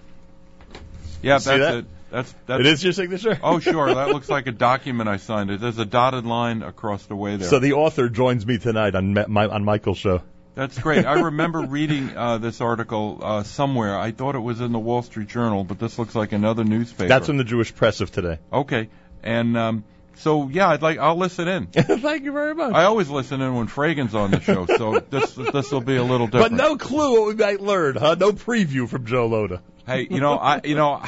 [1.22, 1.78] yeah, See that's that?
[1.80, 1.86] it.
[2.14, 2.60] That's that's.
[2.60, 3.40] It is your signature?
[3.42, 3.92] Oh, sure.
[3.92, 5.50] That looks like a document I signed.
[5.50, 7.50] There's a dotted line across the way there.
[7.50, 10.22] So the author joins me tonight on my, on Michael's show.
[10.54, 11.08] That's great.
[11.08, 13.98] I remember reading uh, this article uh, somewhere.
[13.98, 17.08] I thought it was in the Wall Street Journal, but this looks like another newspaper.
[17.08, 18.38] That's in the Jewish Press of today.
[18.52, 18.90] Okay,
[19.24, 19.84] and um,
[20.14, 21.66] so yeah, I'd like I'll listen in.
[21.72, 22.76] Thank you very much.
[22.76, 26.04] I always listen in when Fragin's on the show, so this this will be a
[26.04, 26.58] little different.
[26.58, 28.18] But no clue what we might learn, huh?
[28.20, 29.62] No preview from Joe Lhota.
[29.88, 31.02] Hey, you know, I you know,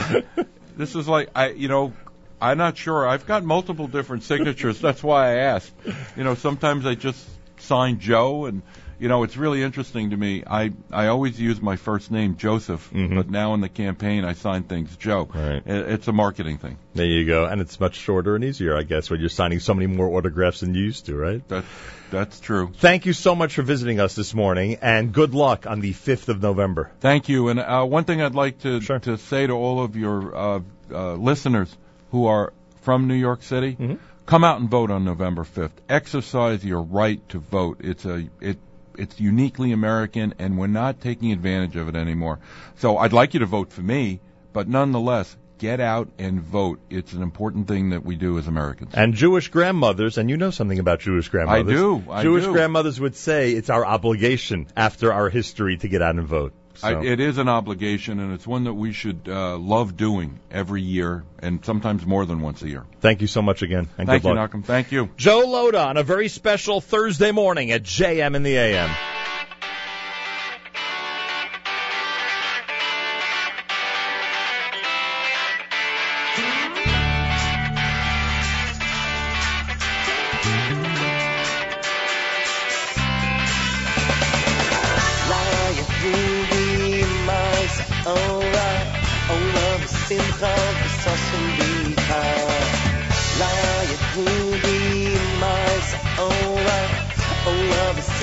[0.77, 1.93] this is like I you know.
[2.41, 3.07] I'm not sure.
[3.07, 4.81] I've got multiple different signatures.
[4.81, 5.73] That's why I asked.
[6.17, 7.25] You know, sometimes I just
[7.57, 8.61] sign Joe, and
[9.05, 10.43] you know, it's really interesting to me.
[10.47, 14.63] I I always use my first name Joseph, but now in the campaign I sign
[14.63, 15.29] things Joe.
[15.31, 15.61] Right.
[15.63, 16.79] It's a marketing thing.
[16.95, 17.45] There you go.
[17.45, 20.61] And it's much shorter and easier, I guess, when you're signing so many more autographs
[20.61, 21.47] than you used to, right?
[21.49, 21.65] That
[22.09, 22.71] that's true.
[22.77, 26.29] Thank you so much for visiting us this morning, and good luck on the 5th
[26.29, 26.89] of November.
[26.99, 27.49] Thank you.
[27.49, 30.59] And uh, one thing I'd like to to say to all of your uh,
[30.91, 31.77] uh, listeners
[32.09, 35.77] who are from New York City, come out and vote on November 5th.
[35.89, 37.81] Exercise your right to vote.
[37.81, 38.57] It's a it
[38.97, 42.39] it's uniquely American, and we're not taking advantage of it anymore.
[42.77, 44.19] So I'd like you to vote for me,
[44.53, 46.79] but nonetheless, get out and vote.
[46.89, 48.91] It's an important thing that we do as Americans.
[48.93, 51.73] And Jewish grandmothers, and you know something about Jewish grandmothers.
[51.73, 52.51] I do, I Jewish do.
[52.51, 56.53] grandmothers would say it's our obligation after our history to get out and vote.
[56.77, 56.87] So.
[56.87, 60.81] I, it is an obligation, and it's one that we should uh, love doing every
[60.81, 62.85] year, and sometimes more than once a year.
[63.01, 64.35] Thank you so much again, and Thank good you, luck.
[64.35, 64.63] Malcolm.
[64.63, 65.09] Thank you.
[65.17, 69.14] Joe Lhota on a very special Thursday morning at JM in the AM.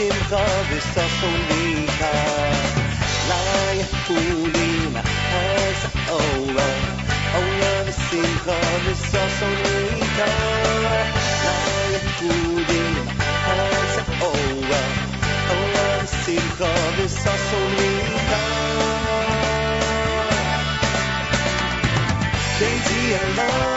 [0.03, 2.12] Simcha V'Sasum Bika
[3.31, 5.81] Lie Yehudi mais
[6.11, 6.70] Ora
[7.39, 10.29] Ora Simcha V'Sasum Bika
[11.45, 12.83] Lie Yehudi
[13.47, 13.95] mais
[14.31, 14.83] Ora
[15.55, 18.41] Olam simcha v'sasomika
[22.59, 23.72] Genti elanu, genti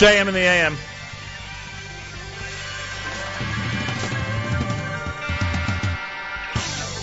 [0.00, 0.76] JM in the AM.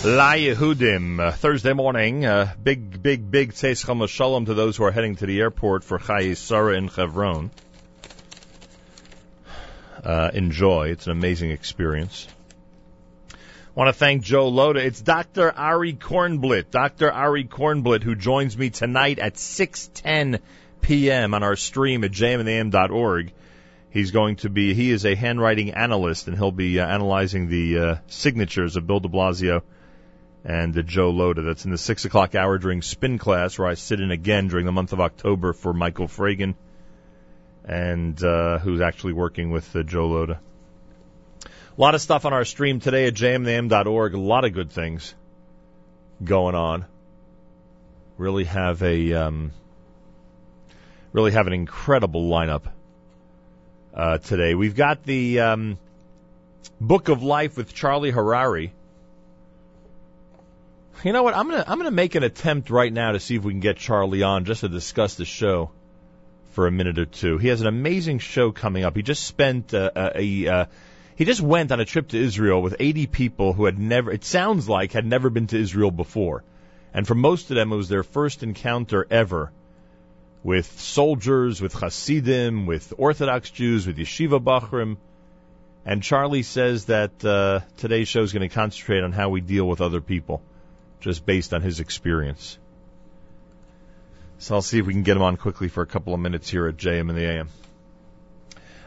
[0.04, 4.90] La Yehudim, uh, Thursday morning, uh, big, big, big Tzeis Shalom to those who are
[4.90, 6.00] heading to the airport for
[6.34, 7.52] Sarah in Chevron.
[10.02, 10.88] Uh, enjoy.
[10.88, 12.26] It's an amazing experience.
[13.76, 14.84] want to thank Joe Lhota.
[14.84, 15.52] It's Dr.
[15.52, 17.12] Ari Kornblit, Dr.
[17.12, 20.40] Ari Kornblit, who joins me tonight at 6:10
[20.80, 21.34] p.m.
[21.34, 23.32] on our stream at jmintheam.org.
[23.90, 27.78] He's going to be he is a handwriting analyst, and he'll be uh, analyzing the
[27.78, 29.62] uh, signatures of Bill De Blasio
[30.44, 31.44] and uh, Joe Lhota.
[31.44, 34.66] That's in the six o'clock hour during spin class, where I sit in again during
[34.66, 36.54] the month of October for Michael Fragin,
[37.64, 40.38] and uh, who's actually working with uh, Joe Lhota.
[41.46, 44.14] A lot of stuff on our stream today at jmintheam.org.
[44.14, 45.14] A lot of good things
[46.22, 46.84] going on.
[48.16, 49.52] Really have a um,
[51.12, 52.62] really have an incredible lineup
[53.94, 54.54] uh, today.
[54.54, 55.78] We've got the um,
[56.80, 58.70] Book of Life with Charlie Harary.
[61.04, 61.34] You know what?
[61.34, 63.76] I'm gonna I'm gonna make an attempt right now to see if we can get
[63.76, 65.70] Charlie on just to discuss the show
[66.50, 67.38] for a minute or two.
[67.38, 68.96] He has an amazing show coming up.
[68.96, 70.64] He just spent uh, a, uh,
[71.14, 74.24] he just went on a trip to Israel with 80 people who had never it
[74.24, 76.42] sounds like had never been to Israel before,
[76.92, 79.52] and for most of them it was their first encounter ever
[80.48, 84.96] with soldiers, with Hasidim, with Orthodox Jews, with Yeshiva Bachrim.
[85.84, 89.68] And Charlie says that uh, today's show is going to concentrate on how we deal
[89.68, 90.40] with other people,
[91.00, 92.56] just based on his experience.
[94.38, 96.48] So I'll see if we can get him on quickly for a couple of minutes
[96.48, 97.48] here at JM in the AM.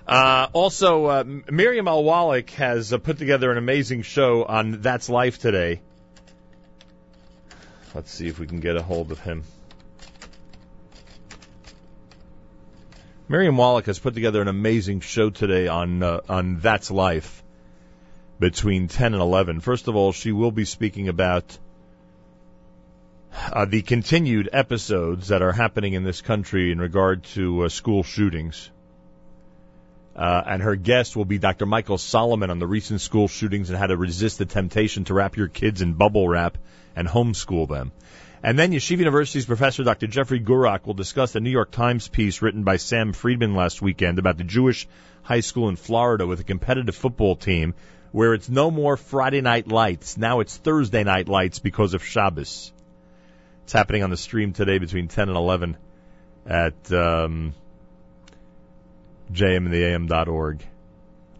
[0.08, 2.04] Uh, also, uh, Miriam L.
[2.04, 5.80] Wallach has uh, put together an amazing show on That's Life today.
[7.94, 9.44] Let's see if we can get a hold of him.
[13.32, 17.42] Miriam Wallach has put together an amazing show today on uh, on That's Life
[18.42, 19.62] between 10 and 11.
[19.62, 21.58] First of all, she will be speaking about
[23.34, 28.04] uh, the continued episodes that are happening in this country in regard to uh, school
[28.04, 28.70] shootings.
[30.14, 31.66] Uh, and her guest will be Dr.
[31.66, 35.38] Michael Solomon on the recent school shootings and how to resist the temptation to wrap
[35.38, 36.58] your kids in bubble wrap
[36.98, 37.94] and homeschool them.
[38.44, 40.08] And then Yeshiva University's professor Dr.
[40.08, 44.18] Jeffrey Gurock will discuss the New York Times piece written by Sam Freedman last weekend
[44.18, 44.88] about the Jewish
[45.22, 47.76] high school in Florida with a competitive football team
[48.12, 50.18] where it's no more Friday night lights.
[50.18, 52.74] Now it's Thursday night lights because of Shabbos.
[53.64, 55.78] It's happening on the stream today between 10 and 11
[56.48, 57.54] at um,
[59.32, 60.66] jmintheam.org.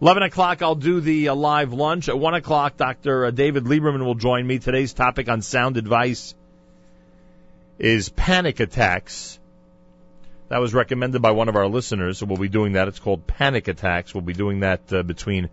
[0.00, 2.08] 11 o'clock, I'll do the uh, live lunch.
[2.08, 3.30] At 1 o'clock, Dr.
[3.32, 4.60] David Lieberman will join me.
[4.60, 6.34] Today's topic on sound advice
[7.82, 9.40] is panic attacks.
[10.48, 12.86] That was recommended by one of our listeners, so we'll be doing that.
[12.86, 14.14] It's called Panic Attacks.
[14.14, 15.50] We'll be doing that uh, between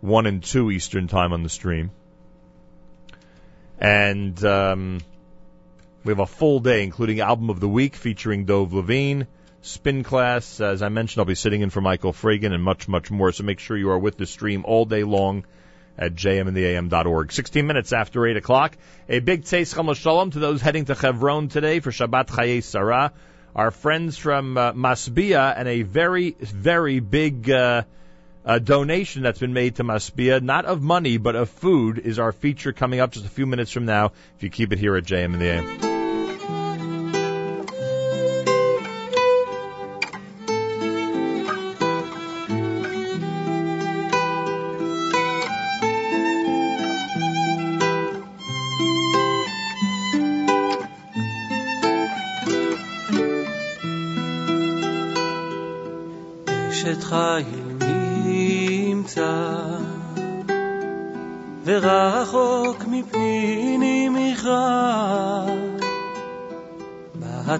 [0.00, 1.92] 1 and 2 Eastern Time on the stream.
[3.78, 5.00] And um,
[6.02, 9.28] we have a full day, including Album of the Week featuring Dove Levine,
[9.62, 10.60] Spin Class.
[10.60, 13.30] As I mentioned, I'll be sitting in for Michael Fragin and much, much more.
[13.30, 15.44] So make sure you are with the stream all day long
[16.00, 17.30] at jmintheam.org.
[17.30, 18.76] 16 minutes after 8 o'clock.
[19.08, 23.12] A big Tzeis Chama Shalom to those heading to Chevron today for Shabbat Chaye Sarah.
[23.54, 27.82] Our friends from uh, Masbia and a very, very big uh,
[28.62, 32.72] donation that's been made to Masbia, not of money, but of food, is our feature
[32.72, 35.34] coming up just a few minutes from now if you keep it here at JM
[35.34, 35.89] in the AM.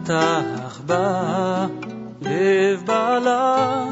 [0.03, 1.67] בטח בה
[2.23, 3.85] לב בעלה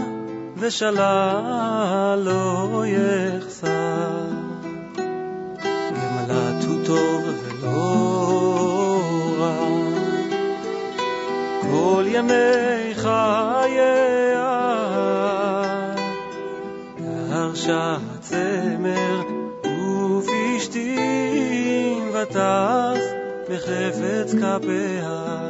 [0.56, 4.28] ושלל לא יחסר.
[5.90, 8.04] גמלת הוא טוב ולא
[9.38, 9.56] רע.
[11.62, 14.48] כל ימי חייה
[16.98, 19.22] דרשה צמר
[20.18, 23.04] ופשתים וטס
[23.50, 25.47] בחפץ כפיה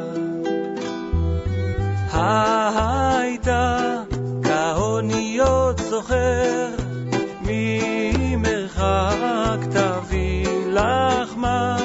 [2.19, 3.77] הייתה
[4.43, 6.67] כאוניות זוכר
[7.41, 11.77] ממרחק תביא לחמה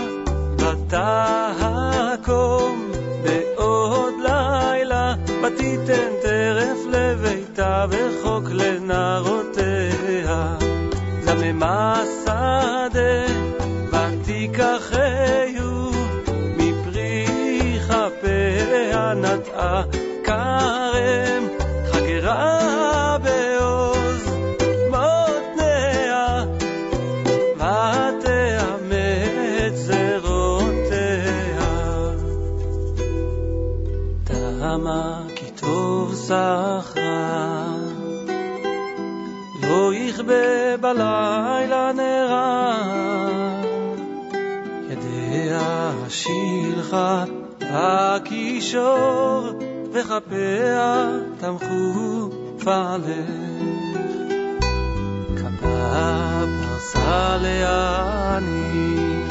[0.59, 2.91] ותקום
[3.23, 10.57] בעוד לילה ותיתן טרף לביתה וחוק לנערותיה.
[11.21, 13.25] זממה שדה
[13.93, 15.91] ותיקחהו
[16.57, 17.27] מפרי
[17.89, 19.83] כפיה נטעה
[20.95, 21.45] כרם
[21.93, 24.25] חגרה בעוז
[24.91, 26.45] מותניה
[27.57, 28.25] ותאמץ
[29.75, 31.21] זרועותיה
[34.25, 37.67] תמה כי טוב שכרה.
[39.63, 42.79] לא יכבה בלילה נרה.
[44.91, 47.25] ידיה שילחה
[47.61, 49.64] הקישור
[49.95, 51.09] וכפיה
[51.39, 52.31] תמכו
[52.65, 53.31] פעלך
[55.37, 59.25] כפה פרסה לעני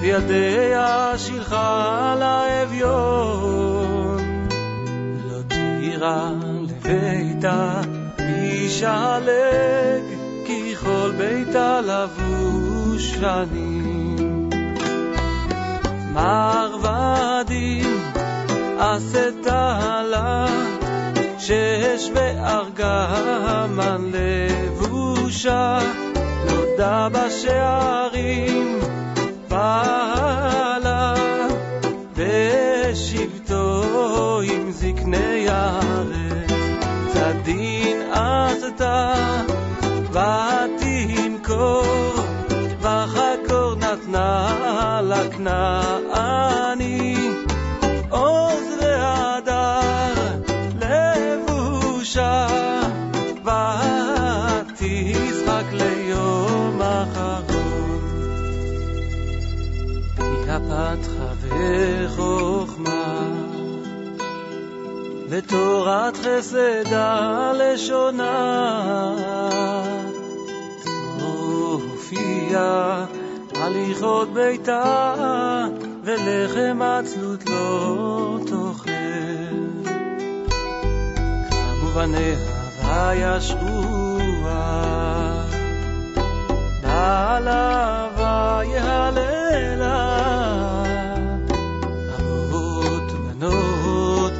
[0.00, 4.18] וידיה שילחה לאביון.
[5.28, 6.30] לא תירא
[6.62, 7.80] לביתה
[8.18, 10.02] משעלג
[10.44, 14.50] כי כל ביתה לבוש שנים
[16.12, 18.15] מרבדים
[18.78, 20.46] עשה תעלה,
[21.38, 23.06] שהשווה ארגה
[23.46, 25.78] המן לבושה,
[26.46, 28.78] נודע בשערים,
[29.48, 31.14] פעלה,
[32.16, 33.82] בשבתו
[34.44, 36.52] עם זקני הארץ,
[37.12, 39.14] צדין עשתה,
[40.10, 41.84] ותמכור,
[42.80, 46.56] וחכור נתנה לכנעני.
[48.10, 48.55] Oh
[52.16, 52.46] לבושה
[54.68, 58.00] ותשחק ליום אחרון
[60.18, 63.28] היא הפתחה וחוכמה
[65.28, 68.34] ותורת חסד הלשונה
[71.20, 72.94] הופיע
[73.54, 75.14] הליכות ביתה
[76.04, 79.75] ולחם עצלות לא תאכל.
[81.96, 82.36] גווניה
[82.84, 84.56] וישעוה.
[86.82, 89.96] דעלה ויהללה,
[92.18, 94.32] אבות בנות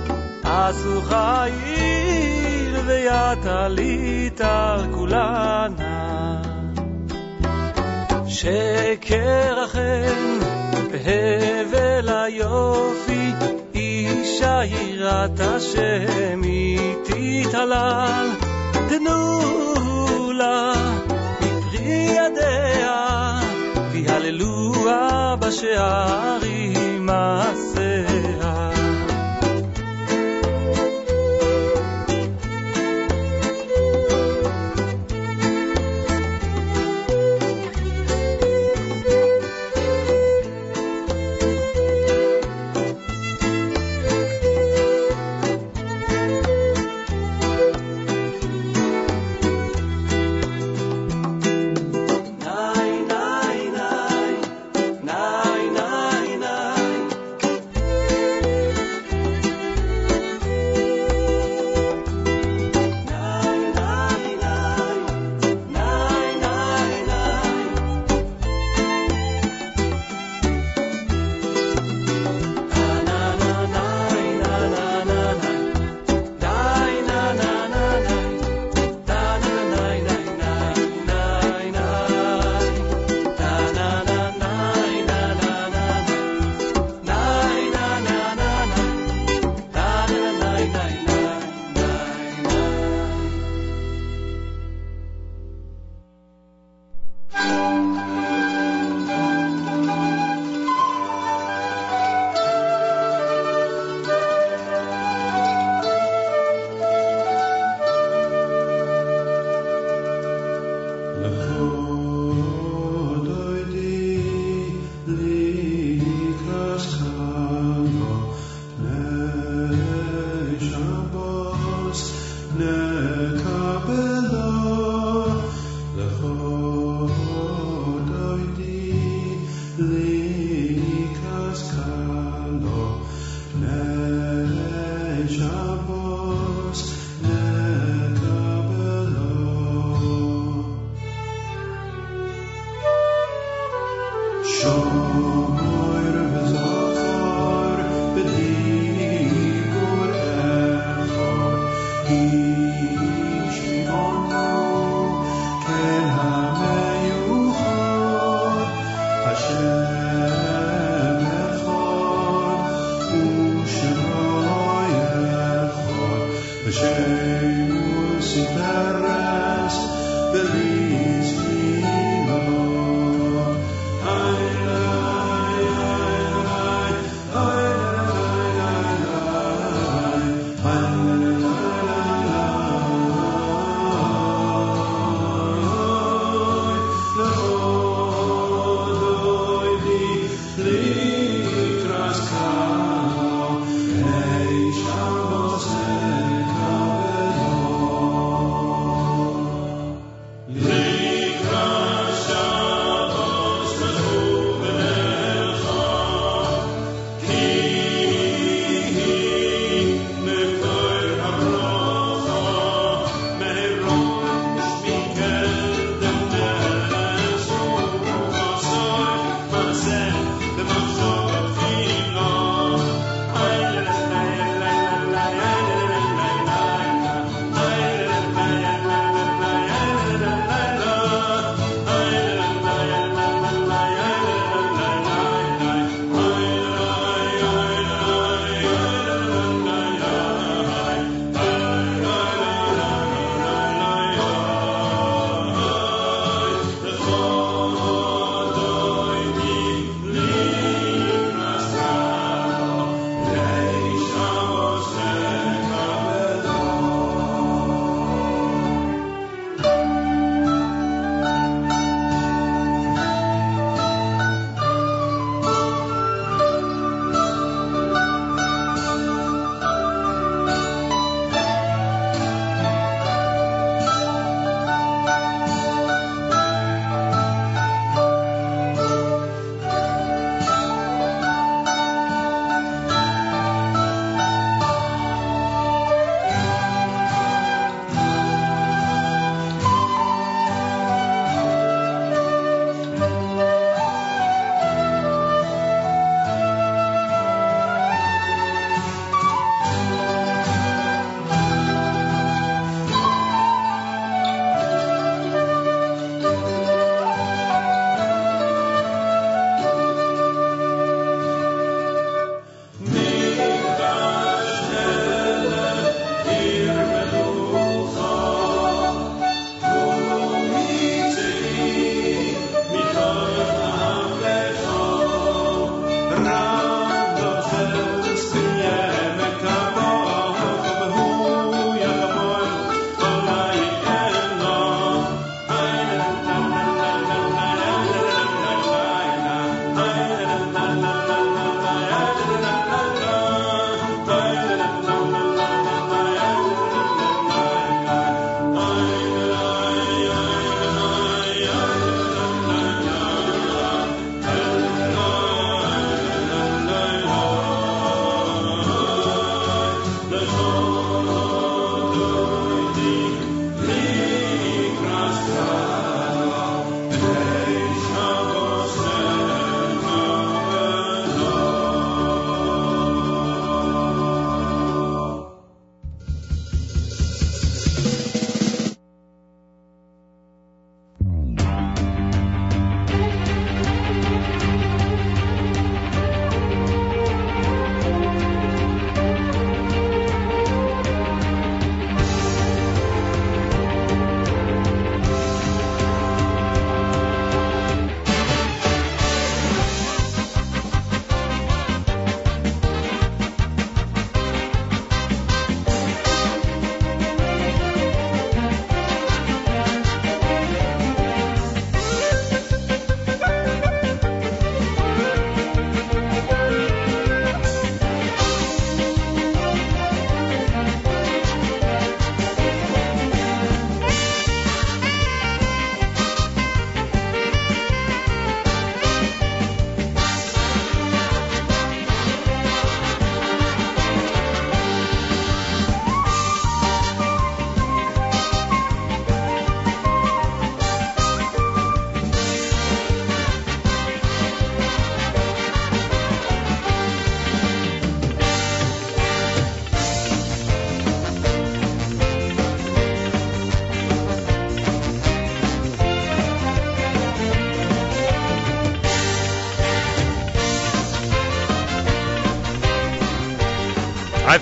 [0.44, 6.43] עשו חיל ויתליתר כולנה.
[8.28, 10.15] שקר אכן
[10.93, 13.16] בהבל היופי
[15.07, 18.28] יראת השם היא תתהלל,
[18.89, 20.73] תנו לה
[21.41, 23.41] מפרי ידיה,
[23.93, 28.06] ויהללוה בשערים מעשיה.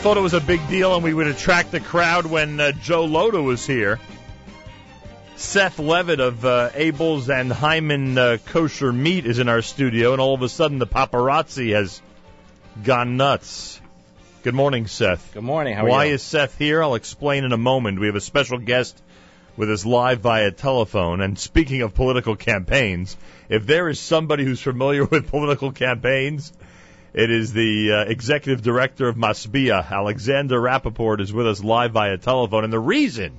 [0.05, 3.08] Thought it was a big deal and we would attract the crowd when uh, Joe
[3.08, 3.99] Lhota was here.
[5.36, 10.20] Seth Leavitt of uh, Abeles and Heymann uh, Kosher Meat is in our studio, and
[10.20, 12.02] all of a sudden the paparazzi has
[12.83, 13.81] gone nuts.
[14.42, 15.33] Good morning, Seth.
[15.33, 15.74] Good morning.
[15.74, 15.91] How are you?
[15.92, 16.15] Why you?
[16.16, 16.83] is Seth here?
[16.83, 17.99] I'll explain in a moment.
[17.99, 19.02] We have a special guest
[19.57, 21.23] with us live via telephone.
[21.23, 23.16] And speaking of political campaigns,
[23.49, 26.52] if there is somebody who's familiar with political campaigns,
[27.15, 32.18] it is the uh, executive director of Masbia, Alexander Rapaport, is with us live via
[32.18, 32.65] telephone.
[32.65, 33.39] And the reason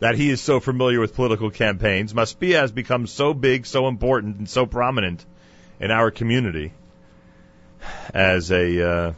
[0.00, 4.36] that he is so familiar with political campaigns, Masbia has become so big, so important,
[4.36, 5.24] and so prominent
[5.80, 6.72] in our community
[8.12, 9.12] as a uh,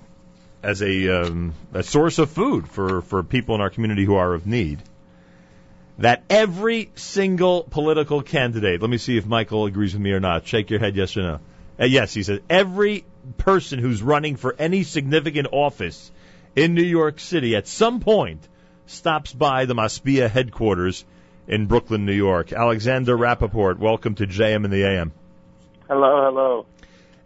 [0.63, 4.35] as a, um, a source of food for, for people in our community who are
[4.35, 4.83] of need.
[5.99, 10.47] That every single political candidate, let me see if Michael agrees with me or not.
[10.47, 11.41] Shake your head, yes or no.
[11.81, 13.05] Uh, yes, he said every
[13.37, 16.11] person who's running for any significant office
[16.57, 18.47] in New York City at some point
[18.87, 21.05] stops by the Masbia headquarters
[21.47, 22.53] in Brooklyn, New York.
[22.53, 25.13] Alexander Rapaport, welcome to JM in the AM.
[25.89, 26.67] Hello, hello.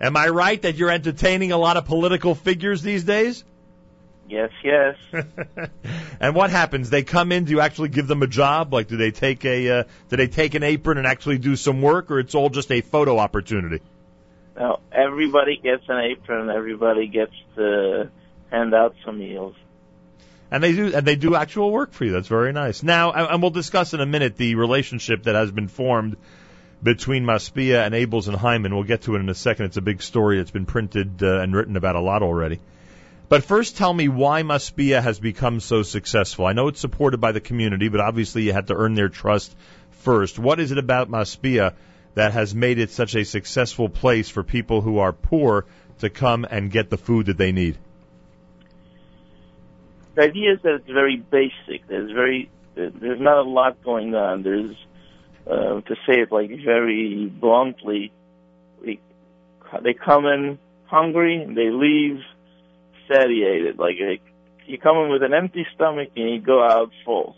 [0.00, 3.44] Am I right that you're entertaining a lot of political figures these days?
[4.28, 4.96] Yes, yes.
[6.20, 6.90] and what happens?
[6.90, 7.44] They come in.
[7.44, 8.72] Do you actually give them a job?
[8.72, 11.82] Like, do they take a uh, do they take an apron and actually do some
[11.82, 13.80] work, or it's all just a photo opportunity?
[14.56, 16.50] Now, everybody gets an apron.
[16.50, 18.10] Everybody gets to
[18.50, 19.54] hand out some meals.
[20.50, 22.12] And they do and they do actual work for you.
[22.12, 22.82] That's very nice.
[22.82, 26.18] Now, and we'll discuss in a minute the relationship that has been formed
[26.82, 28.74] between Masbia and Abeles and Heymann.
[28.74, 29.66] We'll get to it in a second.
[29.66, 30.38] It's a big story.
[30.38, 32.60] It's been printed uh, and written about a lot already.
[33.30, 36.44] But first, tell me why Masbia has become so successful.
[36.44, 39.56] I know it's supported by the community, but obviously you had to earn their trust
[40.02, 40.38] first.
[40.38, 41.72] What is it about Masbia
[42.14, 45.64] that has made it such a successful place for people who are poor
[45.98, 47.78] to come and get the food that they need?
[50.14, 51.86] The idea is that it's very basic.
[51.88, 54.42] There's very there's not a lot going on.
[54.42, 54.76] There's
[55.46, 58.12] uh, to say it like very bluntly,
[58.80, 59.00] we,
[59.82, 62.20] they come in hungry they leave
[63.08, 63.78] satiated.
[63.78, 64.20] Like they,
[64.66, 67.36] you come in with an empty stomach and you go out full.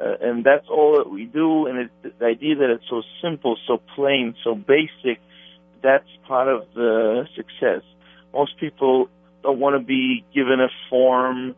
[0.00, 1.66] Uh, and that's all that we do.
[1.66, 5.20] And it, the idea that it's so simple, so plain, so basic,
[5.82, 7.82] that's part of the success.
[8.32, 9.08] Most people
[9.42, 11.54] don't want to be given a form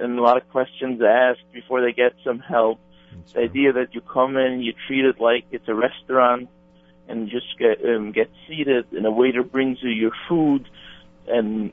[0.00, 2.78] and a lot of questions asked before they get some help.
[3.34, 6.48] the idea that you come in, you treat it like it's a restaurant,
[7.08, 10.68] and just get um, get seated, and a waiter brings you your food,
[11.28, 11.72] and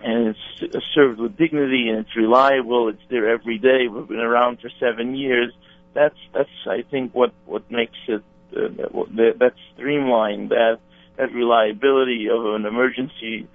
[0.00, 2.88] and it's served with dignity, and it's reliable.
[2.88, 3.88] It's there every day.
[3.88, 5.52] We've been around for seven years.
[5.94, 8.22] That's that's I think what what makes it
[8.56, 8.68] uh,
[9.16, 10.78] that, that streamlined that
[11.16, 13.48] that reliability of an emergency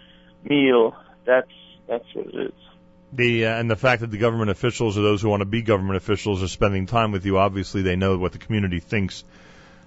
[0.43, 0.95] meal.
[1.25, 1.51] That's
[1.87, 2.53] that's what it is.
[3.13, 5.61] The uh, and the fact that the government officials or those who want to be
[5.61, 9.23] government officials are spending time with you, obviously they know what the community thinks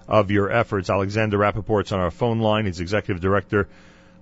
[0.07, 0.89] of your efforts.
[0.89, 2.65] Alexander Rapaport's on our phone line.
[2.65, 3.67] He's executive director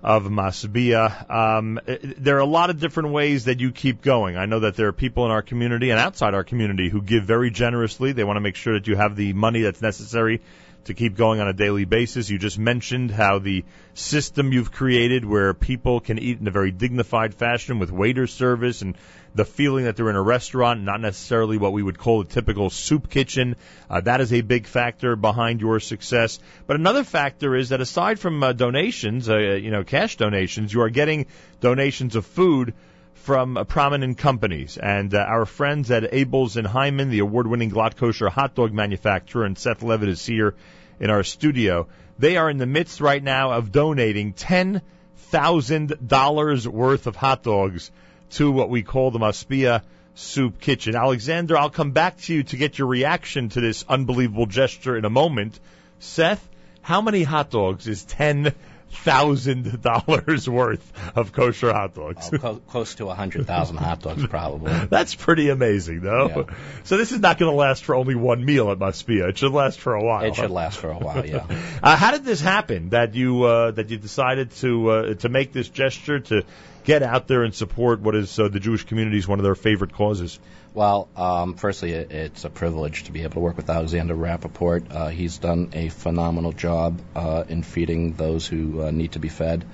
[0.02, 1.30] of Masbia.
[1.30, 1.80] Um,
[2.18, 4.36] there are a lot of different ways that you keep going.
[4.36, 7.24] I know that there are people in our community and outside our community who give
[7.24, 8.12] very generously.
[8.12, 10.40] They want to make sure that you have the money that's necessary
[10.86, 12.30] to keep going on a daily basis.
[12.30, 16.70] You just mentioned how the system you've created where people can eat in a very
[16.70, 18.96] dignified fashion with waiter service and
[19.36, 22.70] the feeling that they're in a restaurant, not necessarily what we would call a typical
[22.70, 23.54] soup kitchen.
[23.90, 26.40] Uh, that is a big factor behind your success.
[26.66, 30.80] But another factor is that aside from uh, donations, uh, you know, cash donations, you
[30.80, 31.26] are getting
[31.60, 32.72] donations of food
[33.12, 34.78] from uh, prominent companies.
[34.78, 39.44] And uh, our friends at Abeles and Heymann, the award-winning Glatt Kosher hot dog manufacturer,
[39.44, 40.54] and Seth Leavitt is here
[40.98, 41.88] in our studio.
[42.18, 44.80] They are in the midst right now of donating ten
[45.16, 47.90] thousand dollars worth of hot dogs
[48.30, 49.82] to what we call the Masbia
[50.14, 50.96] Soup Kitchen.
[50.96, 55.04] Alexander, I'll come back to you to get your reaction to this unbelievable gesture in
[55.04, 55.58] a moment.
[55.98, 56.46] Seth,
[56.82, 58.54] how many hot dogs is ten
[58.90, 62.30] thousand dollars worth of kosher hot dogs?
[62.32, 64.72] Oh, close, close to a hundred thousand hot dogs, probably.
[64.90, 66.46] That's pretty amazing, though.
[66.84, 69.28] So this is not going to last for only one meal at Masbia.
[69.28, 70.24] It should last for a while.
[70.24, 71.46] It should last for a while, yeah.
[71.82, 72.90] uh, how did this happen?
[72.90, 76.44] That you uh, that you decided to uh, to make this gesture to
[76.86, 79.92] get out there and support what is uh, the Jewish community's one of their favorite
[79.92, 80.38] causes?
[80.72, 84.94] Well, um, firstly, it, it's a privilege to be able to work with Alexander Rapaport.
[84.94, 89.28] Uh, he's done a phenomenal job uh, in feeding those who uh, need to be
[89.28, 89.64] fed.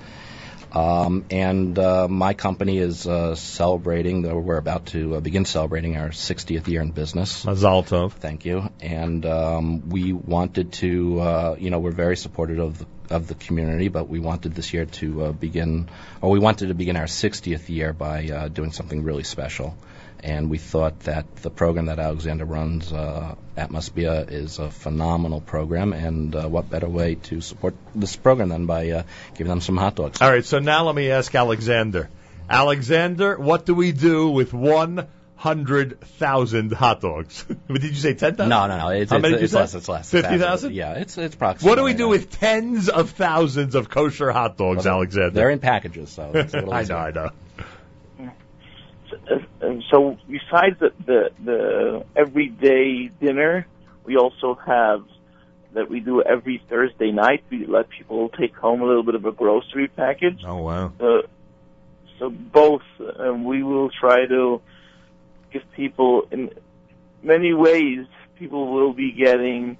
[0.73, 6.09] Um, and uh, my company is uh, celebrating, we're about to uh, begin celebrating our
[6.09, 7.45] 60th year in business.
[7.45, 8.13] Mazal tov.
[8.13, 8.69] Thank you.
[8.81, 13.35] And um, we wanted to, uh, you know, we're very supportive of the of the
[13.35, 15.89] community, but we wanted this year to uh, begin,
[16.21, 19.77] or we wanted to begin our 60th year by uh, doing something really special.
[20.23, 25.41] And we thought that the program that Alexander runs uh, at Masbia is a phenomenal
[25.41, 29.03] program, and uh, what better way to support this program than by uh,
[29.35, 30.21] giving them some hot dogs?
[30.21, 32.09] All right, so now let me ask Alexander.
[32.49, 37.45] Alexander, what do we do with 100,000 hot dogs?
[37.67, 38.47] Did you say 10,000?
[38.49, 38.87] No, no, no.
[38.89, 39.59] It's, How it's, many did you it's say?
[39.59, 39.75] less.
[39.75, 40.09] It's less.
[40.11, 40.73] 50,000?
[40.73, 41.69] Yeah, it's it's approximately.
[41.69, 45.31] What do we do with tens of thousands of kosher hot dogs, Alexander?
[45.31, 46.95] They're in packages, so it's a little I easier.
[46.95, 47.29] know, I know.
[49.91, 53.67] So besides the, the the everyday dinner,
[54.05, 55.03] we also have
[55.73, 57.43] that we do every Thursday night.
[57.49, 60.43] We let people take home a little bit of a grocery package.
[60.45, 60.91] Oh wow!
[60.99, 61.21] Uh,
[62.19, 62.83] so both,
[63.19, 64.61] um, we will try to
[65.51, 66.51] give people in
[67.21, 68.05] many ways.
[68.37, 69.77] People will be getting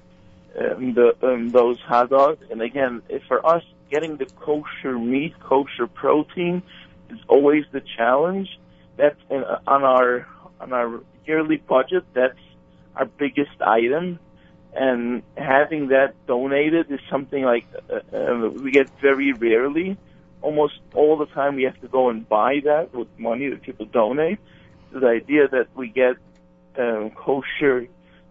[0.59, 5.33] um, the um, those hot dogs, and again, if for us, getting the kosher meat,
[5.39, 6.63] kosher protein
[7.09, 8.59] is always the challenge.
[8.97, 10.27] That's in, on our
[10.59, 12.03] on our yearly budget.
[12.13, 12.37] That's
[12.95, 14.19] our biggest item,
[14.73, 19.97] and having that donated is something like uh, uh, we get very rarely.
[20.41, 23.85] Almost all the time, we have to go and buy that with money that people
[23.85, 24.39] donate.
[24.91, 26.17] So the idea that we get
[26.77, 27.87] um, kosher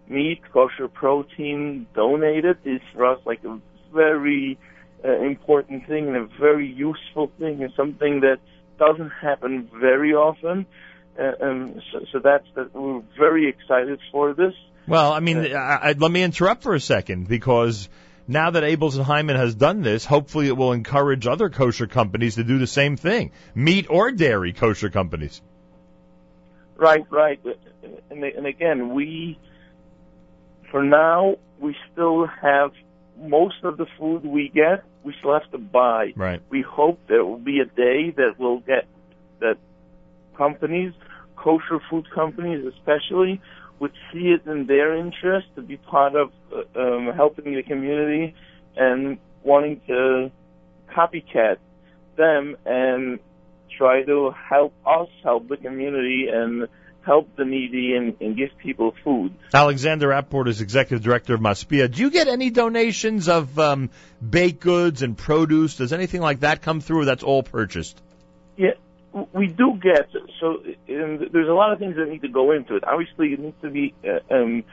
[0.08, 3.58] meat, kosher protein donated is for us like a
[3.92, 4.58] very
[5.04, 8.38] uh, important thing and a very useful thing and something that
[8.86, 10.66] doesn't happen very often.
[11.18, 12.74] Uh, um, so, so that's that.
[12.74, 14.54] We're very excited for this.
[14.88, 17.88] Well, I mean, I, I, let me interrupt for a second because
[18.26, 22.36] now that Abeles and Heymann has done this, hopefully it will encourage other kosher companies
[22.36, 25.40] to do the same thing, meat or dairy kosher companies.
[26.76, 27.40] Right, right.
[28.10, 29.38] And, and again, we,
[30.70, 32.72] for now, we still have
[33.22, 36.12] most of the food we get, we still have to buy.
[36.16, 36.40] Right.
[36.50, 38.86] We hope there will be a day that we'll get
[39.40, 39.58] that
[40.36, 40.92] companies,
[41.36, 43.40] kosher food companies especially,
[43.78, 48.34] would see it in their interest to be part of uh, um, helping the community
[48.76, 50.30] and wanting to
[50.94, 51.56] copycat
[52.16, 53.18] them and
[53.76, 56.68] try to help us help the community and
[57.04, 59.34] help the needy and, and give people food.
[59.52, 61.90] Alexander Rapaport is executive director of Masbia.
[61.90, 63.90] Do you get any donations of um,
[64.28, 65.76] baked goods and produce?
[65.76, 67.00] Does anything like that come through?
[67.00, 68.00] Or that's all purchased.
[68.56, 68.72] Yeah,
[69.32, 70.08] we do get
[70.40, 70.62] so.
[70.88, 72.84] And there's a lot of things that need to go into it.
[72.84, 74.64] Obviously, it needs to be uh, um,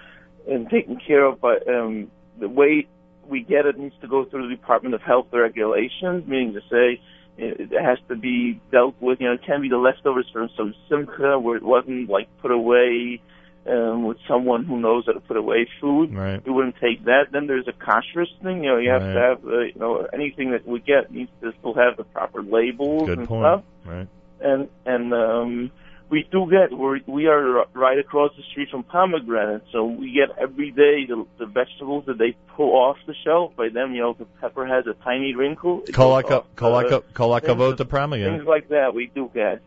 [0.48, 1.42] and taken care of.
[1.42, 2.88] But um, the way
[3.28, 7.02] we get it needs to go through the Department of Health regulations, meaning to say
[7.42, 9.20] it has to be dealt with.
[9.22, 12.52] You know, it can't be the leftovers from some simcha where it wasn't like put
[12.52, 13.22] away
[13.68, 16.14] um, with someone who knows how to put away food.
[16.14, 16.44] Right.
[16.46, 17.28] We wouldn't take that.
[17.32, 18.64] Then there's a kashrus thing.
[18.64, 19.14] You know, you have Right.
[19.14, 22.42] to have uh, you know anything that we get needs to still have the proper
[22.42, 23.44] labels Good and point.
[23.44, 24.08] stuff Right.
[24.42, 25.72] and and um
[26.10, 30.38] we do get we're, we are right across the street from pomegranate so we get
[30.38, 34.14] every day the, the vegetables that they pull off the shelf by them you know
[34.14, 37.86] the pepper has a tiny wrinkle it goes Kolaka- off, uh, kolaka- kolakavot things- to
[37.86, 38.40] pomegranate.
[38.40, 39.62] things like that we do get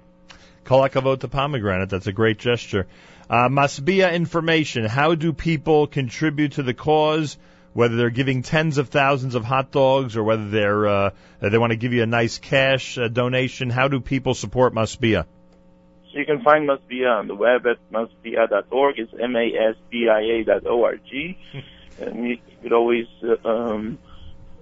[0.64, 1.88] Kolakavot to pomegranate.
[1.88, 2.86] That's a great gesture.
[3.28, 4.84] Uh, Masbia information.
[4.84, 7.36] How do people contribute to the cause?
[7.72, 11.72] Whether they're giving tens of thousands of hot dogs or whether they're uh, they want
[11.72, 13.70] to give you a nice cash uh, donation.
[13.70, 15.24] How do people support Masbia?
[16.12, 20.08] So you can find Masbia on the web at masbia.org it's m a s b
[20.08, 21.38] i a dot o r g
[22.00, 23.98] and you could always uh, um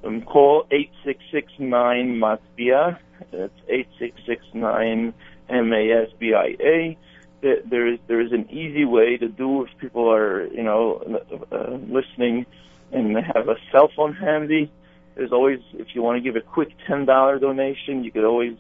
[0.05, 2.99] um, call eight six six nine Masbia.
[3.33, 5.13] That's eight six six nine
[5.49, 6.99] M A S B I A.
[7.43, 11.21] There there is there is an easy way to do if people are you know
[11.53, 12.47] uh, listening
[12.93, 14.71] and they have a cell phone handy.
[15.15, 18.57] There's always if you want to give a quick ten dollar donation, you could always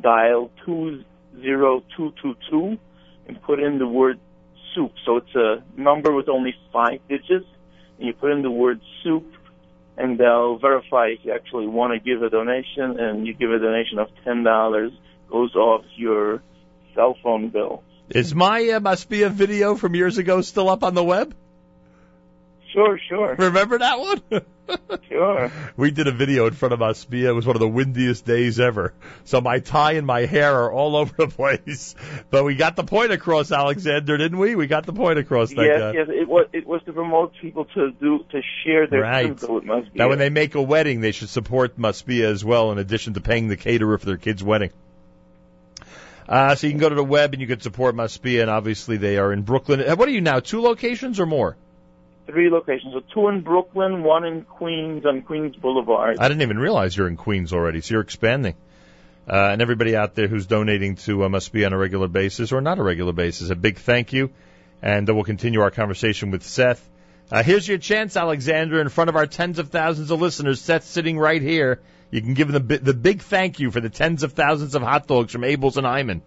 [0.00, 1.04] dial two
[1.40, 2.78] zero two two two
[3.26, 4.18] and put in the word
[4.74, 4.92] soup.
[5.04, 7.46] So it's a number with only five digits,
[7.98, 9.26] and you put in the word soup
[9.96, 13.58] and they'll verify if you actually want to give a donation, and you give a
[13.58, 14.92] donation of ten dollars
[15.28, 16.42] goes off your
[16.94, 17.82] cell phone bill.
[18.08, 21.34] Is my uh, Masbia video from years ago still up on the web?
[22.72, 23.34] Sure, sure.
[23.36, 24.22] Remember that one?
[25.08, 25.50] Sure.
[25.76, 27.24] We did a video in front of Masbia.
[27.24, 28.94] It was one of the windiest days ever.
[29.24, 31.96] So my tie and my hair are all over the place.
[32.30, 34.54] But we got the point across, Alexander, didn't we?
[34.54, 35.50] We got the point across.
[35.50, 35.94] Yes, God.
[35.96, 36.06] yes.
[36.08, 39.30] It was it was to promote people to do to share their Right.
[39.30, 39.64] with
[39.96, 43.20] Now, when they make a wedding, they should support Masbia as well, in addition to
[43.20, 44.70] paying the caterer for their kid's wedding.
[46.28, 48.98] Uh, so you can go to the web and you can support Masbia, and obviously
[48.98, 49.80] they are in Brooklyn.
[49.80, 50.38] Uh, What are you now?
[50.38, 51.56] Two locations or more?
[52.26, 52.94] Three locations.
[52.94, 56.18] So two in Brooklyn, one in Queens on Queens Boulevard.
[56.18, 58.54] I didn't even realize you're in Queens already, so you're expanding.
[59.28, 62.60] Uh, and everybody out there who's donating to uh, Masbia on a regular basis or
[62.60, 64.30] not a regular basis, a big thank you.
[64.82, 66.86] And uh, we'll continue our conversation with Seth.
[67.30, 70.60] Uh, here's your chance, Alexander, in front of our tens of thousands of listeners.
[70.60, 71.80] Seth's sitting right here.
[72.10, 74.82] You can give him the, the big thank you for the tens of thousands of
[74.82, 76.22] hot dogs from Abeles and Heymann.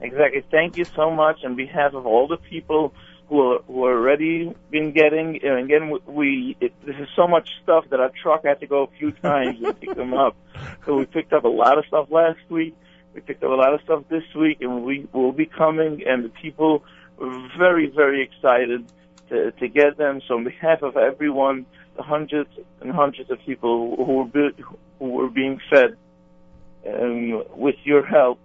[0.00, 0.44] Exactly.
[0.50, 2.92] Thank you so much on behalf of all the people
[3.28, 5.42] who are, who are already been getting.
[5.42, 8.84] And again, we it, this is so much stuff that our truck had to go
[8.84, 10.36] a few times to pick them up.
[10.84, 12.76] So we picked up a lot of stuff last week.
[13.14, 16.02] We picked up a lot of stuff this week, and we will be coming.
[16.06, 16.84] And the people
[17.20, 18.86] are very, very excited
[19.30, 20.20] to to get them.
[20.26, 24.62] So on behalf of everyone, the hundreds and hundreds of people who were be,
[24.98, 25.96] who were being fed,
[26.86, 28.38] um, with your help,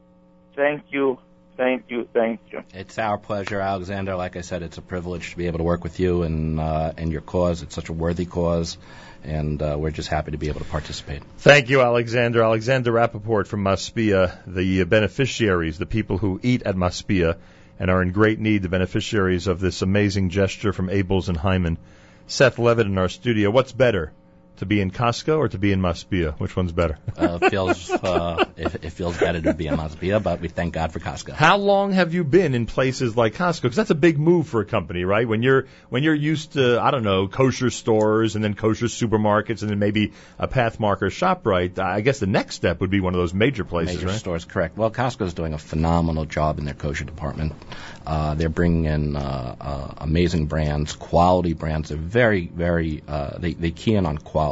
[0.56, 1.20] thank you,
[1.58, 2.64] thank you, thank you.
[2.74, 4.16] It's our pleasure, Alexander.
[4.16, 6.94] Like I said, it's a privilege to be able to work with you and uh,
[6.98, 7.62] and your cause.
[7.62, 8.78] It's such a worthy cause,
[9.24, 11.24] and uh, we're just happy to be able to participate.
[11.38, 12.44] Thank you, Alexander.
[12.44, 17.38] Alexander Rapaport from Masbia, the beneficiaries, the people who eat at Masbia
[17.80, 21.78] and are in great need, the beneficiaries of this amazing gesture from Abeles and Heymann.
[22.28, 23.50] Seth Leavitt in our studio.
[23.50, 24.14] What's better,
[24.62, 26.40] to be in Costco or to be in Masbia?
[26.40, 26.98] Which one's better?
[27.18, 30.94] Uh, feels uh, it, it feels better to be in Masbia, but we thank God
[30.94, 31.34] for Costco.
[31.34, 33.64] How long have you been in places like Costco?
[33.64, 35.28] Because that's a big move for a company, right?
[35.28, 39.64] When you're when you're used to I don't know kosher stores and then kosher supermarkets
[39.64, 41.80] and then maybe a Pathmark or Shoprite.
[41.80, 44.20] I guess the next step would be one of those major places, Major right?
[44.20, 44.78] stores, correct.
[44.78, 47.54] Well, Costco's doing a phenomenal job in their kosher department.
[48.06, 51.90] Uh, they're bringing in uh, uh, amazing brands, quality brands.
[51.90, 53.04] They're very, very.
[53.08, 54.51] Uh, they they key in on quality,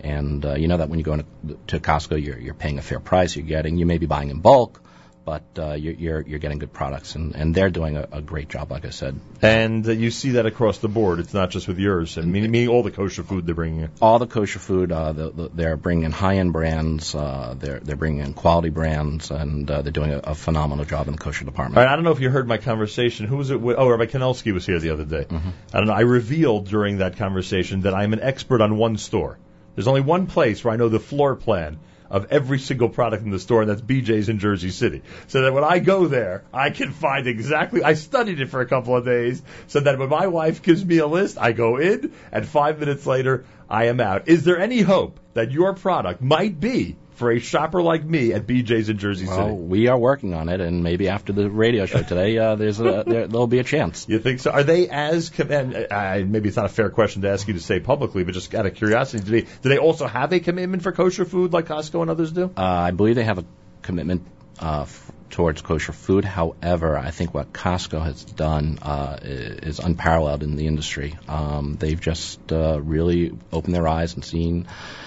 [0.00, 1.26] and uh, you know that when you go into,
[1.68, 3.36] to Costco, you're you're paying a fair price.
[3.36, 4.82] You're getting you may be buying in bulk,
[5.30, 8.48] but uh, you're, you're you're getting good products, and and they're doing a, a great
[8.48, 9.14] job, like I said.
[9.40, 11.20] And uh, you see that across the board.
[11.20, 12.18] It's not just with yours.
[12.18, 13.90] I mean, meaning all the kosher food they're bringing in.
[14.02, 14.90] all the kosher food.
[14.90, 17.14] Uh, the, the, they're bringing in high-end brands.
[17.14, 21.06] Uh, they're they're bringing in quality brands, and uh, they're doing a, a phenomenal job
[21.06, 21.78] in the kosher department.
[21.78, 23.26] All right, I don't know if you heard my conversation.
[23.26, 23.76] Who was it with?
[23.78, 25.26] Oh, Rabbi Kanelsky was here the other day.
[25.72, 25.92] I don't know.
[25.92, 29.38] I revealed during that conversation that I'm an expert on one store.
[29.76, 31.78] There's only one place where I know the floor plan
[32.10, 35.02] of every single product in the store, and that's BJ's in Jersey City.
[35.28, 37.82] So that when I go there, I can find exactly.
[37.82, 40.98] I studied it for a couple of days, so that when my wife gives me
[40.98, 44.28] a list, I go in, and five minutes later, I am out.
[44.28, 48.46] Is there any hope that your product might be for a shopper like me at
[48.46, 49.52] BJ's in Jersey Well, City?
[49.52, 53.04] we are working on it, and maybe after the radio show today, uh, there's a,
[53.06, 54.06] there, there'll be a chance.
[54.08, 54.50] You think so?
[54.50, 57.60] Are they as and uh, maybe it's not a fair question to ask you to
[57.60, 60.82] say publicly, but just out of curiosity, do they do they also have a commitment
[60.82, 62.44] for kosher food like Costco and others do?
[62.56, 63.44] Uh, I believe they have a
[63.82, 64.26] commitment
[64.58, 66.24] uh, f- towards kosher food.
[66.24, 71.16] However, I think what Costco has done uh, is unparalleled in the industry.
[71.28, 74.66] Um, they've just uh, really opened their eyes and seen,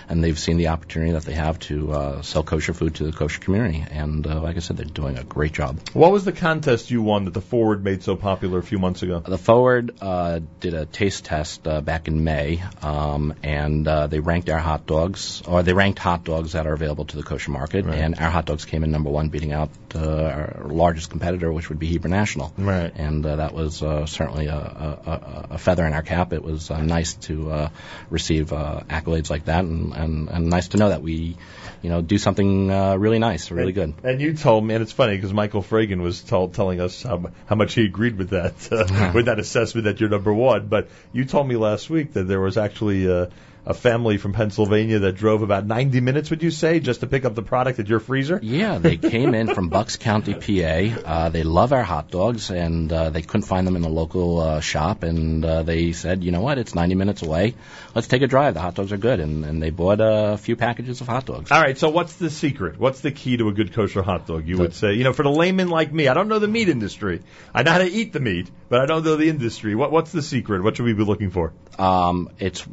[0.10, 3.12] and they've seen the opportunity that they have to uh, sell kosher food to the
[3.12, 3.86] kosher community.
[3.90, 5.80] And uh, like I said, they're doing a great job.
[5.94, 9.04] What was the contest you won that the Forward made so popular a few months
[9.04, 9.20] ago?
[9.20, 14.20] The Forward uh, did a taste test uh, back in May, um, and uh, they
[14.20, 17.52] ranked our hot dogs, or they ranked hot dogs that are available to the kosher
[17.52, 17.98] market, Right.
[18.00, 21.70] and our hot dogs came in number one, beating out uh, our largest competitor, which
[21.70, 22.54] would be Hebrew National.
[22.58, 22.92] Right.
[22.96, 26.34] And uh, that was uh, certainly a, a, a, feather in our cap.
[26.34, 27.70] It was uh, nice to uh,
[28.10, 31.38] receive uh, accolades like that, and, and, and nice to know that we,
[31.82, 33.94] you know, do something uh, really nice, really good.
[34.04, 37.32] And you told me, and it's funny because Michael Fragin was told, telling us how,
[37.46, 40.68] how much he agreed with that uh, with that assessment that you're number one.
[40.68, 43.28] But you told me last week that there was actually uh,
[43.66, 47.24] a family from Pennsylvania that drove about 90 minutes, would you say, just to pick
[47.24, 48.40] up the product at your freezer?
[48.42, 51.02] Yeah, they came in from Bucks County, PA.
[51.06, 54.40] Uh, they love our hot dogs, and uh, they couldn't find them in the local
[54.40, 55.04] uh, shop.
[55.04, 56.58] And uh, they said, you know what?
[56.58, 57.56] It's 90 minutes away.
[57.96, 58.54] Let's take a drive.
[58.54, 61.52] The hot dogs are good, and, and they bought a few packages of hot dogs.
[61.52, 62.78] All right, so what's the secret?
[62.78, 64.46] What's the key to a good kosher hot dog?
[64.46, 66.68] You would say, you know, for the layman like me, I don't know the meat
[66.68, 67.22] industry.
[67.54, 69.76] I know how to eat the meat, but I don't know the industry.
[69.76, 70.64] What what's the secret?
[70.64, 71.54] What should we be looking for?
[71.80, 72.66] Um, it's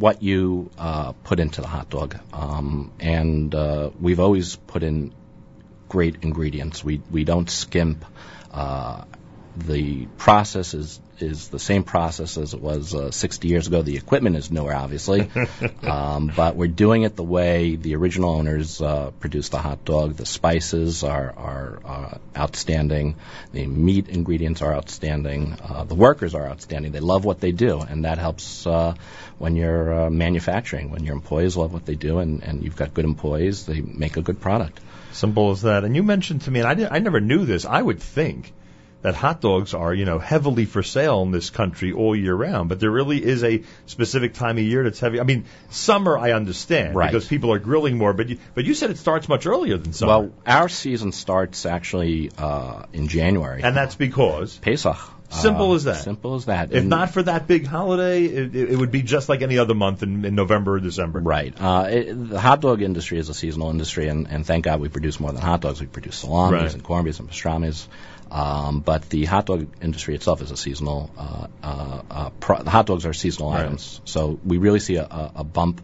[0.00, 5.12] what you uh, put into the hot dog, um, and uh, we've always put in
[5.88, 6.82] great ingredients.
[6.84, 8.04] We we don't skimp.
[8.52, 9.04] Uh,
[9.56, 13.82] the process is is the same process as it was uh, 60 years ago.
[13.82, 15.30] The equipment is newer, obviously,
[15.82, 20.14] um, but we're doing it the way the original owners uh, produced the hot dog.
[20.14, 23.16] The spices are are uh, outstanding.
[23.52, 25.56] The meat ingredients are outstanding.
[25.62, 26.90] Uh, the workers are outstanding.
[26.92, 28.94] They love what they do, and that helps uh,
[29.38, 30.90] when you're uh, manufacturing.
[30.90, 34.16] When your employees love what they do, and, and you've got good employees, they make
[34.16, 34.80] a good product.
[35.12, 35.84] Simple as that.
[35.84, 37.64] And you mentioned to me, and I, did, I never knew this.
[37.64, 38.52] I would think
[39.04, 42.70] that hot dogs are, you know, heavily for sale in this country all year round.
[42.70, 45.20] But there really is a specific time of year that's heavy.
[45.20, 47.10] I mean, summer I understand Right.
[47.12, 48.14] because people are grilling more.
[48.14, 50.12] But you, but you said it starts much earlier than summer.
[50.12, 53.62] Well, our season starts actually uh, in January.
[53.62, 54.96] and that's because Pesach.
[55.30, 55.96] Simple Uh, as that.
[56.04, 56.70] Simple as that.
[56.70, 59.74] If And- not for that big holiday, it, it would be just like any other
[59.74, 61.18] month in, in November or December.
[61.20, 61.52] Right.
[61.60, 64.88] Uh, it, the hot dog industry is a seasonal industry, and, and thank God we
[64.88, 65.80] produce more than hot dogs.
[65.80, 66.74] We produce salamis Right.
[66.74, 67.88] and corned beefs and pastrami's.
[68.30, 71.10] Um, but the hot dog industry itself is a seasonal.
[71.16, 73.60] Uh, uh, uh, pro- the hot dogs are seasonal Right.
[73.64, 75.80] items, so we really see a, a, a bump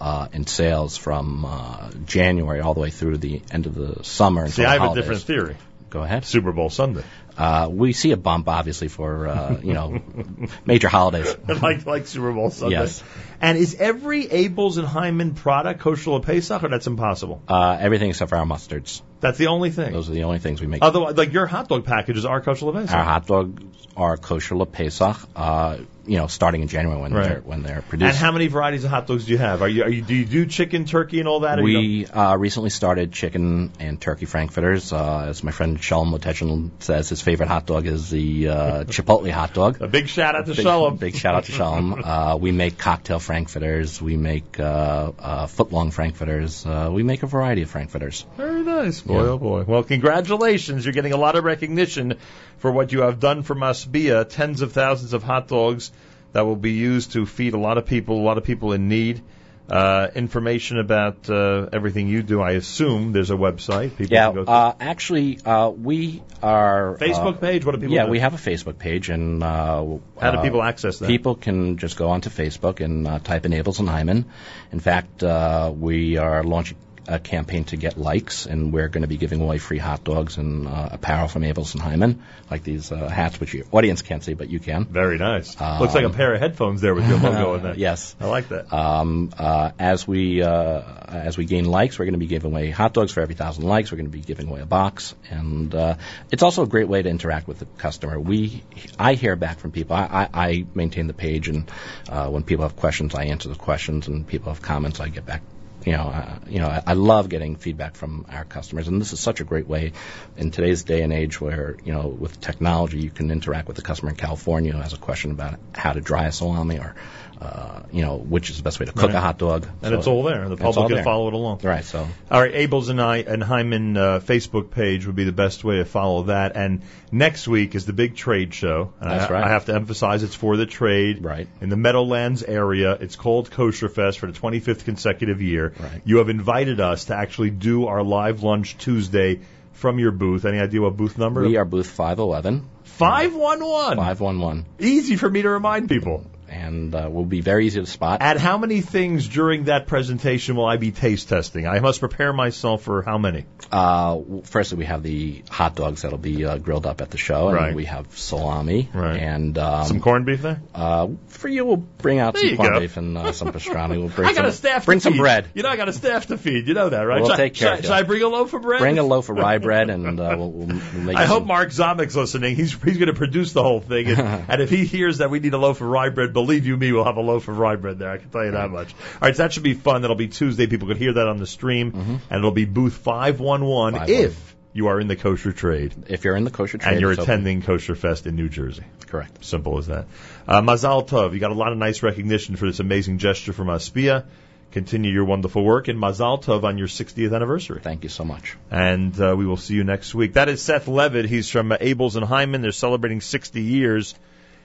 [0.00, 4.48] uh, in sales from uh, January all the way through the end of the summer.
[4.48, 5.56] See, I have a different theory.
[5.90, 6.24] Go ahead.
[6.24, 7.02] Super Bowl Sunday.
[7.36, 10.00] Uh, we see a bump, obviously, for uh, you know
[10.64, 11.34] major holidays.
[11.62, 12.76] like like Super Bowl Sunday.
[12.76, 13.02] Yes.
[13.40, 17.42] And is every Abeles and Heymann product kosher Pesach, or that's impossible?
[17.48, 19.02] Uh, everything except for our mustards.
[19.20, 19.92] That's the only thing.
[19.92, 20.82] Those are the only things we make.
[20.82, 22.94] Otherwise, like your hot dog packages are kosher Pesach.
[22.94, 25.78] Our hot dogs are kosher la Pesach, uh,
[26.10, 27.28] you know, starting in January when Right.
[27.28, 28.08] they're when they're produced.
[28.08, 29.62] And how many varieties of hot dogs do you have?
[29.62, 31.62] Are you, are you do you do chicken, turkey, and all that?
[31.62, 34.92] we uh, recently started chicken and turkey frankfurters.
[34.92, 39.30] Uh, as my friend Shalom Lotechin says, his favorite hot dog is the uh, Chipotle
[39.30, 39.80] hot dog.
[39.80, 40.96] a big shout out to big, Shalom.
[40.96, 42.02] Big shout out to Shalom.
[42.04, 44.02] uh, we make cocktail frankfurters.
[44.02, 46.66] We make uh, uh, footlong frankfurters.
[46.66, 48.26] Uh, we make a variety of frankfurters.
[48.36, 49.30] Very nice, boy, Yeah.
[49.30, 49.62] oh boy.
[49.62, 50.84] Well, congratulations.
[50.84, 52.16] You're getting a lot of recognition
[52.58, 54.28] for what you have done for Masbia.
[54.28, 55.92] Tens of thousands of hot dogs
[56.32, 58.88] that will be used to feed a lot of people, a lot of people in
[58.88, 59.22] need.
[59.70, 63.96] Uh, information about uh, everything you do, I assume there's a website.
[63.96, 64.50] People yeah, can go to.
[64.50, 67.64] uh, actually, uh, we are Facebook uh, page?
[67.64, 68.10] What do people Yeah, do?
[68.10, 69.84] we have a Facebook page, and uh,
[70.20, 71.06] How do uh, people access that?
[71.06, 74.24] People can just go onto Facebook and uh, type in Abeles and Heymann.
[74.72, 76.76] In fact, uh, we are launching
[77.10, 80.38] a campaign to get likes, and we're going to be giving away free hot dogs
[80.38, 84.22] and uh, apparel from Abeles and Heymann, like these uh, hats, which your audience can't
[84.22, 84.84] see, but you can.
[84.84, 85.60] Very nice.
[85.60, 87.74] Um, Looks like a pair of headphones there with your logo in there.
[87.76, 88.14] yes.
[88.20, 88.72] I like that.
[88.72, 92.70] Um, uh, as we uh, as we gain likes, we're going to be giving away
[92.70, 93.90] hot dogs for every thousand likes.
[93.90, 95.96] We're going to be giving away a box, and uh,
[96.30, 98.20] it's also a great way to interact with the customer.
[98.20, 98.62] We
[98.98, 99.96] I hear back from people.
[99.96, 101.70] I, I, I maintain the page, and
[102.08, 105.26] uh, when people have questions, I answer the questions, and people have comments, I get
[105.26, 105.42] back.
[105.84, 109.12] You know, uh, you know, I, I love getting feedback from our customers, and this
[109.12, 109.92] is such a great way
[110.36, 113.82] in today's day and age where you know with technology you can interact with the
[113.82, 116.94] customer in California who has a question about how to dry a salami or
[117.40, 119.14] uh, you know which is the best way to cook Right.
[119.14, 119.66] a hot dog.
[119.82, 120.46] And So it's all there.
[120.48, 121.04] The public can there.
[121.04, 121.60] follow it along.
[121.62, 121.84] Right.
[121.84, 125.64] So All right, Abeles and I and Heymann uh, Facebook page would be the best
[125.64, 126.54] way to follow that.
[126.56, 128.92] And next week is the big trade show.
[129.00, 129.44] And That's I, right.
[129.44, 131.24] I have to emphasize it's for the trade.
[131.24, 131.48] Right.
[131.62, 135.72] In the Meadowlands area, it's called Kosher Fest for the 25th consecutive year.
[135.80, 136.02] Right.
[136.04, 139.40] You have invited us to actually do our live lunch Tuesday
[139.72, 140.44] from your booth.
[140.44, 141.42] Any idea what booth number?
[141.42, 142.68] we are booth 511.
[142.84, 143.96] 511.
[143.96, 144.66] 511.
[144.78, 146.24] Easy for me to remind people.
[146.50, 148.22] And uh, will be very easy to spot.
[148.22, 151.64] At how many things during that presentation will I be taste testing?
[151.66, 153.44] I must prepare myself for how many?
[153.70, 157.48] Uh, firstly, we have the hot dogs that'll be uh, grilled up at the show,
[157.48, 157.74] and Right.
[157.74, 159.16] we have salami Right.
[159.20, 160.60] and um, Some corned beef there?
[160.74, 162.80] Uh, for you, we'll bring out There some corned go.
[162.80, 163.98] beef and uh, some pastrami.
[163.98, 164.86] We'll bring I got some, a staff.
[164.86, 165.20] bring some feed.
[165.20, 165.48] bread.
[165.54, 166.66] You know, I got a staff to feed.
[166.66, 167.20] You know that, right?
[167.20, 167.88] We'll should, take care should, of you.
[167.90, 168.80] should I bring a loaf of bread?
[168.80, 171.46] Bring a loaf of rye bread, and uh, we'll, we'll, make I you hope some-
[171.46, 172.56] Mark Zomik's listening.
[172.56, 175.38] He's he's going to produce the whole thing, and, and if he hears that we
[175.38, 177.76] need a loaf of rye bread, believe you me, we'll have a loaf of rye
[177.76, 178.10] bread there.
[178.10, 178.92] I can tell you that much.
[179.14, 180.02] All right, so that should be fun.
[180.02, 180.66] That'll be Tuesday.
[180.66, 182.16] People can hear that on the stream, Mm-hmm.
[182.30, 184.26] and it'll be booth five one one 511.
[184.32, 187.10] if you are in the kosher trade If you're in the kosher trade, and you're
[187.12, 187.32] it's open.
[187.32, 188.84] attending Kosher Fest in New Jersey.
[189.08, 189.44] Correct.
[189.44, 190.06] Simple as that.
[190.46, 193.66] Uh, Mazal Tov, you got a lot of nice recognition for this amazing gesture from
[193.66, 194.24] Masbia.
[194.70, 197.80] Continue your wonderful work, and Mazal Tov on your 60th anniversary.
[197.82, 198.56] Thank you so much.
[198.70, 200.34] And uh, we will see you next week.
[200.34, 201.24] That is Seth Leavitt.
[201.28, 202.62] He's from uh, Abeles and Heymann.
[202.62, 204.14] They're celebrating 60 years,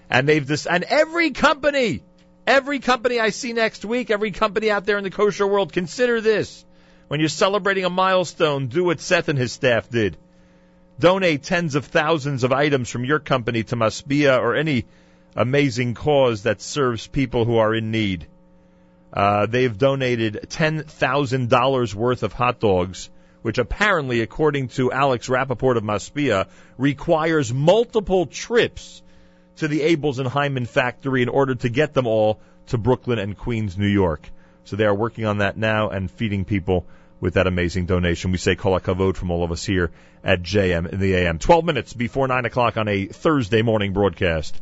[0.09, 2.03] and they've this and every company,
[2.45, 6.21] every company I see next week, every company out there in the kosher world, consider
[6.21, 6.65] this
[7.07, 8.67] when you're celebrating a milestone.
[8.67, 10.17] Do what Seth and his staff did.
[10.99, 14.85] Donate tens of thousands of items from your company to Masbia or any
[15.35, 18.27] amazing cause that serves people who are in need.
[19.11, 23.09] Uh, they've donated $10,000 worth of hot dogs,
[23.41, 29.01] which apparently, according to Alex Rapaport of Masbia, requires multiple trips
[29.57, 33.37] to the Abeles and Heymann factory in order to get them all to Brooklyn and
[33.37, 34.29] Queens, New York.
[34.63, 36.85] So they are working on that now and feeding people
[37.19, 38.31] with that amazing donation.
[38.31, 39.91] We say kol hakavod from all of us here
[40.23, 41.39] at JM in the AM.
[41.39, 44.59] 12 minutes before 9 o'clock on a Thursday morning broadcast.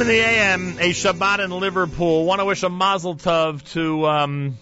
[0.00, 2.24] In the AM, a Shabbat in Liverpool.
[2.24, 4.58] Want to wish a Mazel Tov to um,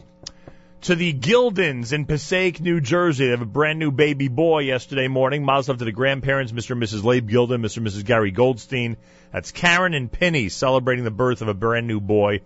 [0.80, 3.26] to the Gildens in Passaic, New Jersey.
[3.26, 5.44] They have a brand new baby boy yesterday morning.
[5.44, 6.72] Mazel Tov to the grandparents, Mr.
[6.72, 7.04] and Mrs.
[7.04, 7.76] Labe Gilden, Mr.
[7.76, 8.04] and Mrs.
[8.04, 8.96] Gary Goldstein.
[9.32, 12.40] That's Karen and Penny celebrating the birth of a brand new boy.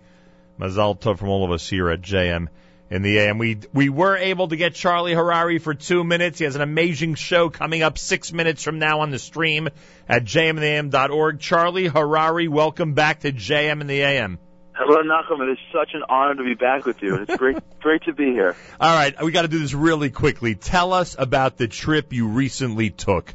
[0.59, 2.49] Mazel Tov from all of us here at JM
[2.93, 3.39] in the AM.
[3.39, 6.37] We we were able to get Charlie Harary for two minutes.
[6.37, 9.69] He has an amazing show coming up six minutes from now on the stream
[10.07, 11.39] at jmintheam.org.
[11.39, 14.37] Charlie Harary, welcome back to JM in the AM.
[14.75, 15.41] Hello, Nachum.
[15.41, 17.15] It is such an honor to be back with you.
[17.15, 18.55] And it's great, great to be here.
[18.79, 20.53] All right, we got to do this really quickly.
[20.53, 23.33] Tell us about the trip you recently took.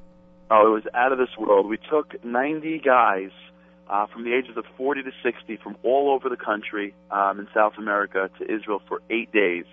[0.51, 1.67] Oh, it was out of this world.
[1.69, 3.31] We took 90 guys
[3.89, 7.49] uh, from the ages of 40 to 60 from all over the country um, in
[7.55, 9.65] South America to Israel for eight days.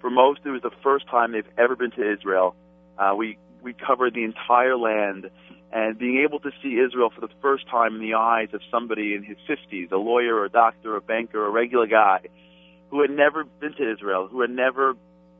[0.00, 2.54] For most, it was the first time they've ever been to Israel.
[2.98, 5.30] Uh, we we covered the entire land,
[5.72, 9.14] and being able to see Israel for the first time in the eyes of somebody
[9.14, 12.20] in his 50s, a lawyer, or a doctor, or a banker, a regular guy,
[12.90, 14.94] who had never been to Israel, who had never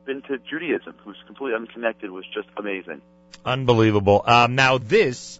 [0.07, 3.03] been to Judaism, who's completely unconnected, was just amazing.
[3.44, 4.23] Unbelievable.
[4.25, 5.39] Um, now this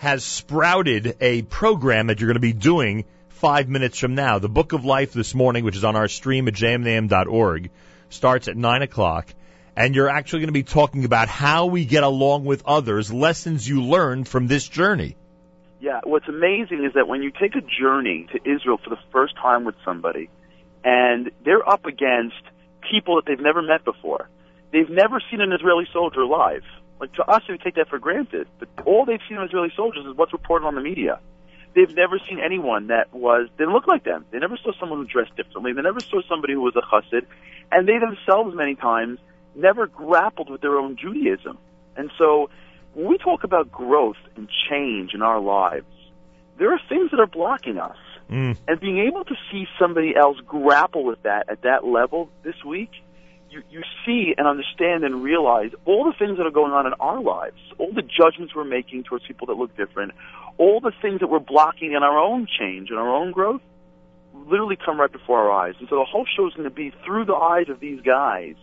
[0.00, 4.38] has sprouted a program that you're going to be doing five minutes from now.
[4.38, 7.68] The Book of Life this morning, which is on our stream at jmintheam.org,
[8.08, 9.28] starts at nine o'clock.
[9.76, 13.68] And you're actually going to be talking about how we get along with others, lessons
[13.68, 15.16] you learned from this journey.
[15.80, 19.36] Yeah, what's amazing is that when you take a journey to Israel for the first
[19.36, 20.30] time with somebody,
[20.82, 22.40] and they're up against
[22.90, 24.30] people that they've never met before,
[24.72, 26.64] they've never seen an Israeli soldier live.
[27.00, 30.04] Like to us, we take that for granted, but all they've seen of Israeli soldiers
[30.04, 31.18] is what's reported on the media.
[31.74, 34.26] They've never seen anyone that was didn't look like them.
[34.30, 35.72] They never saw someone who dressed differently.
[35.72, 37.26] They never saw somebody who was a chassid,
[37.72, 39.18] and they themselves many times
[39.54, 41.58] never grappled with their own Judaism.
[41.96, 42.50] And so
[42.94, 45.86] when we talk about growth and change in our lives,
[46.58, 47.96] there are things that are blocking us.
[48.30, 48.56] Mm.
[48.68, 52.90] And being able to see somebody else grapple with that at that level this week,
[53.50, 56.92] you, you see and understand and realize all the things that are going on in
[57.00, 60.12] our lives, all the judgments we're making towards people that look different,
[60.56, 63.60] all the things that we're blocking in our own change and our own growth,
[64.46, 65.74] literally come right before our eyes.
[65.80, 68.54] And so the whole show is going to be through the eyes of these guys,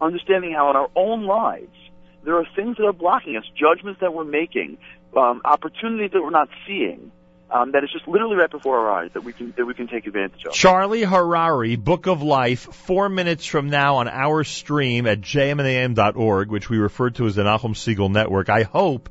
[0.00, 1.76] understanding how in our own lives
[2.24, 4.78] there are things that are blocking us, judgments that we're making,
[5.16, 7.12] um, opportunities that we're not seeing.
[7.50, 9.86] Um, that is just literally right before our eyes that we can that we can
[9.86, 10.52] take advantage of.
[10.52, 16.68] Charlie Harary, Book of Life, four minutes from now on our stream at jmintheam.org, which
[16.68, 18.48] we refer to as the Nachum Segal Network.
[18.48, 19.08] I hope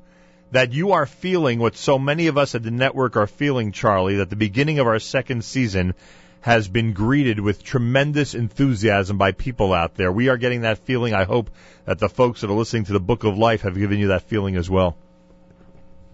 [0.52, 4.18] that you are feeling what so many of us at the network are feeling, Charlie,
[4.18, 5.96] that the beginning of our second season
[6.42, 10.12] has been greeted with tremendous enthusiasm by people out there.
[10.12, 11.14] We are getting that feeling.
[11.14, 11.50] I hope
[11.86, 14.24] that the folks that are listening to the Book of Life have given you that
[14.24, 14.98] feeling as well.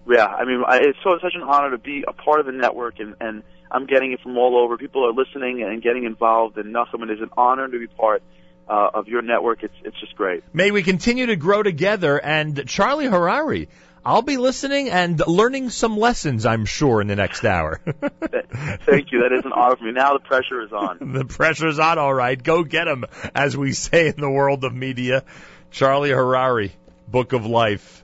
[0.08, 2.52] Yeah, I mean, I, it's so such an honor to be a part of the
[2.52, 4.76] network, and and I'm getting it from all over.
[4.76, 8.22] People are listening and getting involved, and Nachum, it is an honor to be part
[8.68, 9.62] uh, of your network.
[9.62, 10.42] It's it's just great.
[10.52, 12.18] May we continue to grow together.
[12.18, 13.68] And Charlie Harary,
[14.04, 17.80] I'll be listening and learning some lessons, I'm sure, in the next hour.
[17.84, 19.22] Thank you.
[19.22, 19.92] That is an honor for me.
[19.92, 20.98] Now the pressure is on.
[21.12, 22.40] the pressure is on, all right.
[22.40, 23.04] Go get 'em,
[23.34, 25.24] as we say in the world of media.
[25.70, 26.72] Charlie Harary,
[27.06, 27.99] Book of Life,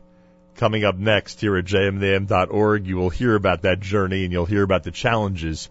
[0.56, 2.86] coming up next here at jmintheam.org.
[2.86, 5.68] You will hear about that journey and you'll hear about the challenges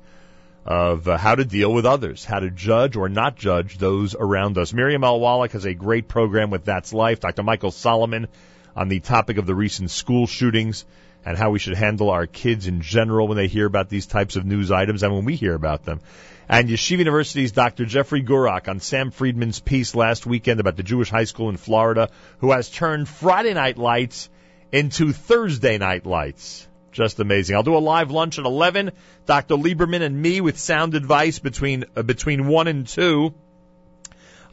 [0.66, 4.58] of uh, how to deal with others, how to judge or not judge those around
[4.58, 4.74] us.
[4.74, 5.20] Miriam L.
[5.20, 7.20] Wallach has a great program with That's Life.
[7.20, 7.44] Dr.
[7.44, 8.28] Michael Solomon
[8.76, 10.86] on the topic of the recent school shootings
[11.24, 14.36] and how we should handle our kids in general when they hear about these types
[14.36, 16.00] of news items and when we hear about them.
[16.48, 17.86] And Yeshiva University's Dr.
[17.86, 22.10] Jeffrey Gurock on Sam Freedman's piece last weekend about the Jewish high school in Florida
[22.40, 24.30] who has turned Friday night lights
[24.72, 26.68] into Thursday night lights.
[26.92, 27.56] Just amazing.
[27.56, 28.92] I'll do a live lunch at 11.
[29.26, 29.56] Dr.
[29.56, 33.34] Lieberman and me with sound advice between uh, between 1 and 2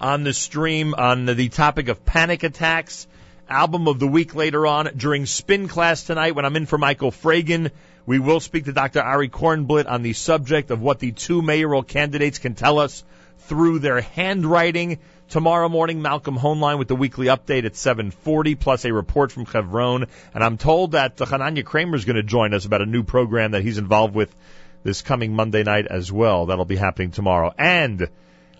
[0.00, 3.06] on the stream on the topic of panic attacks.
[3.48, 7.12] Album of the week later on during spin class tonight when I'm in for Michael
[7.12, 7.70] Fragin.
[8.06, 9.00] We will speak to Dr.
[9.00, 13.04] Ari Kornblit on the subject of what the two mayoral candidates can tell us
[13.38, 14.98] through their handwriting.
[15.32, 20.04] Tomorrow morning, Malcolm Hoenlein with the weekly update at 7:40, plus a report from Chevron.
[20.34, 23.02] And I'm told that uh, Hananya Kramer is going to join us about a new
[23.02, 24.36] program that he's involved with
[24.84, 26.44] this coming Monday night as well.
[26.44, 27.54] That'll be happening tomorrow.
[27.56, 28.10] And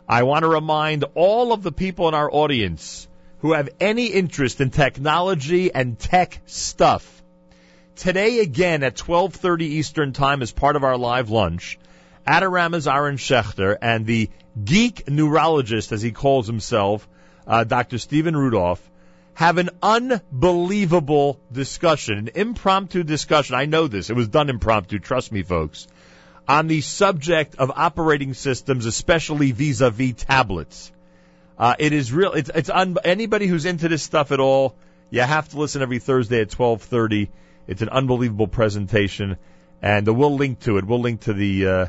[0.08, 3.06] I want to remind all of the people in our audience
[3.40, 7.22] who have any interest in technology and tech stuff.
[7.96, 11.78] Today again at 12:30 Eastern Time as part of our live lunch,
[12.26, 14.30] Adaram Aaron Schechter and the
[14.62, 17.08] geek neurologist, as he calls himself,
[17.46, 17.98] uh, Dr.
[17.98, 18.90] Stephen Rudolph,
[19.34, 23.56] have an unbelievable discussion, an impromptu discussion.
[23.56, 24.10] I know this.
[24.10, 24.98] It was done impromptu.
[24.98, 25.88] Trust me, folks.
[26.46, 30.92] On the subject of operating systems, especially vis-a-vis tablets.
[31.58, 32.32] Uh, it is real.
[32.32, 34.74] It's, it's un- anybody who's into this stuff at all.
[35.10, 37.28] You have to listen every Thursday at 12:30.
[37.68, 39.36] It's an unbelievable presentation,
[39.80, 40.84] and we'll link to it.
[40.84, 41.86] We'll link to the uh,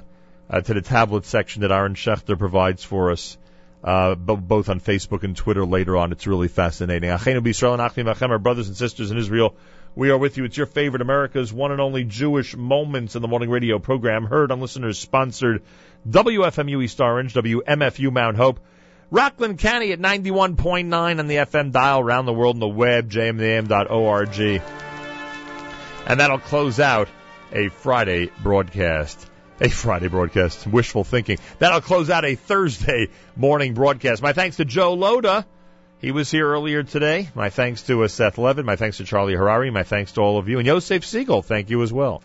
[0.54, 3.40] uh, to the tablet section that Aaron Schechter provides for us,
[3.84, 6.12] uh, bo- both on Facebook and Twitter later on.
[6.12, 7.10] It's really fascinating.
[7.10, 9.56] Our brothers and sisters in Israel.
[9.96, 10.44] We are with you.
[10.44, 14.52] It's your favorite America's one and only Jewish Moments in the Morning Radio program, heard
[14.52, 15.64] on listeners sponsored
[16.08, 18.60] WFMU East Orange, WMFU Mount Hope.
[19.10, 24.62] Rockland County at 91.9 on the FM dial, around the world on the web, jmintheam.org.
[26.06, 27.08] And that'll close out
[27.52, 29.30] a Friday broadcast.
[29.62, 30.66] A Friday broadcast.
[30.66, 31.38] Wishful thinking.
[31.60, 34.22] That'll close out a Thursday morning broadcast.
[34.22, 35.46] My thanks to Joe Lhota.
[36.00, 37.30] He was here earlier today.
[37.34, 38.66] My thanks to uh, Seth Levin.
[38.66, 39.72] My thanks to Charlie Harary.
[39.72, 40.58] My thanks to all of you.
[40.58, 42.24] And Yosef Segal, thank you as well.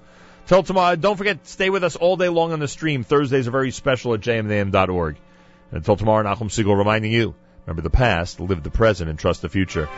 [0.48, 3.04] Till tomorrow, don't forget, stay with us all day long on the stream.
[3.04, 5.16] Thursdays are very special at jmintheam.org.
[5.70, 7.34] Until tomorrow, Nachum Segal reminding you,
[7.66, 9.88] remember the past, live the present, and trust the future.